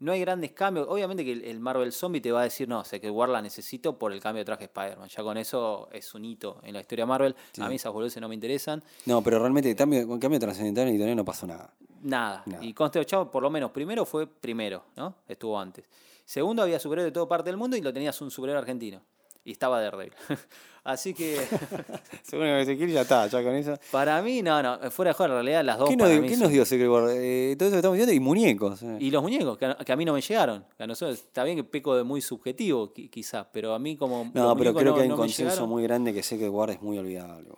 No 0.00 0.12
hay 0.12 0.20
grandes 0.20 0.52
cambios. 0.52 0.86
Obviamente 0.88 1.24
que 1.24 1.32
el, 1.32 1.44
el 1.44 1.60
Marvel 1.60 1.92
Zombie 1.92 2.20
te 2.20 2.32
va 2.32 2.40
a 2.40 2.44
decir, 2.44 2.68
no, 2.68 2.84
sé 2.84 3.00
que 3.00 3.10
War 3.10 3.28
la 3.28 3.40
necesito 3.40 3.98
por 3.98 4.12
el 4.12 4.20
cambio 4.20 4.40
de 4.40 4.44
traje 4.44 4.60
de 4.62 4.66
Spider-Man. 4.66 5.08
Ya 5.08 5.22
con 5.22 5.36
eso 5.36 5.88
es 5.92 6.14
un 6.14 6.24
hito 6.24 6.60
en 6.62 6.74
la 6.74 6.80
historia 6.80 7.06
Marvel. 7.06 7.34
A 7.60 7.68
mí 7.68 7.76
esas 7.76 7.92
boludeces 7.92 8.20
no 8.20 8.28
me 8.28 8.34
interesan. 8.34 8.82
No, 9.06 9.22
pero 9.22 9.38
realmente 9.38 9.74
cambio, 9.76 10.06
con 10.06 10.18
cambio 10.18 10.40
trascendental 10.40 10.88
en 10.88 10.96
Italia 10.96 11.14
no 11.14 11.24
pasó 11.24 11.46
nada. 11.46 11.72
Nada. 12.02 12.42
Nada. 12.44 12.64
Y 12.64 12.74
Constantino 12.74 13.04
Chavo, 13.04 13.30
por 13.30 13.42
lo 13.42 13.50
menos, 13.50 13.70
primero 13.70 14.04
fue 14.04 14.26
primero, 14.26 14.84
¿no? 14.96 15.14
Estuvo 15.26 15.58
antes. 15.58 15.86
Segundo, 16.24 16.62
había 16.62 16.78
superhéroes 16.78 17.12
de 17.12 17.14
toda 17.14 17.28
parte 17.28 17.50
del 17.50 17.56
mundo 17.56 17.76
y 17.76 17.80
lo 17.80 17.92
tenías 17.92 18.20
un 18.20 18.30
superhéroe 18.30 18.60
argentino. 18.60 19.00
Y 19.44 19.52
estaba 19.52 19.80
Daredevil. 19.80 20.12
Así 20.84 21.14
que, 21.14 21.40
Según 22.22 22.46
Ezequiel 22.46 22.90
ya 22.92 23.00
está, 23.02 23.26
ya 23.26 23.42
con 23.42 23.54
eso. 23.54 23.74
para 23.90 24.20
mí, 24.20 24.42
no, 24.42 24.62
no, 24.62 24.90
fuera 24.90 25.10
de 25.10 25.14
juego, 25.14 25.32
en 25.32 25.36
realidad 25.44 25.64
las 25.64 25.78
dos 25.78 25.88
¿Qué 25.88 25.96
nos, 25.96 26.08
para 26.08 26.20
mí 26.20 26.28
qué 26.28 26.34
son- 26.34 26.42
nos 26.44 26.52
dio 26.52 26.64
Secret 26.66 26.88
War? 26.90 27.04
Eh, 27.10 27.56
todo 27.58 27.68
eso 27.68 27.74
que 27.74 27.78
estamos 27.78 27.96
viendo 27.96 28.12
y 28.12 28.20
muñecos. 28.20 28.82
eh. 28.82 28.98
Y 29.00 29.10
los 29.10 29.22
muñecos, 29.22 29.56
que 29.56 29.64
a, 29.64 29.76
que 29.76 29.92
a 29.92 29.96
mí 29.96 30.04
no 30.04 30.12
me 30.12 30.20
llegaron. 30.20 30.64
Que 30.76 30.82
a 30.82 30.86
nosotros, 30.86 31.18
está 31.18 31.42
bien 31.44 31.56
que 31.56 31.64
peco 31.64 31.96
de 31.96 32.04
muy 32.04 32.20
subjetivo, 32.20 32.92
qui- 32.92 33.08
quizás, 33.08 33.46
pero 33.52 33.72
a 33.72 33.78
mí 33.78 33.96
como. 33.96 34.30
no, 34.34 34.54
pero 34.56 34.74
creo 34.74 34.90
no- 34.90 34.94
que 34.94 35.00
hay 35.00 35.06
un 35.06 35.12
no 35.12 35.16
consenso 35.16 35.66
muy 35.66 35.82
grande 35.84 36.12
que 36.12 36.22
Secret 36.22 36.50
War 36.50 36.68
es 36.70 36.82
muy 36.82 36.98
olvidable. 36.98 37.48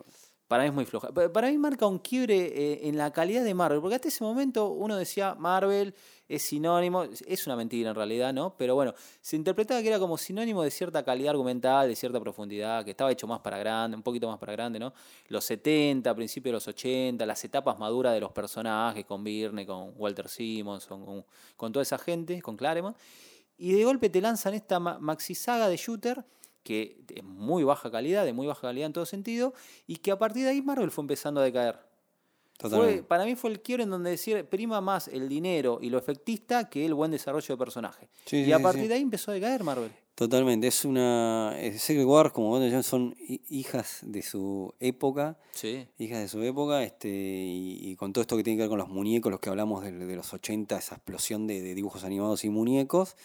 Para 0.46 0.62
mí 0.62 0.68
es 0.68 0.74
muy 0.74 0.84
floja. 0.84 1.08
Pa- 1.12 1.32
Para 1.32 1.50
mí 1.50 1.58
marca 1.58 1.86
un 1.88 1.98
quiebre 1.98 2.36
eh, 2.36 2.80
en 2.88 2.96
la 2.96 3.12
calidad 3.12 3.42
de 3.42 3.52
Marvel, 3.54 3.80
porque 3.80 3.96
hasta 3.96 4.06
ese 4.06 4.22
momento 4.22 4.68
uno 4.68 4.96
decía 4.96 5.34
Marvel 5.36 5.92
es 6.28 6.42
sinónimo, 6.42 7.04
es 7.04 7.46
una 7.46 7.56
mentira 7.56 7.90
en 7.90 7.96
realidad, 7.96 8.32
¿no? 8.34 8.56
Pero 8.56 8.74
bueno, 8.74 8.94
se 9.20 9.36
interpretaba 9.36 9.80
que 9.82 9.88
era 9.88 9.98
como 9.98 10.16
sinónimo 10.18 10.62
de 10.62 10.70
cierta 10.70 11.04
calidad 11.04 11.30
argumental, 11.30 11.88
de 11.88 11.96
cierta 11.96 12.20
profundidad, 12.20 12.84
que 12.84 12.90
estaba 12.92 13.12
hecho 13.12 13.26
más 13.26 13.40
para 13.40 13.58
grande, 13.58 13.96
un 13.96 14.02
poquito 14.02 14.28
más 14.28 14.38
para 14.38 14.52
grande, 14.52 14.78
¿no? 14.78 14.92
Los 15.28 15.44
70, 15.44 16.14
principios 16.14 16.50
de 16.50 16.54
los 16.54 16.68
80, 16.68 17.26
las 17.26 17.44
etapas 17.44 17.78
maduras 17.78 18.12
de 18.14 18.20
los 18.20 18.32
personajes, 18.32 19.04
con 19.04 19.22
Birne, 19.24 19.64
con 19.66 19.92
Walter 19.96 20.28
Simmons, 20.28 20.86
con, 20.86 21.24
con- 21.56 21.72
toda 21.72 21.82
esa 21.82 21.98
gente, 21.98 22.40
con 22.42 22.56
Claremont. 22.56 22.96
Y 23.58 23.72
de 23.72 23.84
golpe 23.84 24.10
te 24.10 24.20
lanzan 24.20 24.54
esta 24.54 24.80
ma- 24.80 24.98
maxi 24.98 25.34
saga 25.34 25.68
de 25.68 25.76
shooter 25.76 26.24
que 26.62 27.04
es 27.14 27.22
muy 27.22 27.62
baja 27.62 27.90
calidad, 27.92 28.24
de 28.24 28.32
muy 28.32 28.46
baja 28.48 28.62
calidad 28.62 28.86
en 28.86 28.92
todo 28.92 29.06
sentido, 29.06 29.54
y 29.86 29.98
que 29.98 30.10
a 30.10 30.18
partir 30.18 30.42
de 30.44 30.50
ahí 30.50 30.62
Marvel 30.62 30.90
fue 30.90 31.02
empezando 31.02 31.40
a 31.40 31.44
decaer. 31.44 31.85
Fue, 32.58 33.02
para 33.02 33.24
mí 33.24 33.34
fue 33.36 33.50
el 33.50 33.60
quiebre 33.60 33.84
en 33.84 33.90
donde 33.90 34.10
decir 34.10 34.44
prima 34.46 34.80
más 34.80 35.08
el 35.08 35.28
dinero 35.28 35.78
y 35.82 35.90
lo 35.90 35.98
efectista 35.98 36.68
que 36.70 36.84
el 36.86 36.94
buen 36.94 37.10
desarrollo 37.10 37.46
de 37.54 37.58
personaje. 37.58 38.08
Sí, 38.24 38.38
y 38.38 38.44
sí, 38.46 38.52
a 38.52 38.58
partir 38.58 38.82
sí. 38.82 38.88
de 38.88 38.94
ahí 38.94 39.02
empezó 39.02 39.30
a 39.30 39.34
decaer 39.34 39.62
Marvel. 39.62 39.90
Totalmente. 40.14 40.66
Es 40.66 40.86
una. 40.86 41.54
Secret 41.76 42.06
War, 42.06 42.32
como 42.32 42.48
vos 42.48 42.60
decías, 42.62 42.86
son 42.86 43.14
hi- 43.18 43.42
hijas 43.50 43.98
de 44.02 44.22
su 44.22 44.72
época. 44.80 45.36
Sí. 45.52 45.86
hijas 45.98 46.20
de 46.20 46.28
su 46.28 46.42
época, 46.42 46.82
este, 46.82 47.08
y, 47.10 47.78
y 47.90 47.96
con 47.96 48.14
todo 48.14 48.22
esto 48.22 48.36
que 48.38 48.42
tiene 48.42 48.56
que 48.56 48.62
ver 48.62 48.70
con 48.70 48.78
los 48.78 48.88
muñecos, 48.88 49.30
los 49.30 49.40
que 49.40 49.50
hablamos 49.50 49.84
de, 49.84 49.92
de 49.92 50.16
los 50.16 50.32
80, 50.32 50.78
esa 50.78 50.94
explosión 50.94 51.46
de, 51.46 51.60
de 51.60 51.74
dibujos 51.74 52.04
animados 52.04 52.44
y 52.44 52.48
muñecos, 52.48 53.16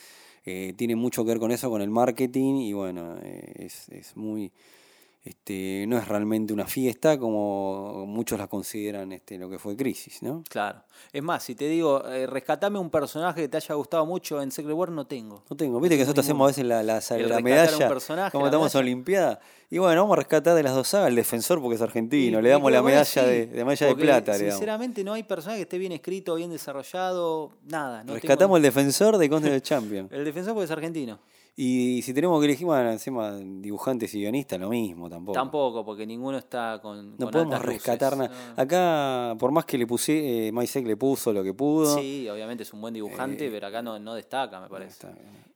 eh, 0.46 0.74
tiene 0.76 0.98
mucho 0.98 1.24
que 1.24 1.30
ver 1.30 1.40
con 1.40 1.52
eso, 1.52 1.70
con 1.70 1.82
el 1.82 1.90
marketing, 1.90 2.56
y 2.56 2.74
bueno, 2.74 3.18
eh, 3.24 3.54
es, 3.66 3.88
es 3.90 4.18
muy, 4.18 4.52
este, 5.24 5.86
no 5.88 5.98
es 5.98 6.08
realmente 6.08 6.52
una 6.52 6.66
fiesta 6.66 7.20
como 7.20 8.06
muchos 8.08 8.40
la 8.40 8.48
consideran 8.48 9.12
este, 9.12 9.38
lo 9.38 9.50
que 9.50 9.60
fue 9.60 9.76
Crisis, 9.78 10.24
¿no? 10.24 10.44
Claro. 10.50 10.84
Es 11.14 11.22
más, 11.22 11.44
si 11.44 11.54
te 11.54 11.68
digo, 11.68 12.04
eh, 12.08 12.26
rescatame 12.26 12.80
un 12.80 12.90
personaje 12.90 13.42
que 13.42 13.48
te 13.48 13.58
haya 13.58 13.76
gustado 13.76 14.06
mucho 14.06 14.42
en 14.42 14.52
Secret 14.52 14.76
War, 14.76 14.90
no 14.90 15.06
tengo. 15.06 15.44
No 15.50 15.56
tengo. 15.56 15.80
Viste 15.80 15.96
que 15.98 16.04
nosotros 16.04 16.26
hacemos 16.26 16.46
a 16.46 16.48
veces 16.48 16.66
la, 16.66 16.82
la, 16.82 16.98
El 16.98 17.44
medalla, 17.44 17.90
como 18.32 18.46
estamos 18.48 18.74
en. 18.76 18.82
Olimpiada. 18.82 19.40
Y 19.70 19.78
bueno, 19.78 20.02
vamos 20.02 20.14
a 20.14 20.18
rescatar 20.18 20.56
de 20.56 20.64
las 20.64 20.74
dos 20.76 20.88
sagas 20.90 21.08
el 21.10 21.16
defensor 21.16 21.62
porque 21.62 21.76
es 21.76 21.82
argentino. 21.82 22.40
Y- 22.40 22.42
le 22.42 22.50
damos 22.50 22.72
la 22.72 22.82
medalla 22.82 23.06
sí, 23.06 23.20
de, 23.22 23.46
de 23.46 23.64
medalla 23.64 23.88
de 23.88 23.96
plata. 23.96 24.34
Sinceramente, 24.34 25.04
no 25.04 25.14
hay 25.14 25.24
personaje 25.24 25.60
que 25.60 25.64
esté 25.64 25.78
bien 25.78 25.92
escrito, 25.92 26.36
bien 26.36 26.50
desarrollado, 26.52 27.52
nada. 27.70 28.04
No 28.04 28.14
Rescatamos 28.16 28.58
el 28.58 28.64
tengo- 28.64 28.74
defensor 28.74 29.18
de 29.18 29.30
Conde 29.30 29.50
del 29.52 29.62
Champion. 29.62 30.10
el 30.12 30.26
defensor 30.26 30.54
porque 30.56 30.66
es 30.66 30.72
argentino. 30.72 31.20
Y 31.56 32.02
si 32.02 32.14
tenemos 32.14 32.40
que 32.40 32.46
elegir, 32.46 32.66
bueno, 32.66 32.92
encima 32.92 33.38
dibujantes 33.38 34.14
y 34.16 34.20
guionistas, 34.22 34.60
lo 34.60 34.70
mismo 34.70 35.10
tampoco. 35.10 35.34
Tampoco, 35.34 35.86
porque 35.86 36.06
ninguno 36.08 36.38
está 36.38 36.80
con. 36.82 37.12
No 37.12 37.26
con 37.26 37.32
podemos 37.32 37.56
altas 37.56 37.66
rescatar 37.68 38.18
nada. 38.18 38.30
No. 38.56 38.62
Acá, 38.62 39.36
por 39.38 39.52
más 39.52 39.66
que 39.66 39.78
le 39.78 39.86
puse, 39.86 40.48
eh, 40.48 40.52
Maisek 40.52 40.86
le 40.86 40.96
puso 40.96 41.34
lo 41.34 41.44
que 41.44 41.54
pudo. 41.54 41.98
Sí, 41.98 42.28
obviamente 42.30 42.64
es 42.64 42.74
un 42.74 42.82
buen 42.82 42.94
dibujante, 42.94 43.50
pero 43.52 43.68
acá 43.68 43.82
no, 43.82 44.00
no 44.00 44.14
destaca, 44.14 44.62
me 44.62 44.70
parece. 44.70 45.08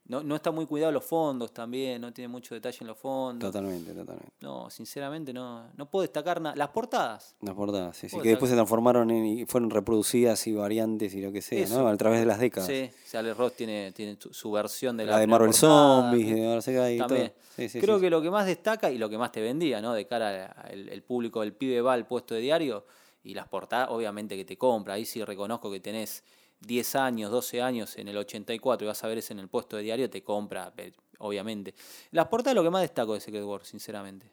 No, 0.08 0.22
no 0.22 0.36
está 0.36 0.52
muy 0.52 0.66
cuidado 0.66 0.92
los 0.92 1.04
fondos 1.04 1.52
también, 1.52 2.00
no 2.00 2.12
tiene 2.12 2.28
mucho 2.28 2.54
detalle 2.54 2.78
en 2.80 2.86
los 2.86 2.96
fondos. 2.96 3.50
Totalmente, 3.50 3.92
totalmente. 3.92 4.32
No, 4.40 4.70
sinceramente 4.70 5.32
no, 5.32 5.68
no 5.76 5.90
puedo 5.90 6.02
destacar 6.02 6.40
nada. 6.40 6.54
Las 6.54 6.68
portadas. 6.68 7.34
Las 7.40 7.54
portadas, 7.54 7.96
sí, 7.96 8.08
sí, 8.08 8.16
que 8.20 8.28
después 8.28 8.48
se 8.48 8.54
transformaron 8.54 9.10
en, 9.10 9.24
y 9.24 9.46
fueron 9.46 9.70
reproducidas 9.70 10.46
y 10.46 10.54
variantes 10.54 11.12
y 11.14 11.20
lo 11.20 11.32
que 11.32 11.42
sea, 11.42 11.64
Eso. 11.64 11.82
¿no? 11.82 11.88
A 11.88 11.96
través 11.96 12.20
de 12.20 12.26
las 12.26 12.38
décadas. 12.38 12.68
Sí, 12.68 12.88
Sale 13.04 13.34
Ross 13.34 13.54
tiene, 13.54 13.90
tiene 13.92 14.16
su, 14.18 14.50
versión 14.52 14.96
de 14.96 15.06
la, 15.06 15.12
la 15.12 15.18
de 15.18 15.26
Marvel 15.26 15.50
portada, 15.50 16.10
Zombies, 16.10 16.28
de 16.28 16.72
qué, 16.72 16.94
y 16.94 16.98
También. 16.98 17.28
todo. 17.28 17.36
Sí, 17.56 17.68
sí, 17.68 17.80
Creo 17.80 17.96
sí, 17.96 18.02
que 18.02 18.10
lo 18.10 18.22
que 18.22 18.30
más 18.30 18.46
destaca 18.46 18.90
y 18.90 18.98
lo 18.98 19.08
que 19.08 19.18
más 19.18 19.32
te 19.32 19.40
vendía, 19.40 19.80
¿no? 19.80 19.92
De 19.92 20.06
cara 20.06 20.46
al 20.46 20.88
el 20.88 21.02
público, 21.02 21.42
el 21.42 21.52
pibe 21.52 21.80
va 21.80 21.94
al 21.94 22.06
puesto 22.06 22.34
de 22.34 22.40
diario 22.42 22.84
y 23.24 23.34
las 23.34 23.48
portadas, 23.48 23.88
obviamente 23.90 24.36
que 24.36 24.44
te 24.44 24.56
compra. 24.56 24.94
Ahí 24.94 25.04
sí 25.04 25.24
reconozco 25.24 25.70
que 25.70 25.80
tenés 25.80 26.22
10 26.60 26.96
años, 26.96 27.30
12 27.30 27.60
años 27.62 27.96
en 27.98 28.08
el 28.08 28.16
84 28.16 28.84
y 28.84 28.88
vas 28.88 29.02
a 29.04 29.08
ver 29.08 29.18
ese 29.18 29.32
en 29.32 29.38
el 29.40 29.48
puesto 29.48 29.76
de 29.76 29.82
diario, 29.82 30.08
te 30.10 30.22
compra, 30.22 30.72
pe- 30.74 30.92
obviamente. 31.18 31.74
Las 32.10 32.26
portadas 32.28 32.52
es 32.52 32.56
lo 32.56 32.62
que 32.62 32.70
más 32.70 32.82
destaco 32.82 33.14
de 33.14 33.20
Secret 33.20 33.44
War, 33.44 33.64
sinceramente. 33.64 34.26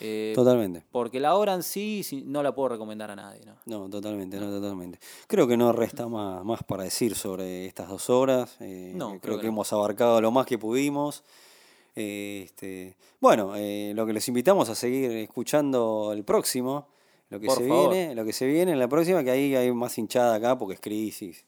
Eh, 0.00 0.32
Totalmente. 0.34 0.82
porque 0.90 1.20
la 1.20 1.36
obra 1.36 1.54
en 1.54 1.62
sí 1.62 2.04
no 2.26 2.42
la 2.42 2.52
puedo 2.52 2.70
recomendar 2.70 3.12
a 3.12 3.16
nadie, 3.16 3.44
¿no? 3.46 3.54
No, 3.66 3.88
totalmente, 3.88 4.40
no, 4.40 4.50
totalmente. 4.50 4.98
Creo 5.28 5.46
que 5.46 5.56
no 5.56 5.70
resta 5.72 6.08
más, 6.08 6.44
más 6.44 6.64
para 6.64 6.82
decir 6.82 7.14
sobre 7.14 7.66
estas 7.66 7.88
dos 7.88 8.10
obras. 8.10 8.56
eh, 8.60 8.92
No, 8.96 9.10
creo, 9.10 9.20
creo 9.20 9.34
que, 9.36 9.40
que 9.42 9.46
no. 9.46 9.52
hemos 9.52 9.72
abarcado 9.72 10.20
lo 10.20 10.32
más 10.32 10.46
que 10.46 10.58
pudimos. 10.58 11.22
Eh, 11.94 12.42
este, 12.44 12.96
bueno, 13.20 13.54
eh, 13.54 13.92
lo 13.94 14.04
que 14.04 14.12
les 14.12 14.26
invitamos 14.26 14.68
a 14.68 14.74
seguir 14.74 15.12
escuchando 15.12 16.10
el 16.12 16.24
próximo, 16.24 16.88
lo 17.30 17.38
que 17.38 17.46
Por 17.46 17.58
se 17.58 17.68
favor. 17.68 17.92
viene, 17.94 18.14
lo 18.16 18.24
que 18.24 18.32
se 18.32 18.46
viene 18.46 18.72
en 18.72 18.80
la 18.80 18.88
próxima, 18.88 19.22
que 19.22 19.30
ahí 19.30 19.54
hay 19.54 19.70
más 19.72 19.96
hinchada 19.96 20.34
acá 20.34 20.58
porque 20.58 20.74
es 20.74 20.80
crisis. 20.80 21.44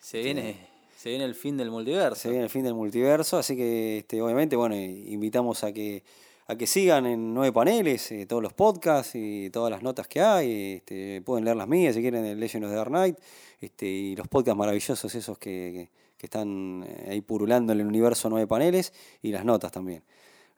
Se 0.00 0.22
viene, 0.22 0.56
se 0.96 1.10
viene 1.10 1.24
el 1.24 1.34
fin 1.34 1.56
del 1.56 1.70
multiverso. 1.70 2.16
Se 2.20 2.28
viene 2.30 2.44
el 2.44 2.50
fin 2.50 2.64
del 2.64 2.74
multiverso, 2.74 3.38
así 3.38 3.56
que 3.56 3.98
este, 3.98 4.20
obviamente, 4.22 4.56
bueno, 4.56 4.74
invitamos 4.76 5.64
a 5.64 5.72
que 5.72 6.02
a 6.46 6.56
que 6.56 6.66
sigan 6.66 7.06
en 7.06 7.32
nueve 7.32 7.52
paneles 7.52 8.10
eh, 8.10 8.26
todos 8.26 8.42
los 8.42 8.52
podcasts 8.52 9.12
y 9.14 9.50
todas 9.50 9.70
las 9.70 9.82
notas 9.84 10.08
que 10.08 10.20
hay. 10.20 10.74
Este, 10.78 11.22
pueden 11.22 11.44
leer 11.44 11.56
las 11.56 11.68
mías 11.68 11.94
si 11.94 12.00
quieren, 12.00 12.24
el 12.24 12.40
Legend 12.40 12.64
of 12.64 12.70
the 12.72 12.76
Dark 12.76 12.90
Knight, 12.90 13.16
este, 13.60 13.86
y 13.86 14.16
los 14.16 14.26
podcasts 14.26 14.58
maravillosos 14.58 15.14
esos 15.14 15.38
que, 15.38 15.88
que- 15.88 16.00
que 16.18 16.26
están 16.26 16.84
eh, 16.86 17.06
ahí 17.12 17.20
purulando 17.20 17.72
en 17.72 17.80
el 17.80 17.86
universo 17.86 18.28
nueve 18.28 18.46
paneles 18.48 18.92
y 19.22 19.30
las 19.30 19.44
notas 19.44 19.70
también. 19.72 20.02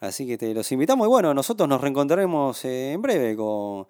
Así 0.00 0.26
que 0.26 0.36
te 0.38 0.52
los 0.54 0.72
invitamos 0.72 1.06
y 1.06 1.08
bueno, 1.10 1.34
nosotros 1.34 1.68
nos 1.68 1.80
reencontraremos 1.80 2.64
eh, 2.64 2.92
en 2.92 3.02
breve 3.02 3.36
con, 3.36 3.86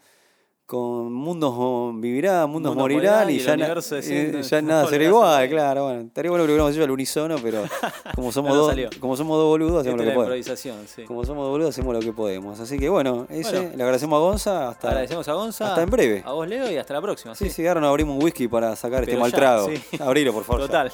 con 0.73 1.13
Mundos 1.13 1.55
Vivirá, 2.01 2.47
Mundos 2.47 2.71
Mundos 2.75 2.77
Morirán 2.77 3.29
y, 3.29 3.35
y 3.35 3.39
ya, 3.41 3.59
na- 3.59 3.75
eh, 3.93 4.41
ya 4.43 4.63
nada 4.63 4.87
será 4.87 5.05
igual, 5.05 5.47
claro. 5.51 5.85
Bueno, 5.85 6.01
estaría 6.01 6.31
bueno 6.31 6.45
que 6.45 6.47
lo 6.49 6.53
hubiéramos 6.55 6.73
hecho 6.75 6.85
al 6.85 6.91
unísono, 6.91 7.37
pero 7.43 7.65
como 8.15 8.33
somos, 8.33 8.53
No 8.57 8.57
dos, 8.57 8.75
como 8.99 9.15
somos 9.15 9.37
dos 9.37 9.49
boludos, 9.49 9.81
hacemos 9.83 9.99
lo 9.99 10.05
que 10.07 10.13
podemos. 10.13 10.59
sí. 10.89 11.03
Como 11.05 11.27
somos 11.27 11.43
dos 11.45 11.51
boludos, 11.51 11.71
hacemos 11.75 11.93
lo 11.93 12.01
que 12.01 12.13
podemos. 12.15 12.59
Así 12.59 12.79
que 12.79 12.89
bueno, 12.89 13.27
ese, 13.29 13.53
Bueno. 13.53 13.77
le 13.77 13.83
agradecemos 13.83 14.17
a 14.17 14.21
Gonza. 14.21 14.69
Hasta, 14.71 14.89
Agradecemos 14.89 15.29
a 15.29 15.33
Gonza. 15.35 15.69
hasta 15.69 15.83
en 15.83 15.91
breve. 15.91 16.23
A 16.25 16.33
vos, 16.33 16.49
Leo, 16.49 16.71
y 16.73 16.79
hasta 16.79 16.95
la 16.95 17.03
próxima. 17.03 17.35
Sí, 17.35 17.51
sí, 17.51 17.67
ahora 17.67 17.83
nos 17.83 17.91
abrimos 17.91 18.17
un 18.17 18.25
whisky 18.25 18.49
para 18.49 18.75
sacar 18.75 19.03
este 19.03 19.19
mal 19.19 19.31
trago. 19.31 19.69
sí. 19.69 19.99
Abrilo, 20.01 20.33
por 20.33 20.45
favor. 20.45 20.63
ya. 20.63 20.67
Total. 20.69 20.93